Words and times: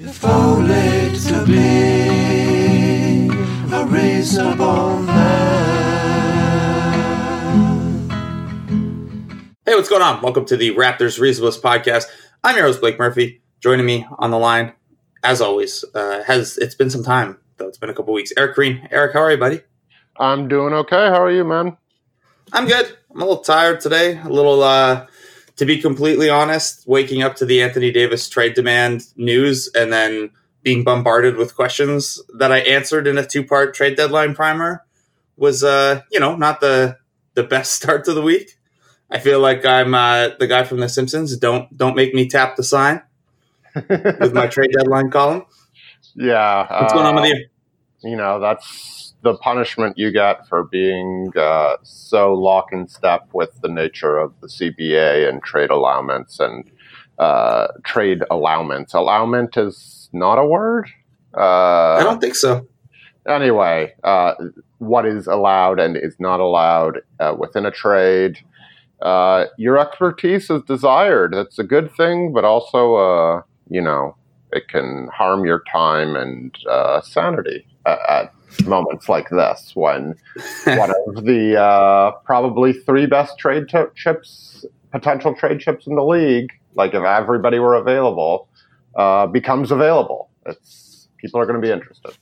If 0.00 0.24
only 0.24 1.18
to 1.26 1.44
be 1.44 3.28
a 3.74 3.84
reasonable 3.84 5.00
man. 5.00 5.68
Hey, 9.66 9.74
what's 9.74 9.88
going 9.88 10.02
on? 10.02 10.22
Welcome 10.22 10.44
to 10.44 10.56
the 10.56 10.70
Raptors 10.76 11.18
Reasonablest 11.18 11.62
podcast. 11.62 12.04
I'm 12.44 12.54
your 12.54 12.66
host, 12.66 12.80
Blake 12.80 12.96
Murphy. 12.96 13.42
Joining 13.58 13.84
me 13.84 14.06
on 14.20 14.30
the 14.30 14.38
line, 14.38 14.72
as 15.24 15.40
always, 15.40 15.84
uh, 15.96 16.22
has 16.22 16.56
it's 16.58 16.76
been 16.76 16.90
some 16.90 17.02
time 17.02 17.38
though. 17.56 17.66
It's 17.66 17.78
been 17.78 17.90
a 17.90 17.94
couple 17.94 18.14
weeks. 18.14 18.32
Eric 18.36 18.54
Koreen. 18.54 18.86
Eric, 18.92 19.14
how 19.14 19.22
are 19.22 19.32
you, 19.32 19.36
buddy? 19.36 19.62
I'm 20.16 20.46
doing 20.46 20.74
okay. 20.74 21.08
How 21.08 21.24
are 21.24 21.32
you, 21.32 21.42
man? 21.42 21.76
I'm 22.52 22.68
good. 22.68 22.96
I'm 23.10 23.20
a 23.20 23.24
little 23.24 23.42
tired 23.42 23.80
today. 23.80 24.20
A 24.22 24.28
little, 24.28 24.62
uh, 24.62 25.08
to 25.58 25.66
be 25.66 25.80
completely 25.80 26.30
honest, 26.30 26.86
waking 26.86 27.22
up 27.22 27.36
to 27.36 27.44
the 27.44 27.62
Anthony 27.62 27.90
Davis 27.90 28.28
trade 28.28 28.54
demand 28.54 29.06
news 29.16 29.68
and 29.74 29.92
then 29.92 30.30
being 30.62 30.84
bombarded 30.84 31.36
with 31.36 31.56
questions 31.56 32.20
that 32.38 32.52
I 32.52 32.58
answered 32.58 33.06
in 33.06 33.18
a 33.18 33.26
two 33.26 33.44
part 33.44 33.74
trade 33.74 33.96
deadline 33.96 34.34
primer 34.34 34.84
was, 35.36 35.62
uh, 35.62 36.02
you 36.10 36.20
know, 36.20 36.36
not 36.36 36.60
the 36.60 36.96
the 37.34 37.42
best 37.42 37.74
start 37.82 38.04
to 38.04 38.14
the 38.14 38.22
week. 38.22 38.56
I 39.10 39.18
feel 39.18 39.40
like 39.40 39.64
I'm 39.64 39.94
uh, 39.94 40.30
the 40.38 40.46
guy 40.46 40.64
from 40.64 40.78
The 40.80 40.88
Simpsons. 40.88 41.36
Don't 41.36 41.76
don't 41.76 41.96
make 41.96 42.14
me 42.14 42.28
tap 42.28 42.56
the 42.56 42.62
sign 42.62 43.02
with 43.74 44.32
my 44.32 44.46
trade 44.54 44.70
deadline 44.76 45.10
column. 45.10 45.44
Yeah. 46.14 46.66
What's 46.80 46.92
going 46.92 47.06
on 47.06 47.14
with 47.16 47.24
you? 47.24 47.46
You 48.10 48.16
know, 48.16 48.38
that's 48.38 49.07
the 49.22 49.34
punishment 49.36 49.98
you 49.98 50.12
get 50.12 50.46
for 50.46 50.64
being 50.64 51.32
uh, 51.36 51.76
so 51.82 52.32
lock 52.32 52.72
in 52.72 52.86
step 52.86 53.28
with 53.32 53.60
the 53.62 53.68
nature 53.68 54.16
of 54.18 54.32
the 54.40 54.46
CBA 54.46 55.28
and 55.28 55.42
trade 55.42 55.70
allowments 55.70 56.38
and 56.38 56.70
uh, 57.18 57.68
trade 57.84 58.22
allowments. 58.30 58.94
Allowment 58.94 59.56
is 59.56 60.08
not 60.12 60.38
a 60.38 60.46
word. 60.46 60.88
Uh, 61.36 61.94
I 61.94 62.02
don't 62.02 62.20
think 62.20 62.36
so. 62.36 62.66
Anyway, 63.28 63.92
uh, 64.04 64.34
what 64.78 65.04
is 65.04 65.26
allowed 65.26 65.80
and 65.80 65.96
is 65.96 66.16
not 66.18 66.40
allowed 66.40 67.00
uh, 67.20 67.34
within 67.38 67.66
a 67.66 67.70
trade. 67.70 68.38
Uh, 69.02 69.46
your 69.58 69.78
expertise 69.78 70.48
is 70.50 70.62
desired. 70.62 71.34
That's 71.34 71.58
a 71.58 71.64
good 71.64 71.92
thing, 71.92 72.32
but 72.32 72.44
also, 72.44 72.94
uh, 72.94 73.42
you 73.68 73.80
know, 73.80 74.16
it 74.52 74.68
can 74.68 75.08
harm 75.12 75.44
your 75.44 75.62
time 75.70 76.16
and 76.16 76.56
uh, 76.68 77.00
sanity 77.02 77.66
at, 77.84 78.32
moments 78.64 79.08
like 79.08 79.28
this 79.30 79.72
when 79.74 80.14
one 80.64 80.90
of 80.90 81.24
the 81.24 81.60
uh, 81.60 82.12
probably 82.24 82.72
three 82.72 83.06
best 83.06 83.38
trade 83.38 83.68
t- 83.68 83.84
chips, 83.94 84.64
potential 84.90 85.34
trade 85.34 85.60
chips 85.60 85.86
in 85.86 85.94
the 85.94 86.04
league, 86.04 86.50
like 86.74 86.94
if 86.94 87.02
everybody 87.02 87.58
were 87.58 87.74
available, 87.74 88.48
uh, 88.96 89.26
becomes 89.26 89.70
available. 89.70 90.30
It's 90.46 91.08
people 91.18 91.40
are 91.40 91.46
going 91.46 91.60
to 91.60 91.66
be 91.66 91.72
interested. 91.72 92.16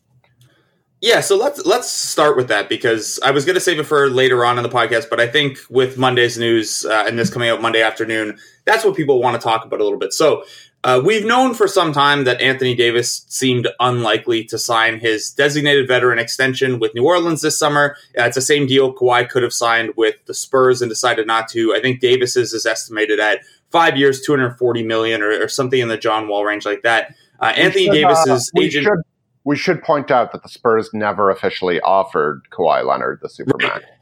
Yeah, 1.02 1.20
so 1.20 1.36
let's 1.36 1.64
let's 1.66 1.90
start 1.90 2.36
with 2.36 2.48
that 2.48 2.70
because 2.70 3.20
I 3.22 3.30
was 3.30 3.44
going 3.44 3.54
to 3.54 3.60
save 3.60 3.78
it 3.78 3.84
for 3.84 4.08
later 4.08 4.44
on 4.46 4.56
in 4.56 4.62
the 4.62 4.68
podcast, 4.70 5.10
but 5.10 5.20
I 5.20 5.26
think 5.26 5.58
with 5.68 5.98
Monday's 5.98 6.38
news 6.38 6.86
uh, 6.86 7.04
and 7.06 7.18
this 7.18 7.28
coming 7.28 7.50
out 7.50 7.60
Monday 7.60 7.82
afternoon, 7.82 8.38
that's 8.64 8.82
what 8.82 8.96
people 8.96 9.20
want 9.20 9.38
to 9.38 9.44
talk 9.44 9.64
about 9.64 9.80
a 9.80 9.84
little 9.84 9.98
bit. 9.98 10.14
So 10.14 10.42
uh, 10.86 11.02
we've 11.04 11.26
known 11.26 11.52
for 11.52 11.66
some 11.66 11.92
time 11.92 12.22
that 12.22 12.40
Anthony 12.40 12.72
Davis 12.72 13.26
seemed 13.28 13.66
unlikely 13.80 14.44
to 14.44 14.56
sign 14.56 15.00
his 15.00 15.32
designated 15.32 15.88
veteran 15.88 16.20
extension 16.20 16.78
with 16.78 16.94
New 16.94 17.04
Orleans 17.04 17.42
this 17.42 17.58
summer. 17.58 17.96
Uh, 18.16 18.22
it's 18.22 18.36
the 18.36 18.40
same 18.40 18.68
deal 18.68 18.94
Kawhi 18.94 19.28
could 19.28 19.42
have 19.42 19.52
signed 19.52 19.94
with 19.96 20.14
the 20.26 20.32
Spurs 20.32 20.80
and 20.80 20.88
decided 20.88 21.26
not 21.26 21.48
to. 21.48 21.74
I 21.74 21.80
think 21.80 21.98
Davis's 21.98 22.52
is 22.52 22.64
estimated 22.64 23.18
at 23.18 23.40
five 23.72 23.96
years, 23.96 24.20
240 24.20 24.84
million 24.84 25.22
or, 25.22 25.32
or 25.42 25.48
something 25.48 25.80
in 25.80 25.88
the 25.88 25.98
John 25.98 26.28
Wall 26.28 26.44
range 26.44 26.64
like 26.64 26.82
that. 26.84 27.16
Uh, 27.40 27.46
Anthony 27.56 27.86
should, 27.86 27.92
Davis's 27.92 28.52
we 28.54 28.66
agent. 28.66 28.84
Should, 28.84 29.00
we 29.42 29.56
should 29.56 29.82
point 29.82 30.12
out 30.12 30.30
that 30.30 30.44
the 30.44 30.48
Spurs 30.48 30.90
never 30.92 31.30
officially 31.30 31.80
offered 31.80 32.42
Kawhi 32.52 32.86
Leonard 32.86 33.18
the 33.22 33.28
supermax. 33.28 33.70
Right. 33.70 33.82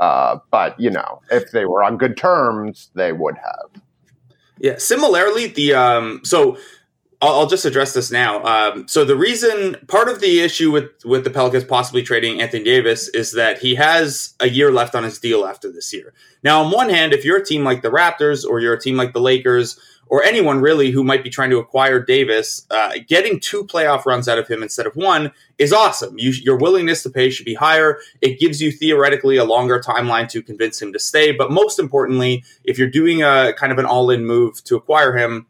Uh, 0.00 0.40
but, 0.50 0.78
you 0.78 0.90
know, 0.90 1.22
if 1.30 1.52
they 1.52 1.66
were 1.66 1.84
on 1.84 1.96
good 1.96 2.16
terms, 2.16 2.90
they 2.94 3.12
would 3.12 3.36
have. 3.36 3.80
Yeah. 4.58 4.76
Similarly, 4.78 5.48
the 5.48 5.74
um, 5.74 6.20
so 6.24 6.58
I'll, 7.20 7.40
I'll 7.40 7.46
just 7.46 7.64
address 7.64 7.94
this 7.94 8.10
now. 8.10 8.42
Um, 8.44 8.86
so 8.86 9.04
the 9.04 9.16
reason, 9.16 9.76
part 9.88 10.08
of 10.08 10.20
the 10.20 10.40
issue 10.40 10.70
with 10.70 10.90
with 11.04 11.24
the 11.24 11.30
Pelicans 11.30 11.64
possibly 11.64 12.02
trading 12.02 12.40
Anthony 12.40 12.64
Davis 12.64 13.08
is 13.08 13.32
that 13.32 13.58
he 13.58 13.74
has 13.76 14.34
a 14.40 14.48
year 14.48 14.70
left 14.70 14.94
on 14.94 15.04
his 15.04 15.18
deal 15.18 15.46
after 15.46 15.72
this 15.72 15.92
year. 15.92 16.12
Now, 16.42 16.62
on 16.62 16.70
one 16.70 16.90
hand, 16.90 17.14
if 17.14 17.24
you're 17.24 17.38
a 17.38 17.44
team 17.44 17.64
like 17.64 17.82
the 17.82 17.90
Raptors 17.90 18.44
or 18.44 18.60
you're 18.60 18.74
a 18.74 18.80
team 18.80 18.96
like 18.96 19.12
the 19.12 19.20
Lakers 19.20 19.78
or 20.06 20.22
anyone 20.22 20.60
really 20.60 20.90
who 20.90 21.02
might 21.02 21.24
be 21.24 21.30
trying 21.30 21.50
to 21.50 21.58
acquire 21.58 22.00
Davis, 22.00 22.66
uh, 22.70 22.92
getting 23.08 23.40
two 23.40 23.64
playoff 23.64 24.06
runs 24.06 24.28
out 24.28 24.38
of 24.38 24.46
him 24.48 24.62
instead 24.62 24.86
of 24.86 24.94
one 24.96 25.32
is 25.58 25.72
awesome. 25.72 26.14
You, 26.18 26.30
your 26.30 26.56
willingness 26.56 27.02
to 27.04 27.10
pay 27.10 27.30
should 27.30 27.46
be 27.46 27.54
higher. 27.54 27.98
It 28.20 28.38
gives 28.38 28.60
you 28.60 28.70
theoretically 28.70 29.36
a 29.36 29.44
longer 29.44 29.80
timeline 29.80 30.28
to 30.30 30.42
convince 30.42 30.80
him 30.80 30.92
to 30.92 30.98
stay. 30.98 31.32
But 31.32 31.50
most 31.50 31.78
importantly, 31.78 32.44
if 32.64 32.78
you're 32.78 32.90
doing 32.90 33.22
a 33.22 33.52
kind 33.56 33.72
of 33.72 33.78
an 33.78 33.86
all 33.86 34.10
in 34.10 34.26
move 34.26 34.62
to 34.64 34.76
acquire 34.76 35.16
him, 35.16 35.46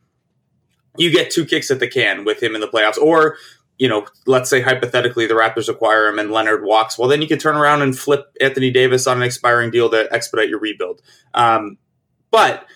you 0.97 1.11
get 1.11 1.31
two 1.31 1.45
kicks 1.45 1.71
at 1.71 1.81
the 1.81 1.89
can 1.89 2.25
with 2.25 2.43
him 2.43 2.55
in 2.55 2.61
the 2.61 2.69
playoffs. 2.69 2.99
Or, 2.99 3.37
you 3.79 3.89
know, 3.89 4.07
let's 4.27 4.49
say 4.49 4.61
hypothetically 4.61 5.27
the 5.27 5.35
Raptors 5.35 5.69
acquire 5.69 6.07
him 6.07 6.21
and 6.21 6.31
Leonard 6.31 6.63
walks. 6.63 6.97
Well, 6.97 7.09
then 7.09 7.21
you 7.21 7.27
can 7.27 7.39
turn 7.39 7.57
around 7.57 7.83
and 7.83 7.99
flip 7.99 8.27
Anthony 8.41 8.71
Davis 8.71 9.07
on 9.07 9.17
an 9.17 9.25
expiring 9.25 9.73
deal 9.73 9.91
to 9.91 10.07
expedite 10.13 10.49
your 10.49 10.61
rebuild. 10.61 11.03
Um, 11.35 11.79
but 12.31 12.67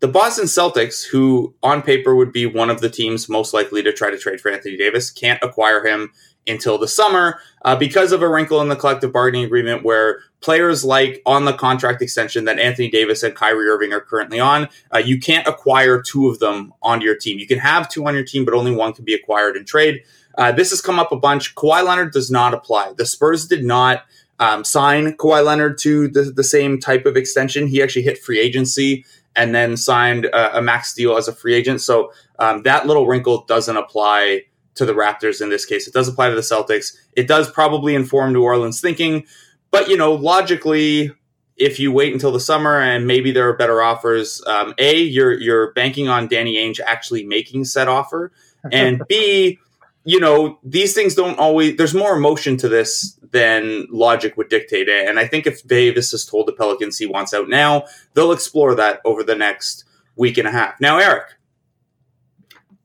the 0.00 0.08
Boston 0.08 0.44
Celtics, 0.44 1.04
who 1.04 1.54
on 1.62 1.82
paper 1.82 2.14
would 2.14 2.32
be 2.32 2.46
one 2.46 2.70
of 2.70 2.80
the 2.80 2.90
teams 2.90 3.28
most 3.28 3.52
likely 3.52 3.82
to 3.82 3.92
try 3.92 4.10
to 4.10 4.18
trade 4.18 4.40
for 4.40 4.50
Anthony 4.50 4.76
Davis, 4.76 5.10
can't 5.10 5.42
acquire 5.42 5.84
him 5.84 6.12
until 6.46 6.78
the 6.78 6.88
summer 6.88 7.40
uh, 7.64 7.76
because 7.76 8.12
of 8.12 8.22
a 8.22 8.28
wrinkle 8.28 8.62
in 8.62 8.68
the 8.68 8.76
collective 8.76 9.12
bargaining 9.12 9.44
agreement 9.44 9.84
where 9.84 10.20
players 10.40 10.84
like 10.84 11.20
on 11.26 11.44
the 11.44 11.52
contract 11.52 12.00
extension 12.00 12.44
that 12.46 12.58
Anthony 12.58 12.88
Davis 12.90 13.22
and 13.22 13.34
Kyrie 13.34 13.68
Irving 13.68 13.92
are 13.92 14.00
currently 14.00 14.40
on, 14.40 14.68
uh, 14.94 14.98
you 14.98 15.18
can't 15.18 15.46
acquire 15.46 16.00
two 16.00 16.28
of 16.28 16.38
them 16.38 16.72
onto 16.80 17.04
your 17.04 17.16
team. 17.16 17.38
You 17.38 17.46
can 17.46 17.58
have 17.58 17.88
two 17.88 18.06
on 18.06 18.14
your 18.14 18.24
team, 18.24 18.44
but 18.44 18.54
only 18.54 18.74
one 18.74 18.92
can 18.92 19.04
be 19.04 19.14
acquired 19.14 19.56
in 19.56 19.64
trade. 19.64 20.02
Uh, 20.36 20.52
this 20.52 20.70
has 20.70 20.80
come 20.80 20.98
up 20.98 21.12
a 21.12 21.16
bunch. 21.16 21.54
Kawhi 21.56 21.84
Leonard 21.84 22.12
does 22.12 22.30
not 22.30 22.54
apply. 22.54 22.92
The 22.96 23.04
Spurs 23.04 23.46
did 23.46 23.64
not 23.64 24.04
um, 24.38 24.64
sign 24.64 25.14
Kawhi 25.14 25.44
Leonard 25.44 25.78
to 25.78 26.08
the, 26.08 26.22
the 26.22 26.44
same 26.44 26.78
type 26.78 27.06
of 27.06 27.16
extension. 27.16 27.66
He 27.66 27.82
actually 27.82 28.02
hit 28.02 28.18
free 28.18 28.38
agency 28.38 29.04
and 29.38 29.54
then 29.54 29.76
signed 29.76 30.26
a, 30.26 30.58
a 30.58 30.62
max 30.62 30.92
deal 30.92 31.16
as 31.16 31.28
a 31.28 31.32
free 31.32 31.54
agent. 31.54 31.80
So 31.80 32.12
um, 32.38 32.62
that 32.64 32.86
little 32.86 33.06
wrinkle 33.06 33.44
doesn't 33.46 33.76
apply 33.76 34.42
to 34.74 34.84
the 34.84 34.92
Raptors 34.92 35.40
in 35.40 35.48
this 35.48 35.64
case. 35.64 35.88
It 35.88 35.94
does 35.94 36.08
apply 36.08 36.28
to 36.28 36.34
the 36.34 36.42
Celtics. 36.42 36.96
It 37.16 37.26
does 37.26 37.50
probably 37.50 37.94
inform 37.94 38.32
New 38.32 38.42
Orleans 38.42 38.80
thinking, 38.80 39.24
but 39.70 39.88
you 39.88 39.96
know, 39.96 40.12
logically, 40.12 41.12
if 41.56 41.80
you 41.80 41.90
wait 41.90 42.12
until 42.12 42.30
the 42.30 42.40
summer 42.40 42.80
and 42.80 43.06
maybe 43.06 43.32
there 43.32 43.48
are 43.48 43.56
better 43.56 43.82
offers, 43.82 44.42
um, 44.46 44.74
a 44.78 44.96
you're 44.96 45.38
you're 45.40 45.72
banking 45.72 46.08
on 46.08 46.28
Danny 46.28 46.56
Ainge 46.56 46.80
actually 46.80 47.24
making 47.24 47.64
said 47.64 47.88
offer, 47.88 48.32
and 48.72 49.02
b 49.08 49.58
you 50.08 50.18
know 50.18 50.58
these 50.64 50.94
things 50.94 51.14
don't 51.14 51.38
always. 51.38 51.76
There's 51.76 51.92
more 51.92 52.16
emotion 52.16 52.56
to 52.58 52.68
this 52.68 53.18
than 53.30 53.86
logic 53.90 54.38
would 54.38 54.48
dictate 54.48 54.88
it. 54.88 55.06
And 55.06 55.18
I 55.18 55.26
think 55.26 55.46
if 55.46 55.62
Davis 55.66 56.12
has 56.12 56.24
told 56.24 56.48
the 56.48 56.54
Pelicans 56.54 56.96
he 56.96 57.04
wants 57.04 57.34
out 57.34 57.50
now, 57.50 57.84
they'll 58.14 58.32
explore 58.32 58.74
that 58.74 59.02
over 59.04 59.22
the 59.22 59.34
next 59.34 59.84
week 60.16 60.38
and 60.38 60.48
a 60.48 60.50
half. 60.50 60.80
Now, 60.80 60.96
Eric, 60.96 61.26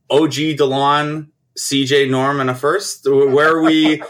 OG 0.09 0.33
Delon, 0.59 1.29
CJ 1.57 2.09
Norm, 2.09 2.41
and 2.41 2.49
a 2.49 2.55
first. 2.55 3.07
Where 3.09 3.55
are 3.55 3.63
we? 3.63 4.01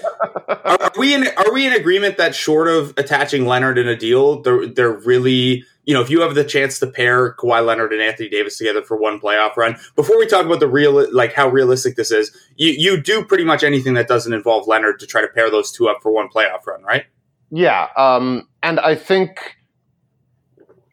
are 0.48 0.92
we 0.98 1.14
in? 1.14 1.28
Are 1.38 1.54
we 1.54 1.68
in 1.68 1.74
agreement 1.74 2.18
that 2.18 2.34
short 2.34 2.68
of 2.68 2.96
attaching 2.98 3.46
Leonard 3.46 3.78
in 3.78 3.88
a 3.88 3.96
deal, 3.96 4.42
they're 4.42 4.66
they're 4.66 4.92
really 4.92 5.66
you 5.86 5.94
know, 5.94 6.02
if 6.02 6.10
you 6.10 6.22
have 6.22 6.36
the 6.36 6.44
chance 6.44 6.80
to 6.80 6.88
pair 6.88 7.34
Kawhi 7.34 7.66
Leonard 7.66 7.92
and 7.92 8.02
Anthony 8.02 8.30
Davis 8.30 8.58
together 8.58 8.82
for 8.82 8.96
one 8.96 9.20
playoff 9.20 9.58
run, 9.58 9.78
before 9.96 10.18
we 10.18 10.26
talk 10.26 10.46
about 10.46 10.60
the 10.60 10.68
real, 10.68 11.14
like 11.14 11.34
how 11.34 11.50
realistic 11.50 11.96
this 11.96 12.12
is, 12.12 12.36
you, 12.56 12.72
you 12.72 13.02
do 13.02 13.24
pretty 13.26 13.44
much 13.44 13.64
anything 13.64 13.94
that 13.96 14.08
doesn't 14.08 14.34
involve 14.34 14.68
Leonard 14.68 15.00
to 15.00 15.08
try 15.08 15.22
to 15.22 15.28
pair 15.28 15.50
those 15.50 15.72
two 15.72 15.90
up 15.90 15.98
for 16.02 16.12
one 16.12 16.30
playoff 16.30 16.66
run, 16.66 16.82
right? 16.84 17.06
Yeah. 17.50 17.88
Um, 17.98 18.48
and 18.62 18.80
I 18.80 18.96
think, 18.96 19.58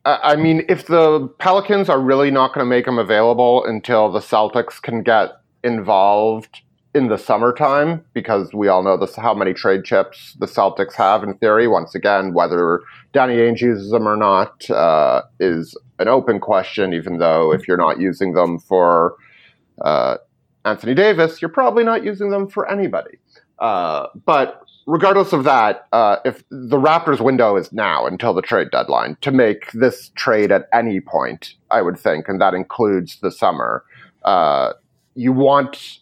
I 0.05 0.35
mean, 0.35 0.65
if 0.69 0.87
the 0.87 1.29
Pelicans 1.39 1.89
are 1.89 2.01
really 2.01 2.31
not 2.31 2.49
going 2.53 2.65
to 2.65 2.69
make 2.69 2.87
them 2.87 2.99
available 2.99 3.65
until 3.65 4.11
the 4.11 4.21
Celtics 4.21 4.83
can 4.83 5.03
get 5.03 5.31
involved 5.63 6.63
in 6.93 7.09
the 7.09 7.17
summertime, 7.17 8.05
because 8.15 8.53
we 8.53 8.67
all 8.67 8.83
know 8.83 8.97
this, 8.97 9.15
how 9.15 9.33
many 9.33 9.55
trade 9.55 9.85
chips 9.85 10.35
the 10.41 10.47
Celtics 10.47 10.95
have 10.95 11.23
in 11.23 11.35
theory. 11.35 11.69
Once 11.69 11.95
again, 11.95 12.35
whether 12.35 12.81
Danny 13.13 13.37
Ainge 13.37 13.61
uses 13.61 13.91
them 13.91 14.09
or 14.09 14.17
not 14.17 14.69
uh, 14.71 15.23
is 15.39 15.77
an 16.01 16.09
open 16.09 16.41
question, 16.41 16.93
even 16.93 17.19
though 17.19 17.53
if 17.53 17.69
you're 17.69 17.77
not 17.77 18.01
using 18.01 18.33
them 18.33 18.59
for 18.59 19.15
uh, 19.83 20.17
Anthony 20.65 20.95
Davis, 20.95 21.41
you're 21.41 21.49
probably 21.49 21.85
not 21.85 22.05
using 22.05 22.31
them 22.31 22.49
for 22.49 22.69
anybody. 22.69 23.19
Uh, 23.61 24.09
but 24.25 24.63
regardless 24.87 25.33
of 25.33 25.45
that, 25.45 25.87
uh, 25.93 26.17
if 26.25 26.43
the 26.51 26.79
Raptors' 26.79 27.21
window 27.21 27.57
is 27.57 27.73
now 27.73 28.07
until 28.07 28.35
the 28.35 28.43
trade 28.43 28.71
deadline 28.73 29.17
to 29.21 29.31
make 29.31 29.71
this 29.73 30.11
trade 30.17 30.51
at 30.51 30.67
any 30.73 31.01
point, 31.01 31.55
I 31.71 31.83
would 31.83 31.99
think, 31.99 32.29
and 32.29 32.41
that 32.41 32.55
includes 32.55 33.19
the 33.21 33.31
summer, 33.31 33.85
uh, 34.25 34.73
you 35.15 35.33
want 35.33 36.01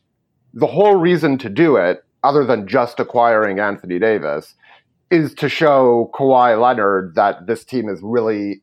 the 0.54 0.66
whole 0.66 0.96
reason 0.96 1.38
to 1.38 1.48
do 1.48 1.76
it, 1.76 2.04
other 2.24 2.44
than 2.44 2.66
just 2.66 3.00
acquiring 3.00 3.60
Anthony 3.60 3.98
Davis, 3.98 4.54
is 5.10 5.34
to 5.34 5.48
show 5.48 6.10
Kawhi 6.14 6.60
Leonard 6.60 7.14
that 7.14 7.46
this 7.46 7.64
team 7.64 7.88
is 7.88 8.00
really 8.02 8.62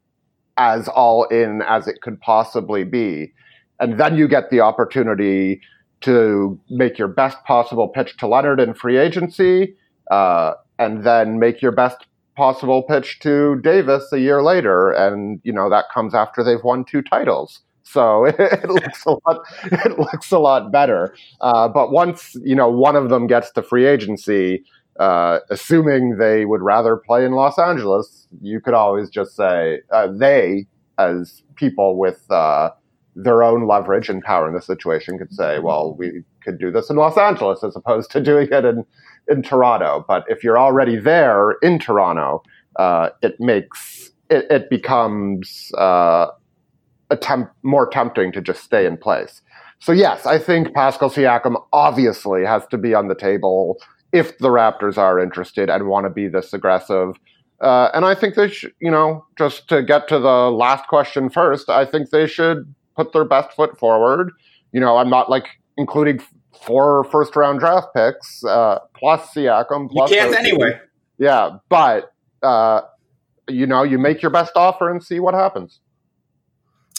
as 0.57 0.87
all 0.87 1.25
in 1.25 1.61
as 1.67 1.87
it 1.87 2.01
could 2.01 2.19
possibly 2.21 2.83
be. 2.83 3.33
And 3.79 3.99
then 3.99 4.17
you 4.17 4.27
get 4.27 4.49
the 4.49 4.61
opportunity 4.61 5.61
to 6.01 6.59
make 6.69 6.97
your 6.97 7.07
best 7.07 7.37
possible 7.45 7.87
pitch 7.87 8.15
to 8.17 8.27
Leonard 8.27 8.59
in 8.59 8.73
free 8.73 8.97
agency, 8.97 9.75
uh, 10.11 10.53
and 10.77 11.03
then 11.03 11.39
make 11.39 11.61
your 11.61 11.71
best 11.71 12.05
possible 12.35 12.83
pitch 12.83 13.19
to 13.19 13.59
Davis 13.61 14.11
a 14.11 14.19
year 14.19 14.43
later. 14.43 14.91
And, 14.91 15.39
you 15.43 15.53
know, 15.53 15.69
that 15.69 15.85
comes 15.93 16.13
after 16.13 16.43
they've 16.43 16.63
won 16.63 16.85
two 16.85 17.01
titles. 17.01 17.61
So 17.85 18.25
it, 18.27 18.35
it 18.39 18.69
looks 18.69 19.05
a 19.05 19.11
lot. 19.11 19.45
It 19.63 19.97
looks 19.99 20.31
a 20.31 20.39
lot 20.39 20.71
better. 20.71 21.15
Uh, 21.41 21.67
but 21.67 21.91
once 21.91 22.35
you 22.43 22.55
know 22.55 22.69
one 22.69 22.95
of 22.95 23.09
them 23.09 23.27
gets 23.27 23.51
to 23.51 23.61
free 23.61 23.85
agency, 23.85 24.63
uh, 24.99 25.39
assuming 25.49 26.17
they 26.17 26.45
would 26.45 26.61
rather 26.61 26.97
play 26.97 27.25
in 27.25 27.33
Los 27.33 27.57
Angeles, 27.59 28.27
you 28.41 28.59
could 28.59 28.73
always 28.73 29.09
just 29.09 29.35
say 29.35 29.81
uh, 29.91 30.07
they, 30.11 30.65
as 30.97 31.43
people 31.55 31.97
with 31.97 32.29
uh, 32.31 32.71
their 33.15 33.43
own 33.43 33.67
leverage 33.67 34.09
and 34.09 34.21
power 34.23 34.47
in 34.47 34.55
the 34.55 34.61
situation, 34.61 35.17
could 35.17 35.31
say, 35.31 35.59
"Well, 35.59 35.95
we 35.97 36.23
could 36.43 36.59
do 36.59 36.71
this 36.71 36.89
in 36.89 36.95
Los 36.97 37.17
Angeles 37.17 37.63
as 37.63 37.75
opposed 37.75 38.11
to 38.11 38.19
doing 38.31 38.47
it 38.51 38.65
in 38.65 38.83
in 39.27 39.43
Toronto." 39.43 40.03
But 40.07 40.25
if 40.27 40.43
you're 40.43 40.59
already 40.59 40.97
there 40.97 41.51
in 41.61 41.77
Toronto, 41.79 42.41
uh, 42.77 43.09
it 43.21 43.39
makes 43.39 44.11
it, 44.29 44.45
it 44.49 44.69
becomes 44.69 45.71
uh, 45.77 46.27
attempt 47.09 47.51
more 47.63 47.87
tempting 47.87 48.31
to 48.33 48.41
just 48.41 48.63
stay 48.63 48.85
in 48.85 48.97
place. 48.97 49.41
So 49.79 49.91
yes, 49.91 50.25
I 50.25 50.39
think 50.39 50.73
Pascal 50.73 51.09
Siakam 51.09 51.61
obviously 51.73 52.45
has 52.45 52.65
to 52.67 52.77
be 52.77 52.93
on 52.93 53.07
the 53.07 53.15
table 53.15 53.77
if 54.11 54.37
the 54.37 54.49
Raptors 54.49 54.97
are 54.97 55.19
interested 55.19 55.69
and 55.69 55.87
want 55.87 56.05
to 56.05 56.09
be 56.09 56.27
this 56.27 56.53
aggressive. 56.53 57.15
Uh, 57.61 57.89
and 57.93 58.05
I 58.05 58.15
think 58.15 58.35
they 58.35 58.49
should, 58.49 58.73
you 58.79 58.91
know, 58.91 59.25
just 59.37 59.67
to 59.69 59.83
get 59.83 60.07
to 60.09 60.19
the 60.19 60.51
last 60.51 60.87
question 60.87 61.29
first, 61.29 61.69
I 61.69 61.85
think 61.85 62.09
they 62.09 62.27
should 62.27 62.73
put 62.95 63.13
their 63.13 63.25
best 63.25 63.53
foot 63.53 63.77
forward. 63.77 64.31
You 64.71 64.79
know, 64.79 64.97
I'm 64.97 65.09
not 65.09 65.29
like 65.29 65.45
including 65.77 66.21
four 66.61 67.03
first 67.05 67.35
round 67.35 67.59
draft 67.59 67.87
picks 67.95 68.43
uh, 68.43 68.79
plus 68.95 69.29
Siakam. 69.33 69.89
Plus 69.89 70.11
you 70.11 70.17
can't 70.17 70.35
anyway. 70.35 70.79
Yeah, 71.17 71.57
but 71.69 72.11
uh, 72.41 72.81
you 73.47 73.67
know, 73.67 73.83
you 73.83 73.97
make 73.97 74.21
your 74.21 74.31
best 74.31 74.53
offer 74.55 74.89
and 74.89 75.03
see 75.03 75.19
what 75.19 75.33
happens. 75.33 75.79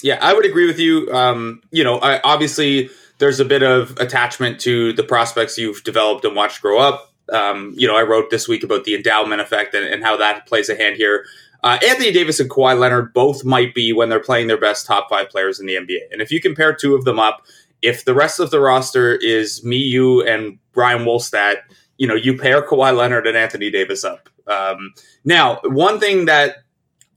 Yeah, 0.02 0.18
I 0.20 0.34
would 0.34 0.44
agree 0.44 0.66
with 0.66 0.78
you. 0.78 1.10
Um, 1.12 1.62
you 1.70 1.82
know, 1.82 1.98
I, 1.98 2.20
obviously 2.22 2.90
there's 3.18 3.40
a 3.40 3.44
bit 3.44 3.62
of 3.62 3.96
attachment 3.98 4.60
to 4.60 4.92
the 4.92 5.02
prospects 5.02 5.56
you've 5.56 5.82
developed 5.84 6.24
and 6.24 6.36
watched 6.36 6.60
grow 6.60 6.78
up. 6.78 7.12
Um, 7.32 7.74
you 7.76 7.88
know, 7.88 7.96
I 7.96 8.02
wrote 8.02 8.30
this 8.30 8.46
week 8.46 8.62
about 8.62 8.84
the 8.84 8.94
endowment 8.94 9.40
effect 9.40 9.74
and, 9.74 9.86
and 9.86 10.04
how 10.04 10.16
that 10.18 10.46
plays 10.46 10.68
a 10.68 10.76
hand 10.76 10.96
here. 10.96 11.24
Uh, 11.64 11.78
Anthony 11.84 12.12
Davis 12.12 12.38
and 12.38 12.50
Kawhi 12.50 12.78
Leonard 12.78 13.12
both 13.12 13.44
might 13.44 13.74
be 13.74 13.92
when 13.92 14.08
they're 14.08 14.20
playing 14.20 14.46
their 14.46 14.60
best 14.60 14.86
top 14.86 15.08
five 15.08 15.30
players 15.30 15.58
in 15.58 15.66
the 15.66 15.74
NBA. 15.74 16.12
And 16.12 16.20
if 16.20 16.30
you 16.30 16.40
compare 16.40 16.74
two 16.74 16.94
of 16.94 17.04
them 17.04 17.18
up, 17.18 17.44
if 17.82 18.04
the 18.04 18.14
rest 18.14 18.38
of 18.38 18.50
the 18.50 18.60
roster 18.60 19.14
is 19.16 19.64
me, 19.64 19.78
you, 19.78 20.22
and 20.22 20.58
Brian 20.72 21.04
Wolstadt, 21.04 21.56
you 21.96 22.06
know, 22.06 22.14
you 22.14 22.36
pair 22.36 22.62
Kawhi 22.62 22.96
Leonard 22.96 23.26
and 23.26 23.36
Anthony 23.36 23.70
Davis 23.70 24.04
up. 24.04 24.28
Um, 24.46 24.92
now, 25.24 25.60
one 25.64 25.98
thing 25.98 26.26
that 26.26 26.58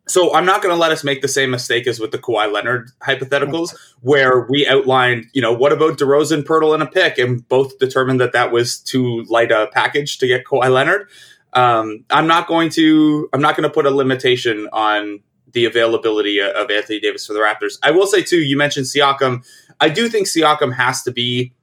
so 0.09 0.33
I'm 0.33 0.45
not 0.45 0.61
going 0.61 0.73
to 0.73 0.79
let 0.79 0.91
us 0.91 1.03
make 1.03 1.21
the 1.21 1.27
same 1.27 1.51
mistake 1.51 1.87
as 1.87 1.99
with 1.99 2.11
the 2.11 2.17
Kawhi 2.17 2.51
Leonard 2.51 2.91
hypotheticals, 3.01 3.75
where 4.01 4.47
we 4.49 4.67
outlined, 4.67 5.25
you 5.33 5.41
know, 5.41 5.53
what 5.53 5.71
about 5.71 5.97
DeRozan, 5.97 6.43
Poeltl, 6.43 6.73
and 6.73 6.81
a 6.81 6.87
pick, 6.87 7.17
and 7.17 7.47
both 7.47 7.77
determined 7.79 8.19
that 8.19 8.33
that 8.33 8.51
was 8.51 8.79
too 8.79 9.23
light 9.29 9.51
a 9.51 9.69
package 9.71 10.17
to 10.17 10.27
get 10.27 10.45
Kawhi 10.45 10.71
Leonard. 10.71 11.07
Um, 11.53 12.05
I'm 12.09 12.27
not 12.27 12.47
going 12.47 12.69
to. 12.71 13.29
I'm 13.33 13.41
not 13.41 13.55
going 13.55 13.67
to 13.67 13.73
put 13.73 13.85
a 13.85 13.91
limitation 13.91 14.67
on 14.73 15.21
the 15.51 15.65
availability 15.65 16.41
of 16.41 16.69
Anthony 16.69 16.99
Davis 16.99 17.25
for 17.25 17.33
the 17.33 17.39
Raptors. 17.39 17.77
I 17.81 17.91
will 17.91 18.07
say 18.07 18.21
too. 18.21 18.39
You 18.39 18.57
mentioned 18.57 18.85
Siakam. 18.85 19.45
I 19.79 19.89
do 19.89 20.09
think 20.09 20.27
Siakam 20.27 20.73
has 20.73 21.01
to 21.03 21.11
be 21.11 21.53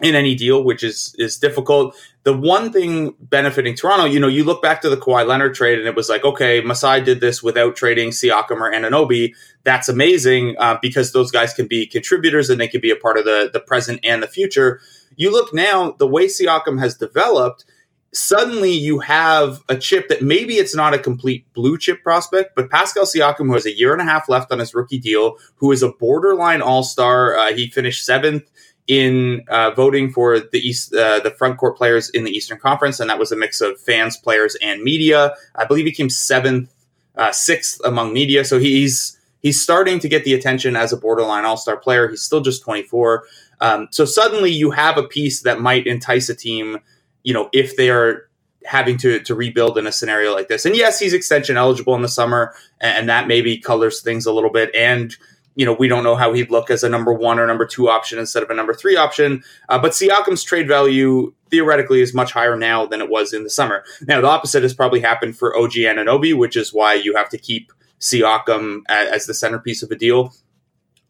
in 0.00 0.14
any 0.14 0.34
deal, 0.34 0.62
which 0.62 0.82
is 0.82 1.14
is 1.18 1.38
difficult. 1.38 1.96
The 2.22 2.36
one 2.36 2.72
thing 2.72 3.14
benefiting 3.20 3.74
Toronto, 3.74 4.04
you 4.04 4.20
know, 4.20 4.28
you 4.28 4.44
look 4.44 4.62
back 4.62 4.80
to 4.82 4.90
the 4.90 4.96
Kawhi 4.96 5.26
Leonard 5.26 5.54
trade, 5.54 5.78
and 5.78 5.88
it 5.88 5.96
was 5.96 6.08
like, 6.08 6.24
okay, 6.24 6.60
Masai 6.60 7.00
did 7.00 7.20
this 7.20 7.42
without 7.42 7.74
trading 7.74 8.10
Siakam 8.10 8.60
or 8.60 8.70
Anunoby. 8.72 9.34
That's 9.64 9.88
amazing 9.88 10.56
uh, 10.58 10.78
because 10.80 11.12
those 11.12 11.30
guys 11.30 11.52
can 11.52 11.66
be 11.66 11.86
contributors 11.86 12.48
and 12.48 12.60
they 12.60 12.68
can 12.68 12.80
be 12.80 12.90
a 12.90 12.96
part 12.96 13.18
of 13.18 13.24
the 13.24 13.50
the 13.52 13.60
present 13.60 14.00
and 14.04 14.22
the 14.22 14.28
future. 14.28 14.80
You 15.16 15.32
look 15.32 15.52
now, 15.52 15.92
the 15.92 16.06
way 16.06 16.26
Siakam 16.26 16.78
has 16.80 16.96
developed. 16.96 17.64
Suddenly, 18.10 18.72
you 18.72 19.00
have 19.00 19.60
a 19.68 19.76
chip 19.76 20.08
that 20.08 20.22
maybe 20.22 20.54
it's 20.54 20.74
not 20.74 20.94
a 20.94 20.98
complete 20.98 21.44
blue 21.52 21.76
chip 21.76 22.02
prospect, 22.02 22.54
but 22.56 22.70
Pascal 22.70 23.04
Siakam, 23.04 23.48
who 23.48 23.52
has 23.52 23.66
a 23.66 23.76
year 23.76 23.92
and 23.92 24.00
a 24.00 24.04
half 24.04 24.30
left 24.30 24.50
on 24.50 24.60
his 24.60 24.74
rookie 24.74 24.98
deal, 24.98 25.36
who 25.56 25.72
is 25.72 25.82
a 25.82 25.92
borderline 25.92 26.62
all 26.62 26.82
star. 26.82 27.36
Uh, 27.36 27.52
he 27.52 27.68
finished 27.68 28.06
seventh 28.06 28.48
in 28.88 29.44
uh, 29.48 29.70
voting 29.72 30.10
for 30.10 30.40
the 30.40 30.58
East, 30.58 30.94
uh, 30.94 31.20
the 31.20 31.30
front 31.30 31.58
court 31.58 31.76
players 31.76 32.08
in 32.10 32.24
the 32.24 32.30
Eastern 32.30 32.58
Conference, 32.58 32.98
and 32.98 33.08
that 33.10 33.18
was 33.18 33.30
a 33.30 33.36
mix 33.36 33.60
of 33.60 33.78
fans, 33.80 34.16
players, 34.16 34.56
and 34.62 34.82
media. 34.82 35.34
I 35.54 35.66
believe 35.66 35.84
he 35.84 35.92
came 35.92 36.10
seventh, 36.10 36.72
uh, 37.16 37.30
sixth 37.30 37.80
among 37.84 38.14
media. 38.14 38.44
So 38.44 38.58
he's 38.58 39.18
he's 39.40 39.62
starting 39.62 39.98
to 40.00 40.08
get 40.08 40.24
the 40.24 40.34
attention 40.34 40.74
as 40.74 40.92
a 40.92 40.96
borderline 40.96 41.44
All 41.44 41.58
Star 41.58 41.76
player. 41.76 42.08
He's 42.08 42.22
still 42.22 42.40
just 42.40 42.62
24. 42.62 43.24
Um, 43.60 43.88
so 43.90 44.04
suddenly 44.04 44.50
you 44.50 44.70
have 44.70 44.96
a 44.96 45.02
piece 45.02 45.42
that 45.42 45.60
might 45.60 45.86
entice 45.86 46.30
a 46.30 46.34
team. 46.34 46.78
You 47.24 47.34
know, 47.34 47.50
if 47.52 47.76
they 47.76 47.90
are 47.90 48.28
having 48.64 48.96
to 48.98 49.20
to 49.20 49.34
rebuild 49.34 49.76
in 49.76 49.86
a 49.86 49.92
scenario 49.92 50.32
like 50.34 50.48
this. 50.48 50.64
And 50.64 50.74
yes, 50.74 50.98
he's 50.98 51.12
extension 51.12 51.56
eligible 51.56 51.94
in 51.94 52.02
the 52.02 52.08
summer, 52.08 52.54
and, 52.80 52.98
and 52.98 53.08
that 53.10 53.26
maybe 53.26 53.58
colors 53.58 54.00
things 54.00 54.24
a 54.24 54.32
little 54.32 54.50
bit. 54.50 54.74
And 54.74 55.14
you 55.58 55.66
know, 55.66 55.72
we 55.72 55.88
don't 55.88 56.04
know 56.04 56.14
how 56.14 56.32
he'd 56.32 56.52
look 56.52 56.70
as 56.70 56.84
a 56.84 56.88
number 56.88 57.12
one 57.12 57.40
or 57.40 57.46
number 57.46 57.66
two 57.66 57.88
option 57.88 58.16
instead 58.16 58.44
of 58.44 58.48
a 58.48 58.54
number 58.54 58.72
three 58.72 58.96
option. 58.96 59.42
Uh, 59.68 59.76
but 59.76 59.90
Siakam's 59.90 60.44
trade 60.44 60.68
value 60.68 61.34
theoretically 61.50 62.00
is 62.00 62.14
much 62.14 62.30
higher 62.30 62.56
now 62.56 62.86
than 62.86 63.00
it 63.00 63.10
was 63.10 63.32
in 63.32 63.42
the 63.42 63.50
summer. 63.50 63.82
Now, 64.06 64.20
the 64.20 64.28
opposite 64.28 64.62
has 64.62 64.72
probably 64.72 65.00
happened 65.00 65.36
for 65.36 65.56
OG 65.58 65.72
Anunoby, 65.72 66.32
which 66.32 66.56
is 66.56 66.72
why 66.72 66.94
you 66.94 67.16
have 67.16 67.28
to 67.30 67.38
keep 67.38 67.72
Siakam 67.98 68.82
as, 68.88 69.08
as 69.08 69.26
the 69.26 69.34
centerpiece 69.34 69.82
of 69.82 69.90
a 69.90 69.96
deal. 69.96 70.32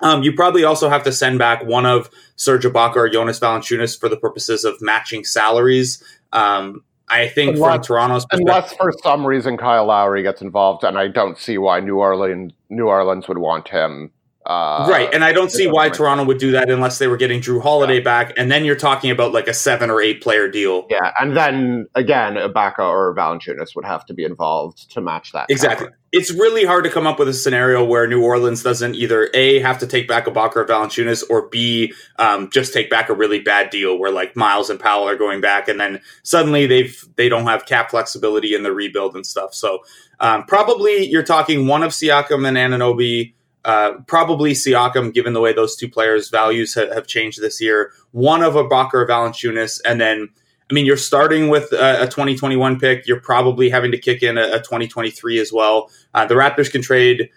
Um, 0.00 0.22
you 0.22 0.32
probably 0.32 0.64
also 0.64 0.88
have 0.88 1.02
to 1.02 1.12
send 1.12 1.38
back 1.38 1.66
one 1.66 1.84
of 1.84 2.08
Serge 2.36 2.64
Ibaka 2.64 2.96
or 2.96 3.08
Jonas 3.10 3.38
Valanciunas 3.38 4.00
for 4.00 4.08
the 4.08 4.16
purposes 4.16 4.64
of 4.64 4.80
matching 4.80 5.24
salaries. 5.24 6.02
Um, 6.32 6.82
I 7.11 7.28
think 7.28 7.56
unless, 7.56 7.75
from 7.75 7.82
Toronto's 7.82 8.26
unless 8.30 8.73
for 8.73 8.92
some 9.02 9.26
reason 9.26 9.58
Kyle 9.58 9.87
Lowry 9.87 10.23
gets 10.23 10.40
involved, 10.40 10.84
and 10.84 10.99
I 10.99 11.08
don't 11.08 11.37
see 11.37 11.58
why 11.58 11.80
New 11.80 11.99
Orleans 11.99 12.52
New 12.70 12.87
Orleans 12.87 13.28
would 13.28 13.38
want 13.38 13.68
him 13.68 14.11
uh, 14.49 14.87
right, 14.88 15.12
and 15.12 15.23
I 15.23 15.35
don't 15.35 15.52
see 15.52 15.67
why 15.67 15.90
Toronto 15.90 16.25
would 16.25 16.38
do 16.38 16.52
that 16.52 16.71
unless 16.71 16.99
they 16.99 17.07
were 17.07 17.19
getting 17.19 17.43
Jrue 17.43 17.61
Holiday 17.61 17.97
yeah. 17.97 18.00
back, 18.00 18.33
and 18.38 18.50
then 18.50 18.64
you're 18.64 18.76
talking 18.76 19.11
about 19.11 19.33
like 19.33 19.47
a 19.47 19.52
seven 19.52 19.90
or 19.90 20.00
eight 20.00 20.23
player 20.23 20.49
deal. 20.49 20.87
Yeah, 20.88 21.12
and 21.21 21.37
then 21.37 21.87
again, 21.95 22.37
Ibaka 22.37 22.78
or 22.78 23.14
Valanciunas 23.14 23.76
would 23.76 23.85
have 23.85 24.07
to 24.07 24.14
be 24.14 24.25
involved 24.25 24.90
to 24.93 25.02
match 25.02 25.33
that. 25.33 25.50
Exactly. 25.50 25.88
It's 26.12 26.33
really 26.33 26.64
hard 26.64 26.85
to 26.85 26.90
come 26.90 27.07
up 27.07 27.19
with 27.19 27.28
a 27.28 27.35
scenario 27.35 27.85
where 27.85 28.07
New 28.07 28.23
Orleans 28.23 28.62
doesn't 28.62 28.95
either 28.95 29.28
a 29.35 29.59
have 29.59 29.78
to 29.81 29.87
take 29.87 30.09
back 30.09 30.25
Ibaka 30.25 30.57
or 30.57 30.64
Valanciunas, 30.64 31.23
or 31.28 31.50
b 31.50 31.93
um, 32.19 32.49
just 32.50 32.73
take 32.73 32.88
back 32.88 33.11
a 33.11 33.14
really 33.14 33.40
bad 33.40 33.69
deal 33.69 33.99
where 33.99 34.11
like 34.11 34.35
Miles 34.35 34.71
and 34.71 34.81
Powell 34.81 35.07
are 35.07 35.17
going 35.17 35.43
back, 35.43 35.69
and 35.69 35.78
then 35.78 36.00
suddenly 36.23 36.67
they've 36.67 37.05
they 37.17 37.28
don't 37.28 37.45
have 37.45 37.67
cap 37.67 37.90
flexibility 37.90 38.55
in 38.55 38.62
the 38.62 38.73
rebuild 38.73 39.14
and 39.14 39.26
stuff. 39.26 39.52
So 39.52 39.81
um, 40.21 40.45
probably 40.45 41.05
you're 41.05 41.23
talking 41.23 41.67
one 41.67 41.83
of 41.83 41.93
Siakam 41.93 42.49
and 42.49 42.57
Anunoby 42.57 43.35
uh, 43.64 43.92
probably 44.06 44.52
Siakam, 44.52 45.12
given 45.12 45.32
the 45.32 45.40
way 45.40 45.52
those 45.52 45.76
two 45.76 45.88
players' 45.88 46.30
values 46.30 46.74
ha- 46.74 46.92
have 46.92 47.06
changed 47.06 47.40
this 47.40 47.60
year. 47.60 47.92
One 48.12 48.42
of 48.42 48.54
Ibaka 48.54 48.94
or 48.94 49.06
Valanciunas, 49.06 49.80
and 49.84 50.00
then 50.00 50.28
I 50.70 50.74
mean, 50.74 50.84
you're 50.84 50.96
starting 50.96 51.48
with 51.48 51.72
a, 51.72 52.02
a, 52.02 52.06
2021 52.06 52.78
pick. 52.78 53.06
You're 53.06 53.20
probably 53.20 53.70
having 53.70 53.90
to 53.92 53.98
kick 53.98 54.22
in 54.22 54.36
a, 54.36 54.56
a 54.56 54.58
2023 54.58 55.38
as 55.38 55.52
well. 55.52 55.90
Uh, 56.12 56.26
the 56.26 56.34
Raptors 56.34 56.70
can 56.70 56.82
trade 56.82 57.30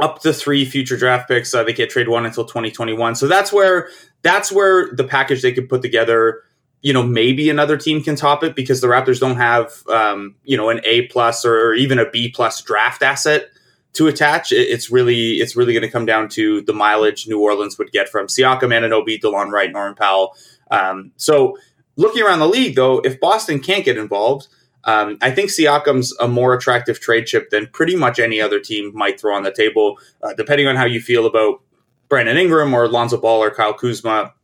up 0.00 0.20
to 0.22 0.32
three 0.32 0.64
future 0.64 0.96
draft 0.96 1.28
picks. 1.28 1.52
Uh, 1.52 1.64
they 1.64 1.72
can't 1.72 1.90
trade 1.90 2.08
one 2.08 2.24
until 2.24 2.44
2021. 2.44 3.16
So 3.16 3.26
that's 3.26 3.52
where 3.52 3.88
that's 4.22 4.52
where 4.52 4.92
the 4.92 5.04
package 5.04 5.42
they 5.42 5.52
could 5.52 5.68
put 5.68 5.82
together. 5.82 6.42
You 6.82 6.92
know, 6.92 7.02
maybe 7.02 7.50
another 7.50 7.76
team 7.76 8.02
can 8.02 8.14
top 8.14 8.44
it 8.44 8.54
because 8.54 8.80
the 8.80 8.88
Raptors 8.88 9.18
don't 9.18 9.36
have 9.36 9.72
um, 9.88 10.36
you 10.44 10.56
know 10.56 10.68
an 10.68 10.80
A 10.84 11.06
plus 11.08 11.44
or 11.44 11.74
even 11.74 11.98
a 11.98 12.08
B 12.08 12.30
plus 12.30 12.60
draft 12.62 13.02
asset 13.02 13.48
to 13.94 14.08
attach. 14.08 14.52
It's 14.52 14.90
really 14.90 15.34
it's 15.34 15.56
really 15.56 15.72
going 15.72 15.82
to 15.82 15.90
come 15.90 16.06
down 16.06 16.28
to 16.30 16.60
the 16.62 16.72
mileage 16.72 17.26
New 17.26 17.40
Orleans 17.40 17.78
would 17.78 17.92
get 17.92 18.08
from 18.08 18.26
Siakam, 18.26 18.70
Anunoby, 18.70 19.20
Delon 19.20 19.50
Wright, 19.50 19.72
Norman 19.72 19.94
Powell. 19.94 20.36
Um, 20.70 21.12
so 21.16 21.56
looking 21.96 22.22
around 22.22 22.40
the 22.40 22.48
league, 22.48 22.76
though, 22.76 22.98
if 23.00 23.20
Boston 23.20 23.60
can't 23.60 23.84
get 23.84 23.96
involved, 23.96 24.48
um, 24.84 25.16
I 25.22 25.30
think 25.30 25.50
Siakam's 25.50 26.14
a 26.18 26.28
more 26.28 26.54
attractive 26.54 27.00
trade 27.00 27.26
chip 27.26 27.50
than 27.50 27.68
pretty 27.68 27.96
much 27.96 28.18
any 28.18 28.40
other 28.40 28.60
team 28.60 28.92
might 28.94 29.18
throw 29.18 29.34
on 29.34 29.42
the 29.42 29.52
table, 29.52 29.98
uh, 30.22 30.34
depending 30.34 30.66
on 30.66 30.76
how 30.76 30.84
you 30.84 31.00
feel 31.00 31.24
about 31.24 31.62
Brandon 32.08 32.36
Ingram 32.36 32.74
or 32.74 32.88
Lonzo 32.88 33.16
Ball 33.16 33.42
or 33.42 33.50
Kyle 33.50 33.72
Kuzma. 33.72 34.34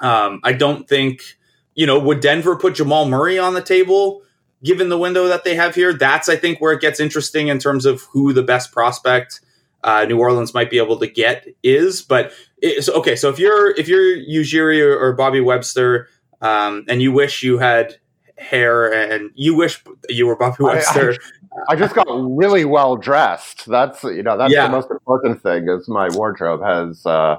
Um, 0.00 0.40
I 0.44 0.52
don't 0.52 0.86
think 0.86 1.22
you 1.74 1.86
know 1.86 1.98
would 1.98 2.20
Denver 2.20 2.56
put 2.56 2.74
Jamal 2.74 3.08
Murray 3.08 3.38
on 3.38 3.54
the 3.54 3.62
table 3.62 4.22
given 4.64 4.88
the 4.88 4.98
window 4.98 5.28
that 5.28 5.44
they 5.44 5.54
have 5.54 5.74
here. 5.74 5.92
That's 5.92 6.28
I 6.28 6.36
think 6.36 6.60
where 6.60 6.72
it 6.72 6.80
gets 6.80 7.00
interesting 7.00 7.48
in 7.48 7.58
terms 7.58 7.86
of 7.86 8.02
who 8.12 8.32
the 8.32 8.42
best 8.42 8.72
prospect 8.72 9.40
uh, 9.84 10.04
New 10.04 10.18
Orleans 10.18 10.54
might 10.54 10.70
be 10.70 10.78
able 10.78 10.98
to 10.98 11.06
get 11.06 11.46
is. 11.62 12.02
But 12.02 12.32
it's 12.58 12.88
okay. 12.88 13.16
So 13.16 13.28
if 13.28 13.38
you're 13.38 13.70
if 13.76 13.88
you're 13.88 14.16
Ujiri 14.16 14.80
or, 14.82 14.98
or 14.98 15.12
Bobby 15.12 15.40
Webster, 15.40 16.08
um, 16.40 16.84
and 16.88 17.00
you 17.00 17.12
wish 17.12 17.42
you 17.42 17.58
had 17.58 17.96
hair 18.38 18.92
and 18.92 19.30
you 19.34 19.56
wish 19.56 19.82
you 20.08 20.26
were 20.26 20.36
Bobby 20.36 20.64
Webster. 20.64 21.12
I, 21.12 21.14
I, 21.14 21.72
I 21.72 21.76
just 21.76 21.94
got 21.94 22.06
really 22.08 22.64
well 22.64 22.96
dressed. 22.96 23.66
That's 23.66 24.02
you 24.04 24.22
know 24.22 24.36
that's 24.36 24.52
yeah. 24.52 24.66
the 24.66 24.72
most 24.72 24.90
important 24.90 25.42
thing. 25.42 25.68
Is 25.68 25.88
my 25.88 26.08
wardrobe 26.10 26.62
has 26.62 27.04
uh, 27.06 27.36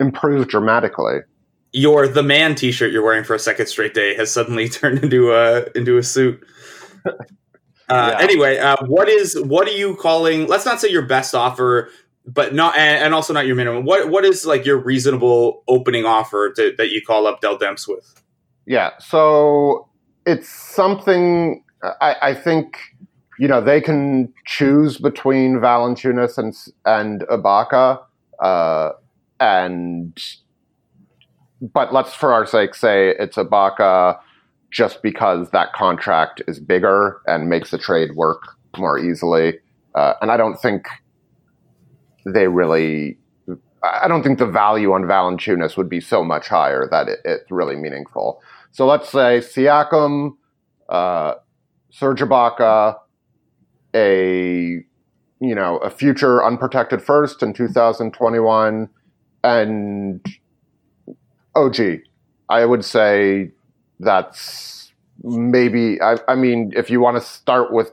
improved 0.00 0.50
dramatically. 0.50 1.20
Your 1.76 2.06
the 2.06 2.22
man 2.22 2.54
T-shirt 2.54 2.92
you're 2.92 3.02
wearing 3.02 3.24
for 3.24 3.34
a 3.34 3.38
second 3.38 3.66
straight 3.66 3.94
day 3.94 4.14
has 4.14 4.30
suddenly 4.30 4.68
turned 4.70 5.02
into 5.02 5.32
a 5.32 5.66
into 5.74 5.98
a 5.98 6.02
suit. 6.02 6.42
Uh, 7.86 8.16
yeah. 8.16 8.24
Anyway, 8.24 8.56
uh, 8.56 8.76
what 8.86 9.10
is 9.10 9.38
what 9.42 9.68
are 9.68 9.72
you 9.72 9.94
calling? 9.96 10.46
Let's 10.46 10.64
not 10.64 10.80
say 10.80 10.88
your 10.88 11.02
best 11.02 11.34
offer, 11.34 11.90
but 12.24 12.54
not 12.54 12.78
and, 12.78 13.04
and, 13.04 13.14
also 13.14 13.34
not 13.34 13.46
your 13.46 13.56
minimum. 13.56 13.84
What 13.84 14.08
what 14.08 14.24
is 14.24 14.46
like 14.46 14.64
your 14.64 14.78
reasonable 14.78 15.62
opening 15.68 16.06
offer 16.06 16.50
to, 16.54 16.74
that 16.78 16.92
you 16.92 17.02
call 17.02 17.26
up 17.26 17.42
Dell 17.42 17.58
Demps 17.58 17.86
with? 17.86 18.22
Yeah, 18.64 18.92
so 18.98 19.90
it's 20.24 20.48
something 20.48 21.62
I, 22.00 22.16
I 22.22 22.34
think 22.34 22.78
you 23.38 23.48
know 23.48 23.60
they 23.60 23.82
can 23.82 24.32
choose 24.46 24.96
between 24.96 25.56
Valanciunas 25.56 26.38
and 26.38 26.54
and 26.86 27.20
Ibaka, 27.28 28.00
uh, 28.40 28.90
and 29.40 30.18
but 31.60 31.92
let's 31.92 32.14
for 32.14 32.32
our 32.32 32.46
sake 32.46 32.74
say 32.74 33.10
it's 33.18 33.36
Ibaka 33.36 34.18
just 34.70 35.02
because 35.02 35.50
that 35.50 35.72
contract 35.72 36.42
is 36.48 36.58
bigger 36.58 37.20
and 37.26 37.48
makes 37.48 37.70
the 37.70 37.78
trade 37.78 38.10
work 38.16 38.42
more 38.76 38.98
easily. 38.98 39.54
Uh, 39.94 40.14
and 40.20 40.30
I 40.30 40.36
don't 40.36 40.56
think 40.56 40.86
they 42.26 42.48
really. 42.48 43.18
I 43.82 44.08
don't 44.08 44.22
think 44.22 44.38
the 44.38 44.46
value 44.46 44.92
on 44.92 45.02
Valanciunas 45.02 45.76
would 45.76 45.90
be 45.90 46.00
so 46.00 46.24
much 46.24 46.48
higher 46.48 46.88
that 46.90 47.06
it, 47.06 47.18
it's 47.24 47.50
really 47.50 47.76
meaningful. 47.76 48.40
So 48.72 48.86
let's 48.86 49.10
say 49.10 49.40
Siakam, 49.40 50.30
uh, 50.88 51.34
Serge 51.90 52.22
Ibaka, 52.22 52.96
a 53.94 54.82
you 55.40 55.54
know 55.54 55.76
a 55.78 55.90
future 55.90 56.44
unprotected 56.44 57.02
first 57.02 57.42
in 57.42 57.52
2021, 57.52 58.88
and 59.44 60.26
OG. 61.56 62.00
I 62.48 62.64
would 62.64 62.84
say 62.84 63.50
that's 64.00 64.92
maybe. 65.22 66.00
I, 66.00 66.16
I 66.28 66.34
mean, 66.34 66.72
if 66.76 66.90
you 66.90 67.00
want 67.00 67.16
to 67.16 67.22
start 67.22 67.72
with, 67.72 67.92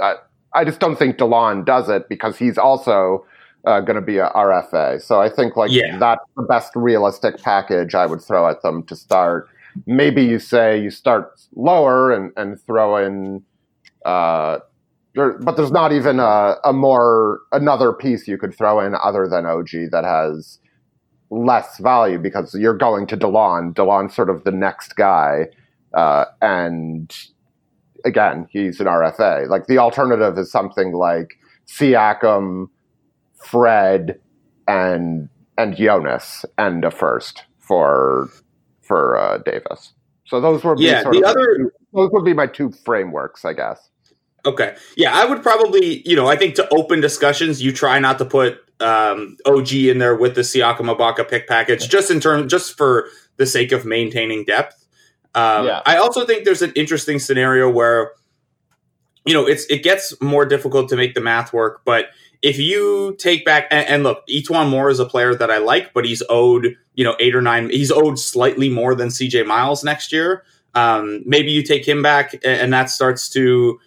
uh, 0.00 0.14
I 0.54 0.64
just 0.64 0.80
don't 0.80 0.98
think 0.98 1.16
Delon 1.16 1.64
does 1.64 1.88
it 1.88 2.08
because 2.08 2.36
he's 2.36 2.58
also 2.58 3.24
uh, 3.64 3.80
going 3.80 3.96
to 3.96 4.02
be 4.02 4.18
a 4.18 4.28
RFA. 4.30 5.00
So 5.00 5.20
I 5.20 5.28
think 5.28 5.56
like 5.56 5.70
yeah. 5.70 5.96
that's 5.98 6.24
the 6.36 6.42
best 6.42 6.72
realistic 6.74 7.42
package 7.42 7.94
I 7.94 8.06
would 8.06 8.20
throw 8.22 8.48
at 8.48 8.62
them 8.62 8.82
to 8.84 8.96
start 8.96 9.48
maybe 9.86 10.22
you 10.22 10.38
say 10.38 10.80
you 10.80 10.90
start 10.90 11.40
lower 11.54 12.12
and, 12.12 12.32
and 12.36 12.60
throw 12.62 12.96
in 12.96 13.42
uh, 14.04 14.58
there, 15.14 15.38
but 15.38 15.56
there's 15.56 15.72
not 15.72 15.92
even 15.92 16.20
a, 16.20 16.56
a, 16.64 16.72
more 16.72 17.40
another 17.52 17.92
piece 17.92 18.28
you 18.28 18.38
could 18.38 18.54
throw 18.56 18.80
in 18.80 18.94
other 18.94 19.26
than 19.28 19.44
OG 19.44 19.90
that 19.90 20.04
has 20.04 20.58
less 21.30 21.78
value 21.78 22.18
because 22.18 22.54
you're 22.54 22.76
going 22.76 23.06
to 23.06 23.16
Delon. 23.16 23.74
Delon's 23.74 24.14
sort 24.14 24.30
of 24.30 24.44
the 24.44 24.50
next 24.50 24.96
guy, 24.96 25.46
uh, 25.94 26.24
and 26.42 27.16
again, 28.04 28.48
he's 28.50 28.80
an 28.80 28.86
RFA. 28.86 29.48
Like 29.48 29.66
the 29.66 29.78
alternative 29.78 30.36
is 30.38 30.50
something 30.50 30.92
like 30.92 31.38
Siakam, 31.66 32.68
Fred, 33.44 34.20
and 34.66 35.28
and 35.56 35.76
Jonas, 35.76 36.44
and 36.58 36.84
a 36.84 36.90
first 36.90 37.44
for 37.58 38.28
for 38.82 39.16
uh, 39.16 39.38
Davis. 39.38 39.92
So 40.26 40.40
those 40.40 40.62
were 40.62 40.76
yeah. 40.78 41.02
the 41.02 41.24
other 41.24 41.56
two, 41.56 41.70
those 41.92 42.10
would 42.12 42.24
be 42.24 42.34
my 42.34 42.46
two 42.46 42.70
frameworks, 42.84 43.44
I 43.44 43.52
guess. 43.52 43.88
Okay. 44.46 44.76
Yeah, 44.96 45.12
I 45.12 45.26
would 45.26 45.42
probably, 45.42 46.08
you 46.08 46.16
know, 46.16 46.26
I 46.26 46.36
think 46.36 46.54
to 46.54 46.68
open 46.72 47.00
discussions, 47.00 47.62
you 47.62 47.72
try 47.72 47.98
not 47.98 48.18
to 48.18 48.24
put 48.24 48.60
um, 48.80 49.36
OG 49.46 49.72
in 49.72 49.98
there 49.98 50.16
with 50.16 50.34
the 50.34 50.42
Siakam 50.42 50.94
Ibaka 50.94 51.28
pick 51.28 51.46
package, 51.46 51.88
just 51.88 52.10
in 52.10 52.20
terms, 52.20 52.50
just 52.50 52.76
for 52.76 53.08
the 53.36 53.46
sake 53.46 53.72
of 53.72 53.84
maintaining 53.84 54.44
depth. 54.44 54.86
Um, 55.34 55.66
yeah. 55.66 55.82
I 55.86 55.96
also 55.96 56.26
think 56.26 56.44
there's 56.44 56.62
an 56.62 56.72
interesting 56.74 57.18
scenario 57.18 57.70
where, 57.70 58.12
you 59.24 59.34
know, 59.34 59.46
it's 59.46 59.64
it 59.66 59.82
gets 59.82 60.20
more 60.20 60.44
difficult 60.44 60.88
to 60.90 60.96
make 60.96 61.14
the 61.14 61.20
math 61.20 61.52
work, 61.52 61.82
but 61.84 62.06
if 62.42 62.58
you 62.58 63.16
take 63.18 63.44
back 63.44 63.66
and, 63.70 63.86
and, 63.86 64.02
look, 64.02 64.26
E'Twaun 64.26 64.70
Moore 64.70 64.88
is 64.88 64.98
a 64.98 65.04
player 65.04 65.34
that 65.34 65.50
I 65.50 65.58
like, 65.58 65.92
but 65.92 66.06
he's 66.06 66.22
owed 66.30 66.74
you 66.94 67.04
know 67.04 67.16
eight 67.20 67.34
or 67.34 67.40
nine. 67.40 67.70
He's 67.70 67.90
owed 67.90 68.18
slightly 68.18 68.68
more 68.68 68.94
than 68.94 69.10
C.J. 69.10 69.44
Miles 69.44 69.84
next 69.84 70.12
year. 70.12 70.44
Um, 70.74 71.22
maybe 71.26 71.50
you 71.50 71.62
take 71.62 71.86
him 71.86 72.02
back, 72.02 72.34
and, 72.34 72.44
and 72.44 72.72
that 72.72 72.90
starts 72.90 73.28
to 73.30 73.80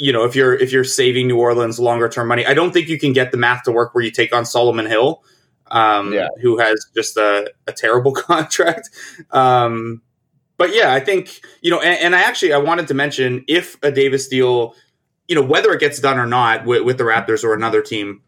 you 0.00 0.12
know 0.12 0.24
if 0.24 0.34
you're 0.34 0.54
if 0.54 0.72
you're 0.72 0.84
saving 0.84 1.28
New 1.28 1.38
Orleans 1.38 1.78
longer 1.78 2.08
term 2.08 2.28
money. 2.28 2.44
I 2.46 2.54
don't 2.54 2.72
think 2.72 2.88
you 2.88 2.98
can 2.98 3.12
get 3.12 3.30
the 3.30 3.36
math 3.36 3.64
to 3.64 3.72
work 3.72 3.94
where 3.94 4.02
you 4.02 4.10
take 4.10 4.34
on 4.34 4.44
Solomon 4.44 4.86
Hill, 4.86 5.22
um, 5.70 6.12
yeah. 6.12 6.28
who 6.40 6.58
has 6.58 6.84
just 6.94 7.16
a, 7.16 7.52
a 7.66 7.72
terrible 7.72 8.12
contract. 8.14 8.90
Um, 9.30 10.02
but 10.56 10.74
yeah, 10.74 10.92
I 10.92 11.00
think 11.00 11.40
you 11.62 11.70
know, 11.70 11.80
and, 11.80 12.00
and 12.00 12.16
I 12.16 12.22
actually 12.22 12.52
I 12.52 12.58
wanted 12.58 12.88
to 12.88 12.94
mention 12.94 13.44
if 13.46 13.76
a 13.82 13.92
Davis 13.92 14.26
deal 14.28 14.74
you 15.30 15.36
know, 15.36 15.42
whether 15.42 15.72
it 15.72 15.78
gets 15.78 16.00
done 16.00 16.18
or 16.18 16.26
not 16.26 16.66
with, 16.66 16.82
with 16.82 16.98
the 16.98 17.04
Raptors 17.04 17.44
or 17.44 17.54
another 17.54 17.82
team, 17.82 18.20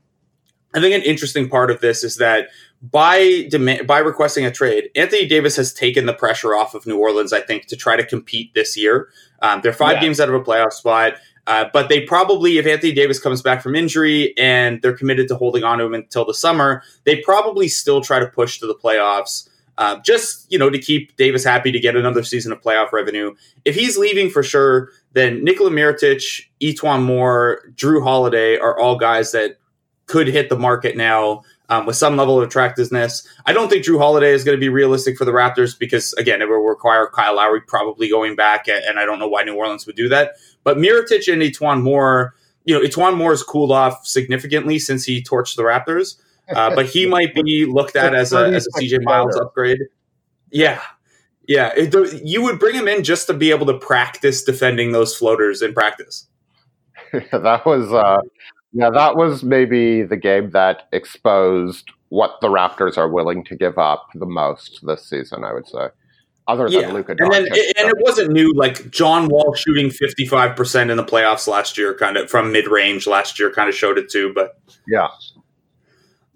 I 0.73 0.81
think 0.81 0.95
an 0.95 1.03
interesting 1.03 1.49
part 1.49 1.69
of 1.69 1.81
this 1.81 2.05
is 2.05 2.17
that 2.19 2.49
by 2.81 3.49
demand, 3.51 3.89
by 3.89 3.99
requesting 3.99 4.47
a 4.47 4.53
trade, 4.53 4.89
Anthony 4.95 5.27
Davis 5.27 5.57
has 5.57 5.75
taken 5.75 6.07
the 6.07 6.15
pressure 6.15 6.55
off 6.55 6.75
of 6.75 6.87
New 6.87 6.97
Orleans. 6.97 7.33
I 7.33 7.41
think 7.41 7.67
to 7.67 7.77
try 7.77 7.97
to 7.97 8.07
compete 8.07 8.55
this 8.55 8.77
year. 8.77 9.09
Um, 9.41 9.61
they're 9.63 9.73
five 9.73 9.95
yeah. 9.95 10.03
games 10.03 10.21
out 10.21 10.29
of 10.29 10.35
a 10.37 10.41
playoff 10.41 10.73
spot, 10.73 11.15
uh, 11.47 11.67
but 11.73 11.89
they 11.89 12.03
probably, 12.03 12.59
if 12.59 12.67
Anthony 12.67 12.93
Davis 12.93 13.19
comes 13.19 13.43
back 13.43 13.63
from 13.63 13.75
injury 13.75 14.37
and 14.39 14.81
they're 14.81 14.97
committed 14.97 15.29
to 15.29 15.37
holding 15.37 15.65
on 15.65 15.79
to 15.79 15.85
him 15.85 15.95
until 15.95 16.25
the 16.25 16.35
summer, 16.35 16.83
they 17.05 17.17
probably 17.17 17.69
still 17.69 18.01
try 18.01 18.21
to 18.21 18.27
push 18.27 18.59
to 18.61 18.67
the 18.67 18.75
playoffs. 18.75 19.49
Uh, 19.79 19.99
just 20.01 20.47
you 20.53 20.59
know 20.59 20.69
to 20.69 20.79
keep 20.79 21.17
Davis 21.17 21.43
happy 21.43 21.73
to 21.73 21.81
get 21.81 21.97
another 21.97 22.23
season 22.23 22.53
of 22.53 22.61
playoff 22.61 22.93
revenue. 22.93 23.35
If 23.65 23.75
he's 23.75 23.97
leaving 23.97 24.29
for 24.29 24.43
sure, 24.43 24.91
then 25.15 25.43
Nikola 25.43 25.71
Mirotic, 25.71 26.43
E'Twaun 26.61 27.03
Moore, 27.03 27.63
Jrue 27.75 28.03
Holiday 28.03 28.59
are 28.59 28.79
all 28.79 28.99
guys 28.99 29.33
that 29.33 29.57
could 30.07 30.29
hit 30.29 30.51
the 30.51 30.59
market 30.59 30.95
now 30.95 31.43
um, 31.71 31.87
with 31.87 31.97
some 31.97 32.19
level 32.19 32.39
of 32.39 32.47
attractiveness. 32.47 33.27
I 33.47 33.55
don't 33.55 33.71
think 33.71 33.85
Jrue 33.85 33.99
Holiday 33.99 34.33
is 34.33 34.45
going 34.45 34.57
to 34.57 34.61
be 34.61 34.69
realistic 34.69 35.17
for 35.17 35.25
the 35.25 35.33
Raptors 35.33 35.77
because 35.77 36.13
again, 36.15 36.43
it 36.43 36.49
will 36.49 36.59
require 36.59 37.07
Kyle 37.07 37.37
Lowry 37.37 37.63
probably 37.63 38.11
going 38.11 38.37
back, 38.37 38.69
and 38.69 38.99
I 38.99 39.07
don't 39.07 39.19
know 39.19 39.29
why 39.29 39.43
New 39.43 39.55
Orleans 39.55 39.87
would 39.87 39.97
do 39.97 40.11
that. 40.11 40.33
But 40.65 40.77
Mirotic 40.77 41.33
and 41.33 41.43
E'Twaun 41.43 41.83
Moore, 41.83 42.35
you 42.65 42.75
know, 42.75 42.85
E'Twaun 42.85 43.17
Moore 43.17 43.31
has 43.31 43.43
cooled 43.43 43.73
off 43.73 44.07
significantly 44.07 44.79
since 44.79 45.05
he 45.05 45.23
torched 45.23 45.57
the 45.57 45.63
Raptors. 45.63 46.17
Uh, 46.55 46.73
but 46.75 46.87
he 46.87 47.07
might 47.07 47.35
be 47.35 47.67
looked 47.67 47.97
at 47.97 48.15
as 48.15 48.33
a 48.33 48.47
as 48.47 48.67
a 48.67 48.81
CJ 48.81 49.03
Miles 49.03 49.37
upgrade. 49.37 49.81
Yeah, 50.51 50.81
yeah. 51.47 51.73
It, 51.77 51.95
you 52.25 52.43
would 52.43 52.59
bring 52.59 52.75
him 52.75 52.89
in 52.89 53.03
just 53.03 53.27
to 53.29 53.35
be 53.35 53.51
able 53.51 53.67
to 53.67 53.79
practice 53.79 54.43
defending 54.43 54.93
those 54.93 55.17
floaters 55.17 55.63
in 55.63 55.73
practice. 55.73 56.29
that 57.13 57.67
was, 57.67 57.93
uh, 57.93 58.21
yeah, 58.73 58.91
that 58.91 59.17
was 59.17 59.43
maybe 59.43 60.03
the 60.03 60.17
game 60.17 60.51
that 60.51 60.89
exposed 60.93 61.91
what 62.09 62.41
the 62.41 62.49
Raptors 62.49 62.97
are 62.97 63.09
willing 63.09 63.45
to 63.45 63.57
give 63.57 63.79
up 63.79 64.09
the 64.15 64.27
most 64.27 64.81
this 64.87 65.07
season. 65.09 65.45
I 65.45 65.53
would 65.53 65.67
say 65.67 65.89
other 66.49 66.69
than 66.69 66.81
yeah. 66.81 66.93
Luka. 66.93 67.15
And 67.19 67.33
then, 67.33 67.47
it, 67.47 67.77
and 67.79 67.89
it 67.89 67.97
wasn't 68.01 68.33
new. 68.33 68.53
Like 68.55 68.91
John 68.91 69.29
Wall 69.29 69.55
shooting 69.55 69.91
fifty 69.91 70.27
five 70.27 70.57
percent 70.57 70.91
in 70.91 70.97
the 70.97 71.05
playoffs 71.05 71.47
last 71.47 71.79
year, 71.79 71.95
kind 71.95 72.17
of 72.17 72.31
from 72.31 72.53
mid 72.53 72.67
range 72.67 73.07
last 73.07 73.39
year, 73.39 73.51
kind 73.53 73.69
of 73.69 73.75
showed 73.75 73.99
it 73.99 74.11
too. 74.11 74.33
But 74.35 74.59
yeah, 74.87 75.09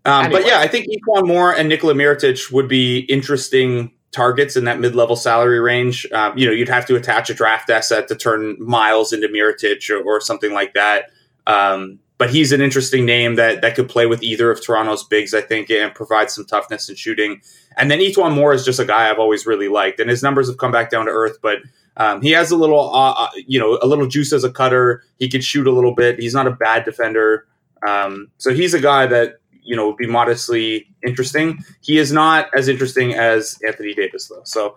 um, 0.04 0.26
anyway. 0.26 0.42
But 0.42 0.48
yeah, 0.48 0.60
I 0.60 0.68
think 0.68 0.86
E'Twaun 0.86 1.26
Moore 1.26 1.52
and 1.52 1.68
Nikola 1.68 1.94
Mirotic 1.94 2.52
would 2.52 2.68
be 2.68 3.00
interesting 3.00 3.92
targets 4.12 4.56
in 4.56 4.64
that 4.64 4.80
mid-level 4.80 5.16
salary 5.16 5.60
range. 5.60 6.10
Um, 6.10 6.38
you 6.38 6.46
know, 6.46 6.52
you'd 6.52 6.70
have 6.70 6.86
to 6.86 6.96
attach 6.96 7.28
a 7.28 7.34
draft 7.34 7.68
asset 7.68 8.08
to 8.08 8.14
turn 8.14 8.56
Miles 8.58 9.12
into 9.12 9.28
Mirotic 9.28 9.90
or, 9.90 10.02
or 10.02 10.20
something 10.22 10.54
like 10.54 10.72
that. 10.72 11.10
Um, 11.46 11.98
but 12.18 12.30
he's 12.30 12.52
an 12.52 12.60
interesting 12.60 13.04
name 13.04 13.34
that 13.36 13.60
that 13.62 13.74
could 13.74 13.88
play 13.88 14.06
with 14.06 14.22
either 14.22 14.50
of 14.50 14.64
Toronto's 14.64 15.04
bigs, 15.04 15.34
I 15.34 15.40
think, 15.40 15.70
and 15.70 15.94
provide 15.94 16.30
some 16.30 16.44
toughness 16.44 16.88
and 16.88 16.98
shooting. 16.98 17.40
And 17.76 17.90
then 17.90 17.98
E'Twaun 17.98 18.34
Moore 18.34 18.54
is 18.54 18.64
just 18.64 18.80
a 18.80 18.84
guy 18.84 19.10
I've 19.10 19.18
always 19.18 19.46
really 19.46 19.68
liked, 19.68 20.00
and 20.00 20.08
his 20.08 20.22
numbers 20.22 20.48
have 20.48 20.58
come 20.58 20.72
back 20.72 20.90
down 20.90 21.06
to 21.06 21.12
earth, 21.12 21.38
but. 21.42 21.58
Um, 21.98 22.20
he 22.20 22.32
has 22.32 22.50
a 22.50 22.56
little, 22.56 22.94
uh, 22.94 23.12
uh 23.12 23.30
you 23.46 23.58
know, 23.58 23.78
a 23.80 23.86
little 23.86 24.06
juice 24.06 24.30
as 24.34 24.44
a 24.44 24.52
cutter. 24.52 25.02
He 25.18 25.30
can 25.30 25.40
shoot 25.40 25.66
a 25.66 25.70
little 25.70 25.94
bit. 25.94 26.18
He's 26.18 26.34
not 26.34 26.46
a 26.46 26.50
bad 26.50 26.84
defender. 26.84 27.46
Um, 27.88 28.30
so 28.36 28.52
he's 28.52 28.74
a 28.74 28.80
guy 28.80 29.06
that 29.06 29.38
you 29.66 29.76
know 29.76 29.88
would 29.88 29.96
be 29.96 30.06
modestly 30.06 30.86
interesting. 31.06 31.58
He 31.82 31.98
is 31.98 32.12
not 32.12 32.48
as 32.56 32.68
interesting 32.68 33.14
as 33.14 33.58
Anthony 33.66 33.92
Davis 33.94 34.28
though. 34.28 34.42
So 34.44 34.76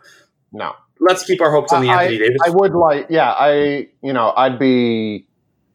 no, 0.52 0.74
let's 1.00 1.24
keep 1.24 1.42
our 1.42 1.52
hopes 1.52 1.72
on 1.72 1.82
the 1.82 1.90
I, 1.90 2.04
Anthony 2.04 2.20
Davis. 2.20 2.38
I 2.46 2.50
would 2.50 2.74
like, 2.74 3.08
yeah, 3.10 3.32
I 3.32 3.88
you 4.02 4.12
know 4.12 4.34
I'd 4.36 4.60
be 4.60 5.28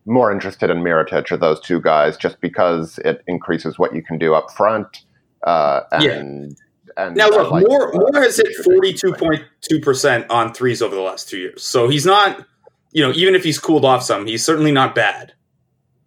more 0.07 0.31
interested 0.31 0.71
in 0.71 0.79
Mirotic 0.79 1.31
or 1.31 1.37
those 1.37 1.61
two 1.61 1.81
guys 1.81 2.17
just 2.17 2.41
because 2.41 2.99
it 3.05 3.23
increases 3.27 3.79
what 3.79 3.95
you 3.95 4.03
can 4.03 4.19
do 4.19 4.35
up 4.35 4.51
front. 4.51 5.05
Uh, 5.45 5.81
and 5.93 6.57
and 6.97 7.17
now 7.17 7.29
look, 7.29 7.51
like, 7.51 7.67
Moore 7.67 7.93
Moore 7.93 8.23
has 8.23 8.37
hit 8.37 8.55
forty 8.65 8.93
two 8.93 9.13
point 9.15 9.43
two 9.61 9.81
percent 9.81 10.31
on 10.31 10.53
threes 10.53 10.83
over 10.83 10.95
the 10.95 11.01
last 11.01 11.29
two 11.29 11.39
years. 11.39 11.67
So 11.67 11.89
he's 11.89 12.07
not, 12.07 12.47
you 12.93 13.03
know, 13.03 13.13
even 13.15 13.35
if 13.35 13.45
he's 13.45 13.59
cooled 13.59 13.85
off 13.85 14.03
some, 14.03 14.27
he's 14.27 14.45
certainly 14.45 14.73
not 14.73 14.95
bad. 14.95 15.33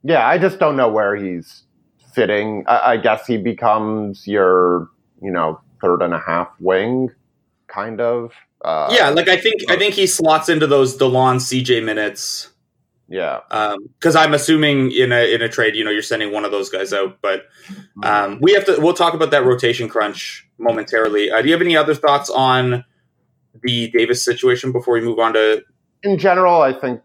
Yeah, 0.03 0.25
I 0.25 0.37
just 0.37 0.59
don't 0.59 0.77
know 0.77 0.89
where 0.89 1.15
he's 1.15 1.63
fitting. 2.13 2.63
I, 2.67 2.93
I 2.93 2.97
guess 2.97 3.25
he 3.27 3.37
becomes 3.37 4.25
your, 4.27 4.89
you 5.21 5.31
know, 5.31 5.59
third 5.81 6.01
and 6.01 6.13
a 6.13 6.19
half 6.19 6.49
wing, 6.59 7.09
kind 7.67 7.99
of. 7.99 8.31
Uh, 8.63 8.89
yeah, 8.91 9.09
like 9.09 9.27
I 9.27 9.37
think 9.37 9.69
I 9.69 9.75
think 9.75 9.93
he 9.93 10.07
slots 10.07 10.49
into 10.49 10.65
those 10.67 10.97
Delon 10.97 11.35
CJ 11.35 11.83
minutes. 11.83 12.49
Yeah. 13.07 13.39
because 13.99 14.15
I'm 14.15 14.33
assuming 14.33 14.91
in 14.91 15.11
a 15.11 15.33
in 15.33 15.41
a 15.41 15.49
trade, 15.49 15.75
you 15.75 15.83
know, 15.83 15.91
you're 15.91 16.01
sending 16.01 16.31
one 16.31 16.45
of 16.45 16.51
those 16.51 16.69
guys 16.69 16.93
out. 16.93 17.19
But 17.21 17.43
um, 18.03 18.39
we 18.41 18.53
have 18.53 18.65
to. 18.65 18.77
We'll 18.79 18.93
talk 18.93 19.13
about 19.13 19.31
that 19.31 19.45
rotation 19.45 19.89
crunch 19.89 20.47
momentarily. 20.57 21.31
Uh, 21.31 21.41
do 21.41 21.47
you 21.47 21.53
have 21.53 21.61
any 21.61 21.77
other 21.77 21.95
thoughts 21.95 22.29
on 22.29 22.85
the 23.63 23.89
Davis 23.91 24.23
situation 24.23 24.71
before 24.71 24.93
we 24.93 25.01
move 25.01 25.19
on 25.19 25.33
to? 25.33 25.63
in 26.03 26.17
general, 26.17 26.61
I 26.61 26.73
think 26.73 27.01